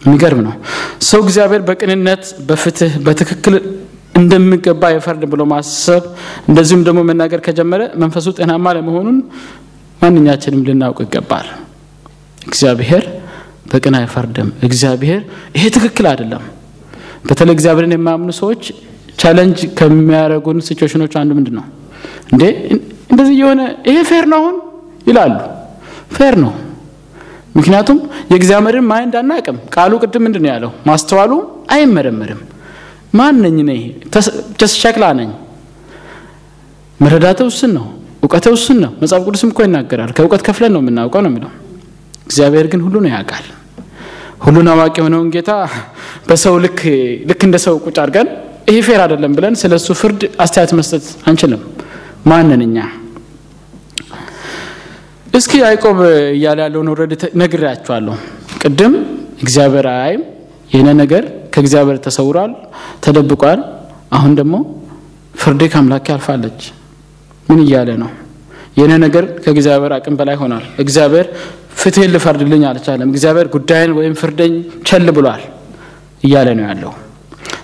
የሚገርም 0.00 0.40
ነው። 0.46 0.54
ሰው 1.08 1.20
እግዚአብሔር 1.24 1.62
በቅንነት 1.68 2.22
በፍትህ 2.48 2.92
በትክክል 3.06 3.54
እንደሚገባ 4.20 4.82
የፈርድ 4.92 5.22
ብሎ 5.32 5.42
ማሰብ 5.50 6.04
እንደዚሁም 6.48 6.82
ደግሞ 6.86 7.00
መናገር 7.08 7.40
ከጀመረ 7.46 7.82
መንፈሱ 8.02 8.26
ጤናማ 8.38 8.72
ለመሆኑን 8.76 9.18
ማንኛችንም 10.00 10.64
ልናውቅ 10.68 10.98
ይገባል። 11.04 11.48
እግዚአብሔር 12.42 13.04
በቅን 13.72 13.94
አይፈርድም። 13.98 14.48
እግዚአብሔር 14.66 15.20
ይሄ 15.56 15.64
ትክክል 15.76 16.06
አይደለም። 16.10 16.44
በተለይ 17.24 17.54
እግዚአብሔርን 17.56 17.94
የማያምኑ 17.96 18.30
ሰዎች 18.40 18.62
challenge 19.18 19.58
ከሚያደርጉን 19.78 20.58
situationኖች 20.66 21.14
አንዱ 21.20 21.30
ምንድን 21.38 21.54
ነው 21.58 21.66
እንዴ 22.32 22.42
እንደዚህ 23.12 23.34
የሆነ 23.40 23.60
ይሄ 23.88 23.98
fair 24.10 24.24
ነው 24.32 24.40
አሁን 24.42 24.56
ይላሉ። 25.08 25.36
fair 26.16 26.34
ነው። 26.42 26.52
ምክንያቱም 27.56 27.98
የእግዚአብሔርን 28.30 28.86
mind 28.90 29.14
አናቅም። 29.20 29.56
ቃሉ 29.74 29.92
ቅድም 30.02 30.22
ምንድን 30.26 30.42
ነው 30.44 30.50
ያለው? 30.52 30.70
ማስተዋሉ 30.88 31.32
አይመረመርም። 31.74 32.40
ማን 33.14 33.36
ነኝ 33.44 33.56
እኔ? 33.64 33.72
ሸክላ 34.76 35.04
ነኝ። 35.20 35.30
መረዳተ 37.00 37.40
ውስን 37.48 37.72
ነው። 37.76 37.86
እውቀተ 38.22 38.46
ውስን 38.54 38.78
ነው። 38.84 38.92
መጽሐፍ 39.02 39.22
ቅዱስም 39.26 39.50
እኮ 39.52 39.60
ይናገራል። 39.66 40.10
ከእውቀት 40.16 40.42
ከፍለን 40.46 40.72
ነው 40.76 40.82
የምናውቀው 40.82 41.22
ነው 41.24 41.30
የሚለው። 41.32 41.50
እግዚአብሔር 42.26 42.66
ግን 42.72 42.80
ሁሉ 42.86 42.96
ነው 43.04 43.10
ያውቃል። 43.14 43.46
ሁሉን 44.40 44.68
አዋቂ 44.72 44.94
የሆነውን 45.00 45.28
ጌታ 45.34 45.50
በሰው 46.28 46.54
ልክ 46.64 46.80
ልክ 47.30 47.40
እንደ 47.46 47.56
ሰው 47.64 47.74
ቁጭ 47.84 47.96
አድርገን 48.02 48.28
ይሄ 48.68 48.78
ፌር 48.86 49.00
አይደለም 49.04 49.32
ብለን 49.36 49.54
ስለ 49.60 49.72
እሱ 49.80 49.88
ፍርድ 50.00 50.22
አስተያየት 50.44 50.72
መስጠት 50.78 51.06
አንችልም። 51.28 51.62
ማንን 52.26 52.62
እኛ 52.66 52.76
እስኪ 55.34 55.52
ያዕቆብ 55.62 55.98
እያለ 56.34 56.58
ያለውን 56.64 56.88
ወረድ 56.92 57.12
ነግሬያችኋለሁ። 57.40 58.14
ቅድም 58.62 58.94
እግዚአብሔር 59.42 59.86
አያይም፣ 59.92 60.22
የሆነ 60.72 60.88
ነገር 61.02 61.24
ከእግዚአብሔር 61.54 61.98
ተሰውሯል፣ 62.06 62.52
ተደብቋል። 63.04 63.60
አሁን 64.12 64.32
ደግሞ 64.40 64.54
ፍርዴ 65.34 65.62
ከአምላኬ 65.72 66.06
አልፋለች። 66.14 66.60
ምን 67.48 67.60
እያለ 67.64 67.90
ነው? 68.02 68.10
የሆነ 68.80 68.92
ነገር 69.04 69.24
ከእግዚአብሔር 69.44 69.92
አቅም 69.96 70.14
በላይ 70.20 70.36
ሆኗል። 70.42 70.64
እግዚአብሔር 70.82 71.26
ፍትህን 71.80 72.10
ልፈርድልኝ 72.14 72.62
አልቻለም። 72.70 73.08
እግዚአብሔር 73.12 73.46
ጉዳይን 73.54 73.92
ወይም 73.98 74.14
ፍርደኝ 74.20 74.52
ቸል 74.88 75.08
ብሏል 75.16 75.42
እያለ 76.22 76.48
ነው 76.58 76.64
ያለው። 76.68 76.92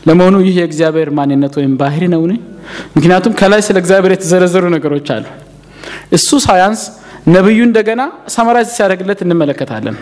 ለመሆኑ 0.06 0.36
ይህ 0.46 0.54
የእግዚአብሔር 0.60 1.08
ማንነት 1.18 1.54
ወይም 1.58 1.72
ባህሪ 1.80 2.02
ነውን? 2.12 2.32
ምክንያቱም 2.96 3.32
ከላይ 3.40 3.60
ስለ 3.66 3.76
እግዚአብሔር 3.82 4.12
የተዘረዘሩ 4.14 4.64
ነገሮች 4.76 5.08
አሉ። 5.14 5.24
እሱ 6.12 6.28
ሳያንስ 6.44 6.80
ነቢዩ 7.28 7.60
እንደገና 7.68 8.02
ሰማራይዝ 8.34 8.68
ሲያደርግለት 8.76 9.20
እንመለከታለን። 9.24 9.96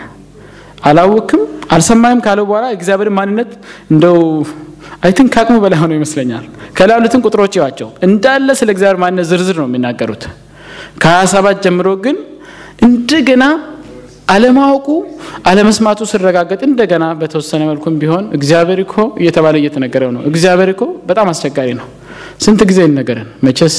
አላወክም 0.89 1.43
አልሰማይም 1.75 2.21
ካለው 2.25 2.45
በኋላ 2.49 2.65
የእግዚአብሔር 2.71 3.11
ማንነት 3.19 3.51
እንደው 3.93 4.19
አይትን 5.05 5.29
ከአቅሙ 5.35 5.57
በላይ 5.65 5.79
ሆነው 5.83 5.97
ይመስለኛል። 5.99 6.45
ከላይ 6.77 6.95
ያሉትን 6.97 7.23
ቁጥሮች 7.27 7.55
ይዋቸው 7.59 7.89
እንዳለ 8.07 8.49
ስለ 8.61 8.69
እግዚአብሔር 8.75 8.99
ማንነት 9.05 9.27
ዝርዝር 9.31 9.57
ነው 9.63 9.69
የሚናገሩት። 9.71 10.25
ከሀያ 10.95 11.23
ሰባት 11.33 11.57
ጀምሮ 11.65 11.89
ግን 12.05 12.17
እንደገና 12.87 13.45
አለማወቁ 14.29 14.87
አለመስማቱ 15.51 16.01
ሲረጋገጥ 16.11 16.61
እንደገና 16.69 17.05
በተወሰነ 17.21 17.63
መልኩም 17.71 17.95
ቢሆን 18.03 18.25
እግዚአብሔር 18.37 18.79
እኮ 18.85 18.95
እየተባለ 19.21 19.55
እየተነገረው 19.61 20.11
ነው። 20.17 20.23
እግዚአብሔር 20.31 20.71
እኮ 20.75 20.83
በጣም 21.11 21.27
አስቸጋሪ 21.33 21.69
ነው። 21.81 21.87
ስንት 22.45 22.61
ጊዜ 22.71 22.79
ይነገረን። 22.87 23.29
መቼስ 23.47 23.77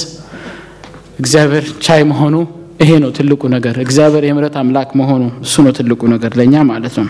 እግዚአብሔር 1.19 1.65
ቻይ 1.85 2.03
መሆኑ 2.11 2.35
ይሄ 2.81 2.91
ነው 3.03 3.11
ትልቁ 3.17 3.41
ነገር። 3.55 3.75
እግዚአብሔር 3.85 4.23
የምሕረት 4.27 4.55
አምላክ 4.61 4.89
መሆኑ 5.01 5.23
እሱ 5.45 5.55
ነው 5.65 5.73
ትልቁ 5.77 6.01
ነገር 6.13 6.31
ለእኛ 6.39 6.55
ማለት 6.71 6.95
ነው። 7.01 7.07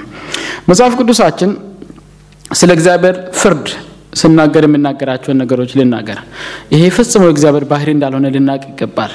መጽሐፍ 0.70 0.94
ቅዱሳችን 1.00 1.52
ስለ 2.52 2.70
እግዚአብሔር 2.78 3.16
ፍርድ 3.40 3.68
ስናገር 4.14 4.64
የምናገራቸውን 4.68 5.40
ነገሮች 5.44 5.72
ልናገር። 5.80 6.20
ይሄ 6.74 6.84
ፈጽሞ 6.98 7.24
እግዚአብሔር 7.34 7.66
ባህሪ 7.72 7.90
እንዳልሆነ 7.96 8.28
ልናቅ 8.36 8.62
ይገባል። 8.70 9.14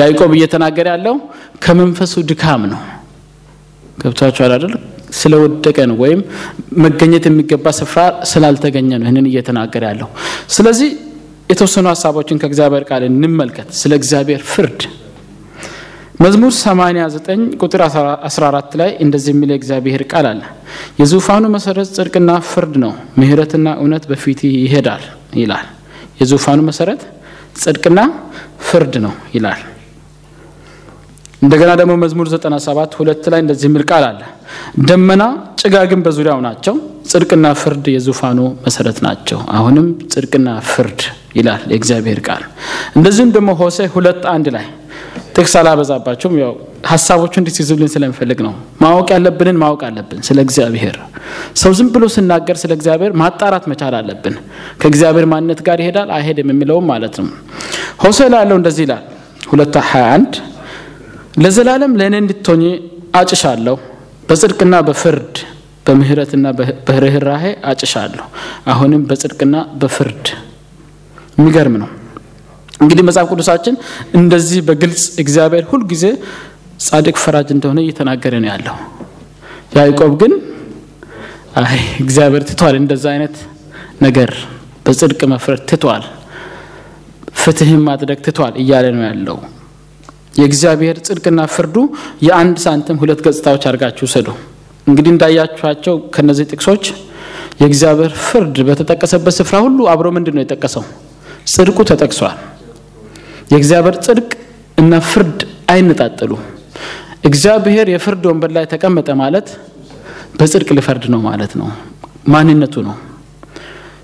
ያዕቆብ 0.00 0.30
እየተናገረ 0.36 0.86
ያለው 0.94 1.16
ከመንፈሱ 1.64 2.14
ድካም 2.30 2.62
ነው። 2.72 2.80
ገብቷችኋል 3.98 4.52
አይደል? 4.56 4.74
ስለወደቀ 5.12 5.78
ነው፣ 5.90 5.96
ወይም 6.02 6.20
መገኘት 6.82 7.24
የሚገባ 7.28 7.66
ስፍራ 7.78 8.00
ስላልተገኘ 8.30 8.90
ነው 8.92 9.06
ይህንን 9.06 9.26
እየተናገረ 9.30 9.82
ያለው። 9.90 10.08
ስለዚህ 10.54 10.90
የተወሰኑ 11.50 11.86
ሀሳቦችን 11.92 12.40
ከእግዚአብሔር 12.42 12.84
ቃል 12.90 13.02
እንመልከት። 13.08 13.68
ስለ 13.80 13.92
እግዚአብሔር 14.00 14.42
ፍርድ 14.50 14.80
መዝሙር 16.20 16.52
89 16.56 17.28
ቁጥር 17.62 17.82
14 17.84 18.74
ላይ 18.80 18.90
እንደዚህ 19.04 19.32
የሚል 19.34 19.50
የእግዚአብሔር 19.52 20.02
ቃል 20.12 20.26
አለ። 20.30 20.42
የዙፋኑ 21.00 21.44
መሰረት 21.54 21.88
ጽድቅና 21.96 22.30
ፍርድ 22.50 22.74
ነው፣ 22.84 22.92
ምሕረትና 23.20 23.68
እውነት 23.80 24.04
በፊት 24.10 24.40
ይሄዳል 24.56 25.04
ይላል። 25.40 25.66
የዙፋኑ 26.20 26.60
መሰረት 26.68 27.02
ጽድቅና 27.56 28.00
ፍርድ 28.68 28.94
ነው 29.04 29.14
ይላል። 29.34 29.60
እንደገና 31.42 31.70
ደግሞ 31.80 31.92
መዝሙር 32.02 32.26
97 32.32 32.96
ሁለት 32.98 33.24
ላይ 33.32 33.40
እንደዚህ 33.42 33.66
የሚል 33.68 33.84
ቃል 33.90 34.04
አለ። 34.08 34.20
ደመና 34.88 35.22
ጭጋግን 35.60 36.00
በዙሪያው 36.06 36.40
ናቸው፣ 36.46 36.74
ጽድቅና 37.10 37.46
ፍርድ 37.60 37.86
የዙፋኑ 37.92 38.38
መሰረት 38.64 38.98
ናቸው። 39.06 39.38
አሁንም 39.56 39.86
ጽድቅና 40.12 40.48
ፍርድ 40.70 41.00
ይላል 41.38 41.62
የእግዚአብሔር 41.72 42.20
ቃል። 42.26 42.42
እንደዚሁም 42.96 43.30
ደግሞ 43.36 43.50
ሆሴ 43.60 43.86
ሁለት 43.94 44.22
አንድ 44.34 44.48
ላይ 44.56 44.66
ጥቅስ 45.34 45.54
አላበዛባቸውም። 45.60 46.36
ያው 46.42 46.52
ሀሳቦቹ 46.90 47.32
እንዲትይዙልን 47.40 47.90
ስለሚፈልግ 47.94 48.38
ነው። 48.46 48.52
ማወቅ 48.82 49.08
ያለብንን 49.14 49.58
ማወቅ 49.62 49.80
አለብን 49.88 50.20
ስለ 50.28 50.38
እግዚአብሔር። 50.46 50.96
ሰው 51.56 51.72
ዝም 51.78 51.88
ብሎ 51.94 52.04
ስናገር 52.14 52.56
ስለ 52.62 52.72
እግዚአብሔር 52.78 53.12
ማጣራት 53.22 53.64
መቻል 53.72 53.96
አለብን። 54.00 54.36
ከእግዚአብሔር 54.80 55.26
ማንነት 55.32 55.60
ጋር 55.68 55.80
ይሄዳል 55.84 56.10
አይሄድም 56.16 56.50
የሚለውም 56.54 56.86
ማለት 56.92 57.16
ነው። 57.20 57.28
ሆሴ 58.04 58.18
ላይ 58.32 58.40
ያለው 58.44 58.58
እንደዚህ 58.60 58.84
ይላል 58.86 59.04
ሁለት 59.50 59.76
ሀያ 59.90 60.06
አንድ 60.16 60.32
ለዘላለም 61.34 61.92
ለእኔ 62.00 62.14
እንድትሆኚ 62.22 62.62
አጭሻለሁ፣ 63.20 63.76
በጽድቅና 64.28 64.74
በፍርድ 64.88 65.34
በምህረትና 65.86 66.46
በርኅራሄ 66.88 67.44
አጭሻለሁ። 67.70 68.26
አሁንም 68.72 69.02
በጽድቅና 69.08 69.54
በፍርድ 69.80 70.26
የሚገርም 71.38 71.76
ነው። 71.82 71.88
እንግዲህ 72.80 73.04
መጽሐፍ 73.08 73.26
ቅዱሳችን 73.32 73.74
እንደዚህ 74.18 74.60
በግልጽ 74.68 75.04
እግዚአብሔር 75.22 75.64
ሁልጊዜ 75.70 76.04
ጻድቅ 76.80 77.16
ፈራጅ 77.22 77.48
እንደሆነ 77.54 77.78
እየተናገረ 77.84 78.34
ነው 78.42 78.48
ያለው። 78.52 78.76
ያዕቆብ 79.76 80.12
ግን 80.22 80.32
አይ 81.62 81.74
እግዚአብሔር 82.02 82.42
ትቷል፣ 82.50 82.74
እንደዛ 82.80 83.04
አይነት 83.14 83.36
ነገር 84.02 84.30
በጽድቅ 84.86 85.20
መፍረድ 85.32 85.62
ትቷል፣ 85.70 86.04
ፍትህን 87.40 87.82
ማድረግ 87.88 88.18
ትቷል 88.26 88.54
እያለ 88.62 88.86
ነው 88.96 89.04
ያለው። 89.08 89.36
የእግዚአብሔር 90.34 90.96
ጽድቅና 91.06 91.40
ፍርዱ 91.54 91.76
የአንድ 92.26 92.56
ሳንቲም 92.64 92.98
ሁለት 93.02 93.20
ገጽታዎች 93.26 93.64
አድርጋችሁ 93.68 94.04
ውሰዱ። 94.08 94.28
እንግዲህ 94.86 95.10
እንዳያችኋቸው 95.14 95.94
ከነዚህ 96.14 96.46
ጥቅሶች 96.52 96.84
የእግዚአብሔር 97.60 98.12
ፍርድ 98.26 98.56
በተጠቀሰበት 98.68 99.34
ስፍራ 99.38 99.56
ሁሉ 99.64 99.78
አብሮ 99.92 100.06
ምንድን 100.16 100.34
ነው 100.36 100.42
የጠቀሰው? 100.44 100.84
ጽድቁ 101.52 101.78
ተጠቅሷል። 101.90 102.38
የእግዚአብሔር 103.52 103.96
ጽድቅ 104.06 104.30
እና 104.78 104.92
ፍርድ 105.08 105.38
አይነጣጠሉ። 105.72 106.32
እግዚአብሔር 107.24 107.86
የፍርድ 107.92 108.24
ወንበር 108.30 108.50
ላይ 108.56 108.64
ተቀመጠ 108.72 109.08
ማለት 109.22 109.48
በጽድቅ 110.38 110.68
ሊፈርድ 110.76 111.04
ነው 111.12 111.20
ማለት 111.28 111.52
ነው። 111.60 111.68
ማንነቱ 112.28 112.74
ነው። 112.88 112.96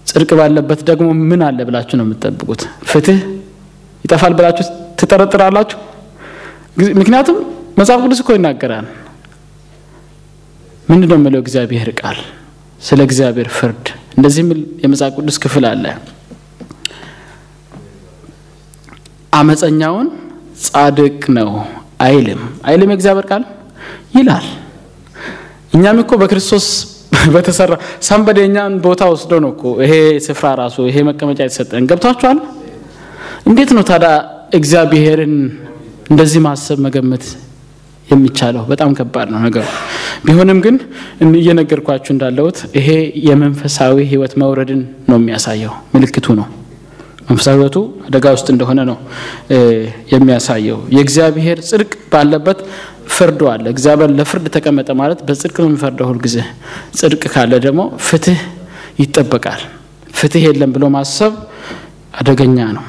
ጽድቅ 0.09 0.31
ባለበት 0.39 0.81
ደግሞ 0.89 1.07
ምን 1.31 1.41
አለ 1.47 1.59
ብላችሁ 1.69 1.97
ነው 1.99 2.05
የምትጠብቁት? 2.07 2.61
ፍትህ 2.91 3.19
ይጠፋል 4.05 4.33
ብላችሁ 4.39 4.65
ትጠረጥራላችሁ? 5.01 5.79
ምክንያቱም 6.97 7.37
መጽሐፍ 7.79 8.01
ቅዱስ 8.05 8.21
እኮ 8.23 8.31
ይናገራል። 8.37 8.87
ምንድን 10.89 11.09
ነው 11.11 11.19
የሚለው 11.19 11.41
እግዚአብሔር 11.45 11.89
ቃል 12.01 12.19
ስለ 12.81 13.01
እግዚአብሔር 13.09 13.49
ፍርድ 13.57 13.85
እንደዚህ 14.17 14.41
የሚል 14.43 14.61
የመጽሐፍ 14.83 15.13
ቅዱስ 15.19 15.37
ክፍል 15.45 15.65
አለ። 15.71 15.85
አመፀኛውን 19.33 20.09
ጻድቅ 20.65 21.23
ነው 21.39 21.51
አይልም 22.07 22.43
አይልም 22.69 22.91
የእግዚአብሔር 22.93 23.27
ቃል 23.31 23.43
ይላል። 24.17 24.47
እኛም 25.73 25.99
እኮ 26.03 26.13
በክርስቶስ 26.23 26.67
በተሰራ 27.35 27.73
ሳንበዴ 28.07 28.39
እኛን 28.49 28.73
ቦታ 28.85 29.03
ወስዶ 29.11 29.33
ነው 29.45 29.51
እኮ 29.55 29.65
ይሄ 29.83 29.93
ስፍራ 30.27 30.47
ራሱ 30.61 30.77
ይሄ 30.89 30.97
መቀመጫ 31.09 31.39
የተሰጠን። 31.45 31.85
ገብቷችኋል? 31.91 32.39
እንዴት 33.47 33.71
ነው 33.77 33.85
ታዲያ 33.91 34.11
እግዚአብሔርን 34.55 35.35
እንደዚህ 36.07 36.41
ማሰብ 36.45 36.79
መገመት 36.85 37.25
የሚቻለው? 38.09 38.63
በጣም 38.71 38.91
ከባድ 38.99 39.29
ነው 39.33 39.41
ነገሩ። 39.47 39.65
ቢሆንም 40.27 40.59
ግን 40.65 40.77
እየነገርኳችሁ 41.37 42.11
እንዳለሁት 42.15 42.59
ይሄ 42.79 42.89
የመንፈሳዊ 43.29 43.97
ሕይወት 44.11 44.33
መውረድን 44.43 44.81
ነው 45.09 45.17
የሚያሳየው፣ 45.21 45.73
ምልክቱ 45.95 46.27
ነው። 46.41 46.47
መንፈሳዊ 47.29 47.55
ሕይወቱ 47.57 47.77
አደጋ 48.07 48.25
ውስጥ 48.37 48.49
እንደሆነ 48.55 48.81
ነው 48.91 48.99
የሚያሳየው። 50.13 50.79
የእግዚአብሔር 50.97 51.59
ጽድቅ 51.69 51.91
ባለበት 52.13 52.59
ፍርዱ 53.15 53.41
አለ። 53.53 53.65
እግዚአብሔር 53.75 54.11
ለፍርድ 54.19 54.47
ተቀመጠ 54.55 54.89
ማለት 55.01 55.19
በጽድቅ 55.27 55.57
ነው 55.61 55.69
የሚፈርደው 55.71 56.09
ሁልጊዜ። 56.11 56.37
ጽድቅ 56.99 57.23
ካለ 57.35 57.53
ደግሞ 57.67 57.81
ፍትህ 58.07 58.41
ይጠበቃል። 59.01 59.63
ፍትህ 60.15 60.43
የለም 60.47 60.71
ብሎ 60.77 60.85
ማሰብ 60.95 61.33
አደገኛ 62.15 62.59
ነው። 62.77 62.85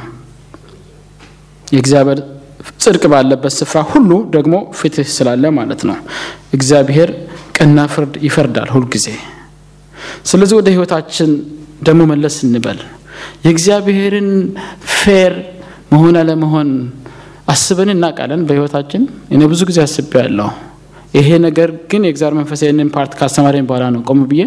የእግዚአብሔር 1.68 2.20
ጽድቅ 2.88 3.06
ባለበት 3.12 3.54
ስፍራ 3.56 3.80
ሁሉ 3.90 4.12
ደግሞ 4.34 4.56
ፍትህ 4.80 5.08
ስላለ 5.16 5.50
ማለት 5.56 5.82
ነው። 5.90 5.96
እግዚአብሔር 6.54 7.10
ቀና 7.58 7.80
ፍርድ 7.94 8.14
ይፈርዳል 8.26 8.70
ሁልጊዜ። 8.76 9.08
ስለዚህ 10.30 10.56
ወደ 10.60 10.68
ህይወታችን 10.74 11.30
ደግሞ 11.88 12.02
መለስ 12.12 12.36
እንበል። 12.46 12.80
የእግዚአብሔርን 13.46 14.30
ፌር 14.96 15.34
መሆን 15.92 16.16
አለመሆን 16.22 16.70
አስበን 17.48 17.92
እናውቃለን 17.94 18.42
በህይወታችን። 18.48 19.04
እኔ 19.34 19.42
ብዙ 19.52 19.62
ጊዜ 19.70 19.80
አስቤ 19.86 20.12
ያለሁ 20.24 20.50
ይሄ 21.14 21.30
ነገር 21.46 21.70
ግን 21.92 22.02
የእግዚአብሔር 22.08 22.38
መንፈስ 22.40 22.62
ይህንን 22.66 22.90
part 22.96 23.14
ካስተማረኝ 23.20 23.66
በኋላ 23.70 23.86
ነው 23.96 24.02
ቆም 24.10 24.22
ብዬ 24.32 24.42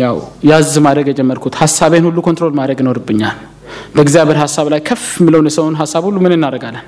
ያው 0.00 0.16
ያዝ 0.48 0.72
ማድረግ 0.86 1.08
የጀመርኩት። 1.10 1.56
ሀሳቤን 1.62 2.06
ሁሉ 2.08 2.18
control 2.26 2.54
ማድረግ 2.58 2.80
ይኖርብኛል። 2.82 3.36
በእግዚአብሔር 3.94 4.38
ሀሳብ 4.42 4.68
ላይ 4.72 4.80
ከፍ 4.88 5.04
የሚለውን 5.20 5.48
የሰውን 5.50 5.76
ሀሳብ 5.80 6.02
ሁሉ 6.08 6.16
ምን 6.24 6.34
እናደርጋለን? 6.36 6.84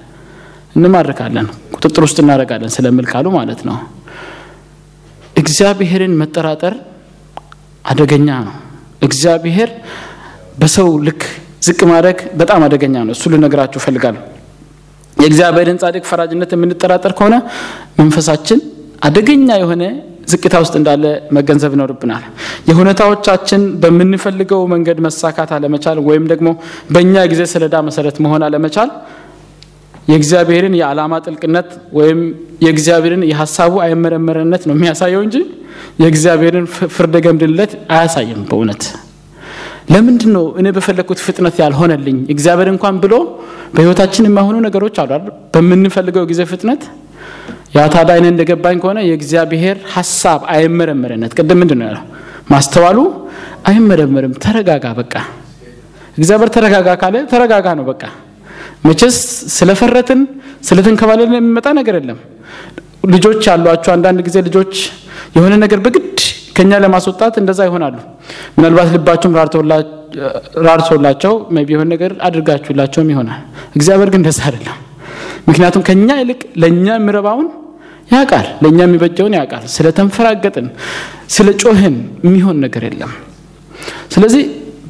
እንማርካለን፣ 0.74 1.46
ቁጥጥር 1.74 2.02
ውስጥ 2.06 2.18
እናደርጋለን 2.22 2.70
ስለሚል 2.74 3.06
ቃሉ 3.12 3.26
ማለት 3.36 3.60
ነው። 3.68 3.76
እግዚአብሔርን 5.36 6.14
መጠራጠር 6.20 6.74
አደገኛ 7.84 8.28
ነው። 8.46 8.54
እግዚአብሔር 9.06 9.70
በሰው 10.58 10.88
ልክ 11.06 11.22
ዝቅ 11.66 11.80
ማድረግ 11.90 12.18
በጣም 12.40 12.60
አደገኛ 12.66 12.96
ነው። 13.06 13.12
እሱ 13.16 13.24
ልነግራችሁ 13.32 13.78
እፈልጋለሁ። 13.82 14.22
የእግዚአብሔርን 15.16 15.78
ጻድቅ 15.82 16.04
ፈራጅነት 16.10 16.50
የምንጠራጠር 16.54 17.12
ከሆነ 17.18 17.36
መንፈሳችን 18.00 18.58
አደገኛ 19.02 19.48
የሆነ 19.62 19.82
ዝቅታ 20.30 20.54
ውስጥ 20.62 20.74
እንዳለ 20.80 21.04
መገንዘብ 21.36 21.72
ይኖርብናል። 21.76 22.24
የሁኔታዎቻችን 22.68 23.62
በምንፈልገው 23.82 24.60
መንገድ 24.72 24.98
መሳካት 25.06 25.50
አለመቻል 25.56 25.98
ወይም 26.08 26.24
ደግሞ 26.32 26.48
በእኛ 26.94 27.24
ጊዜ 27.32 27.42
ሰሌዳ 27.52 27.76
መሰረት 27.88 28.18
መሆን 28.24 28.42
አለመቻል 28.48 28.90
የእግዚአብሔርን 30.10 30.74
የዓላማ 30.78 31.12
ጥልቅነት 31.24 31.68
ወይም 31.98 32.20
የእግዚአብሔርን 32.64 33.22
የሀሳቡ 33.30 33.72
አይመረመርነት 33.84 34.62
ነው 34.68 34.74
የሚያሳየው 34.76 35.22
እንጂ 35.26 35.36
የእግዚአብሔርን 36.02 36.66
ፍርደ 36.96 37.16
ገምድልነት 37.26 37.72
አያሳይም። 37.92 38.40
በእውነት 38.48 38.82
ለምንድን 39.92 40.30
ነው 40.36 40.44
እኔ 40.60 40.66
በፈለግኩት 40.74 41.20
ፍጥነት 41.26 41.54
ያልሆነልኝ? 41.62 42.18
እግዚአብሔር 42.34 42.68
እንኳን 42.72 42.96
ብሎ 43.04 43.14
በህይወታችን 43.74 44.26
የማይሆኑ 44.28 44.56
ነገሮች 44.66 44.96
አሉ? 45.02 45.10
በምንፈልገው 45.54 46.24
ጊዜ 46.30 46.40
ፍጥነት 46.52 46.82
ያ 47.76 47.82
ታዲያ 47.94 48.14
እንደገባኝ 48.24 48.76
ከሆነ 48.82 48.98
የእግዚአብሔር 49.08 49.76
ሀሳብ 49.94 50.40
አይመረመርነት 50.54 51.32
ቅድም 51.38 51.58
ምንድን 51.62 51.78
ነው 51.80 51.86
ያለው? 51.88 52.04
ማስተዋሉ 52.50 52.98
አይመረመርም። 53.70 54.34
ተረጋጋ 54.44 54.86
በቃ 55.00 55.14
እግዚአብሔር 56.18 56.50
ተረጋጋ 56.56 56.88
ካለ 57.02 57.16
ተረጋጋ 57.32 57.66
ነው 57.78 57.84
በቃ። 57.90 58.02
መቼስ 58.82 59.16
ስለፈረትን 59.56 60.20
ስለተንከባለልን 60.68 61.36
የሚመጣ 61.38 61.68
ነገር 61.78 61.94
የለም። 61.98 62.18
ልጆች 63.14 63.42
ያሏቸው 63.50 63.90
አንዳንድ 63.94 64.20
ጊዜ 64.26 64.36
ልጆች 64.48 64.72
የሆነ 65.36 65.54
ነገር 65.64 65.78
በግድ 65.84 66.18
ከኛ 66.56 66.78
ለማስወጣት 66.84 67.34
እንደዛ 67.40 67.60
ይሆናሉ። 67.68 67.96
ምናልባት 68.56 68.88
ልባቸውም 68.94 69.34
ራርቶላቸው 70.66 71.32
ቢ 71.58 71.72
የሆነ 71.74 71.88
ነገር 71.94 72.12
አድርጋችሁላቸውም 72.26 73.10
ይሆናል። 73.12 73.40
እግዚአብሔር 73.74 74.08
ግን 74.12 74.20
እንደዛ 74.22 74.40
አይደለም። 74.48 74.78
ምክንያቱም 75.48 75.82
ከኛ 75.88 76.08
ይልቅ 76.20 76.40
ለእኛ 76.62 76.86
የሚረባውን 76.96 77.48
ያውቃል፣ 78.10 78.46
ለእኛ 78.62 78.78
የሚበጀውን 78.86 79.34
ያውቃል። 79.38 79.64
ስለ 79.74 79.86
ተንፈራገጥን 79.98 80.66
ስለ 81.28 81.48
ጮህን 81.62 81.96
የሚሆን 82.26 82.56
ነገር 82.64 82.84
የለም። 82.88 83.12
ስለዚህ 84.14 84.42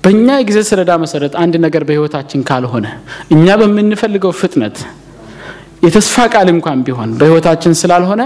በእኛ 0.05 0.26
የጊዜ 0.38 0.59
ሰሌዳ 0.68 0.92
መሰረት 1.03 1.34
አንድ 1.42 1.55
ነገር 1.64 1.82
በህይወታችን 1.88 2.40
ካልሆነ 2.48 2.86
እኛ 3.34 3.57
በምንፈልገው 3.61 4.32
ፍጥነት 4.40 4.76
የተስፋ 5.84 6.24
ቃል 6.32 6.48
እንኳን 6.53 6.78
ቢሆን 6.86 7.11
በህይወታችን 7.18 7.72
ስላልሆነ 7.80 8.22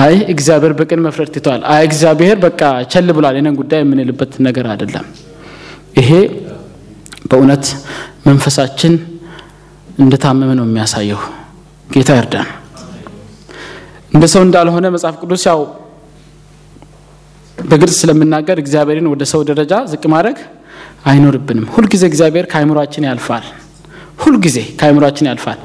አይ 0.00 0.14
እግዚአብሔር 0.34 0.72
በቅን 0.78 1.00
መፍረድ 1.06 1.30
ትተዋል፣ 1.36 1.62
አይ 1.74 1.82
እግዚአብሔር 1.88 2.36
በቃ 2.44 2.60
ቸል 2.92 3.08
ብሏል 3.16 3.36
የነን 3.38 3.56
ጉዳይ 3.60 3.80
የምንልበት 3.82 4.32
ነገር 4.46 4.66
አይደለም። 4.72 5.06
ይሄ 5.98 6.10
በእውነት 7.30 7.64
መንፈሳችን 8.26 8.94
እንደታመመ 9.98 10.50
ነው 10.58 10.66
የሚያሳየው። 10.68 11.20
ጌታ 11.88 12.10
ይርዳን። 12.18 12.48
እንደ 14.12 14.24
ሰው 14.32 14.42
እንዳልሆነ 14.46 14.86
መጽሐፍ 14.94 15.16
ቅዱስ 15.22 15.44
ያው 15.50 15.60
በግልጽ 17.58 17.96
ስለምናገር 18.02 18.58
እግዚአብሔርን 18.62 19.08
ወደ 19.12 19.24
ሰው 19.32 19.42
ደረጃ 19.50 19.74
ዝቅ 19.90 20.04
ማድረግ 20.14 20.38
አይኖርብንም። 21.04 21.66
ሁልጊዜ 21.74 22.02
እግዚአብሔር 22.10 22.46
ከአይምሯችን 22.52 23.06
ያልፋል። 23.08 23.44
ሁልጊዜ 24.18 24.58
ከአይምሯችን 24.78 25.26
ያልፋል። 25.30 25.58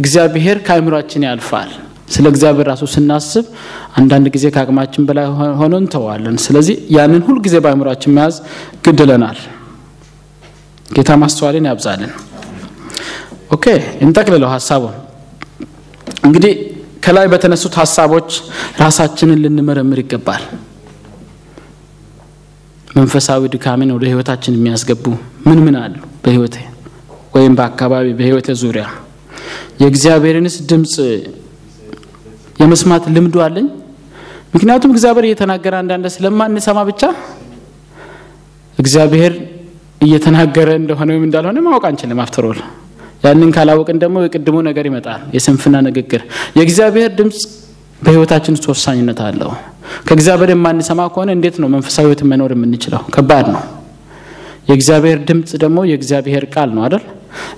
እግዚአብሔር 0.00 0.58
ከአይምሯችን 0.66 1.22
ያልፋል። 1.28 1.70
ስለ 2.08 2.24
እግዚአብሔር 2.32 2.66
ራሱ 2.70 2.84
ስናስብ 2.94 3.44
አንዳንድ 3.98 4.26
ጊዜ 4.34 4.44
ከአቅማችን 4.54 5.02
በላይ 5.08 5.26
ሆኖ 5.60 5.74
እንተዋለን። 5.82 6.36
ስለዚህ 6.44 6.76
ያንን 6.96 7.22
ሁልጊዜ 7.28 7.54
በአይምሯችን 7.64 8.14
መያዝ 8.16 8.36
ግድ 8.84 8.99
ይለናል። 8.99 9.38
ጌታ 10.88 11.10
ማስተዋልን 11.22 11.66
ያብዛልን። 11.70 12.12
okay 13.50 13.64
እንጠቅልለው 14.04 14.50
ሀሳቡን 14.54 14.94
እንግዲህ 16.26 16.52
ከላይ 17.04 17.26
በተነሱት 17.32 17.74
ሀሳቦች 17.80 18.30
ራሳችንን 18.80 19.40
ልንመረምር 19.44 19.98
ይገባል። 20.02 20.44
መንፈሳዊ 22.94 23.42
ድካምን 23.54 23.90
ወደ 23.94 24.04
ህይወታችን 24.10 24.56
የሚያስገቡ 24.56 25.04
ምን 25.46 25.58
ምን 25.64 25.76
አሉ 25.80 25.94
በህይወቴ 26.24 26.56
ወይም 27.34 27.54
በአካባቢ 27.58 28.06
በህይወቴ 28.18 28.48
ዙሪያ 28.60 28.84
የእግዚአብሔርንስ 29.80 30.56
ድምፅ 30.70 30.94
የመስማት 32.60 33.04
ልምዱ 33.14 33.36
አለኝ? 33.46 33.66
ምክንያቱም 34.54 34.90
እግዚአብሔር 34.94 35.24
እየተናገረ 35.28 35.74
አንዳንድ 35.80 36.06
ስለማንሰማ 36.14 36.78
ብቻ 36.90 37.02
እግዚአብሔር 38.78 39.32
እየተናገረ 40.00 40.68
እንደሆነ 40.80 41.08
ወይም 41.14 41.24
እንዳልሆነ 41.26 41.58
ማወቅ 41.66 41.84
አንችልም። 41.90 42.20
አፍተሮል 42.24 42.58
ያንን 43.24 43.50
ካላወቅን 43.56 43.98
ደግሞ 44.02 44.16
የቅድሙ 44.24 44.56
ነገር 44.68 44.86
ይመጣል፣ 44.90 45.20
የስንፍና 45.36 45.76
ንግግር። 45.86 46.22
የእግዚአብሔር 46.58 47.10
ድምፅ 47.18 47.38
በህይወታችን 48.02 48.54
ውስጥ 48.56 48.66
ወሳኝነት 48.72 49.20
አለው። 49.26 49.50
ከእግዚአብሔር 50.06 50.50
የማንሰማ 50.52 51.00
ከሆነ 51.12 51.30
እንዴት 51.36 51.56
ነው 51.62 51.68
መንፈሳዊ 51.74 52.04
ህይወት 52.06 52.22
መኖር 52.30 52.52
የምንችለው? 52.56 53.02
ከባድ 53.14 53.46
ነው። 53.54 53.62
የእግዚአብሔር 54.68 55.18
ድምፅ 55.28 55.50
ደግሞ 55.62 55.78
የእግዚአብሔር 55.90 56.44
ቃል 56.54 56.68
ነው 56.76 56.82
አይደል? 56.86 57.02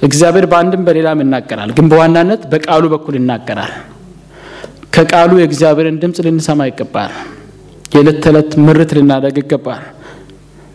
እግዚአብሔር 0.03 0.45
በአንድም 0.51 0.83
በሌላም 0.87 1.19
ይናገራል፣ 1.23 1.71
ግን 1.77 1.87
በዋናነት 1.91 2.43
በቃሉ 2.53 2.85
በኩል 2.95 3.15
ይናገራል። 3.19 3.73
ከቃሉ 4.95 5.31
የእግዚአብሔርን 5.41 5.97
ድምፅ 6.03 6.19
ልንሰማ 6.27 6.61
ይገባል። 6.71 7.13
የዕለት 7.93 8.19
ተዕለት 8.25 8.51
ምርት 8.67 8.91
ልናደርግ 8.97 9.37
ይገባል። 9.43 9.83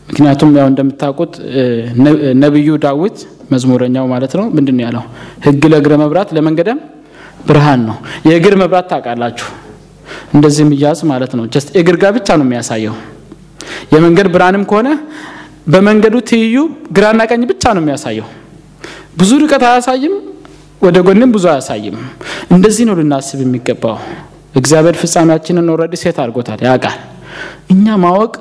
ምክንያቱም 0.07 0.49
ያው 0.57 0.67
እንደምታውቁት 0.71 1.33
ነቢዩ 2.41 2.69
ዳዊት 2.83 3.17
መዝሙረኛው 3.51 4.05
ማለት 4.11 4.33
ነው 4.39 4.45
ምንድን 4.55 4.75
ነው 4.77 4.83
ያለው? 4.87 5.03
ህግህ 5.45 5.63
ለእግሬ 5.71 5.93
መብራት 6.01 6.29
ለመንገደም 6.35 6.79
ብርሃን 7.47 7.81
ነው። 7.87 7.97
የእግር 8.29 8.55
መብራት 8.61 8.87
ታውቃላችሁ፣ 8.91 9.47
እንደዚህ 10.31 10.61
የሚያዝ 10.65 10.99
ማለት 11.11 11.31
ነው። 11.37 11.45
just 11.53 11.69
እግር 11.79 11.95
ጋር 12.01 12.11
ብቻ 12.17 12.29
ነው 12.39 12.45
የሚያሳየው። 12.47 12.95
የመንገድ 13.93 14.27
ብርሃንም 14.33 14.63
ከሆነ 14.69 14.89
በመንገዱ 15.67 16.15
ትይዩ 16.29 16.57
ግራና 16.97 17.21
ቀኝ 17.31 17.41
ብቻ 17.51 17.63
ነው 17.75 17.81
የሚያሳየው። 17.83 18.27
ብዙ 19.19 19.31
ርቀት 19.43 19.63
አያሳይም፣ 19.69 20.13
ወደ 20.81 20.97
ጎንም 21.07 21.31
ብዙ 21.35 21.45
አያሳይም። 21.51 21.97
እንደዚህ 22.51 22.83
ነው 22.89 22.95
ልናስብ 22.99 23.39
የሚገባው። 23.43 23.97
እግዚአብሔር 24.55 24.95
ፍጻሜያችንን 25.01 25.67
already 25.73 25.95
set 26.03 26.17
አድርጎታል፣ 26.23 26.61
ያውቃል። 26.67 26.97
እኛ 27.73 27.85
ማወቅ 28.03 28.33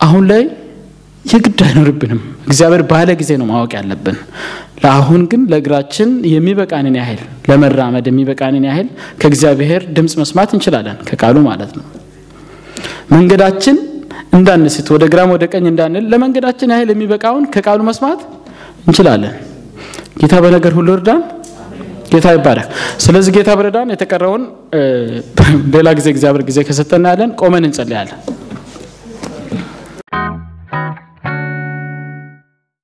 አሁን 0.00 0.24
ላይ 0.30 0.42
የግድ 1.24 1.60
አይኖርብንም። 1.64 2.20
እግዚአብሔር 2.46 2.82
ባለ 2.90 3.10
ጊዜ 3.20 3.30
ነው 3.40 3.46
ማወቅ 3.50 3.72
ያለብን። 3.78 4.16
ለአሁን 4.82 5.22
ግን 5.30 5.42
ለእግራችን 5.50 6.10
የሚበቃንን 6.32 6.94
ያህል 7.00 7.18
ለመራመድ 7.48 8.06
የሚበቃንን 8.10 8.64
ያህል 8.68 8.86
ከእግዚአብሔር 9.20 9.82
ድምፅ 9.96 10.14
መስማት 10.20 10.50
እንችላለን፣ 10.56 10.96
ከቃሉ 11.10 11.36
ማለት 11.48 11.72
ነው። 11.78 11.84
መንገዳችን 13.12 13.76
እንዳንስት 14.38 14.88
ወደ 14.94 15.04
ግራም 15.12 15.30
ወደ 15.34 15.44
ቀኝ 15.52 15.64
እንዳንል 15.70 16.04
ለመንገዳችን 16.12 16.72
ያህል 16.74 16.90
የሚበቃውን 16.94 17.44
ከቃሉ 17.54 17.80
መስማት 17.90 18.20
እንችላለን። 18.86 19.34
ጌታ 20.20 20.34
በነገር 20.44 20.74
ሁሉ 20.78 20.90
እርዳን። 20.96 21.22
ጌታ 22.12 22.28
ይባረክ። 22.36 22.68
ስለዚህ 23.04 23.32
ጌታ 23.36 23.50
በረዳን። 23.58 23.92
የተቀረውን 23.94 24.44
ሌላ 25.74 25.88
ጊዜ 25.98 26.08
እግዚአብሔር 26.14 26.44
ጊዜ 26.48 26.60
ከሰጠን 26.68 27.04
ያለን 27.10 27.32
ቆመን 27.40 27.66
እንጸልያለን። 27.68 28.20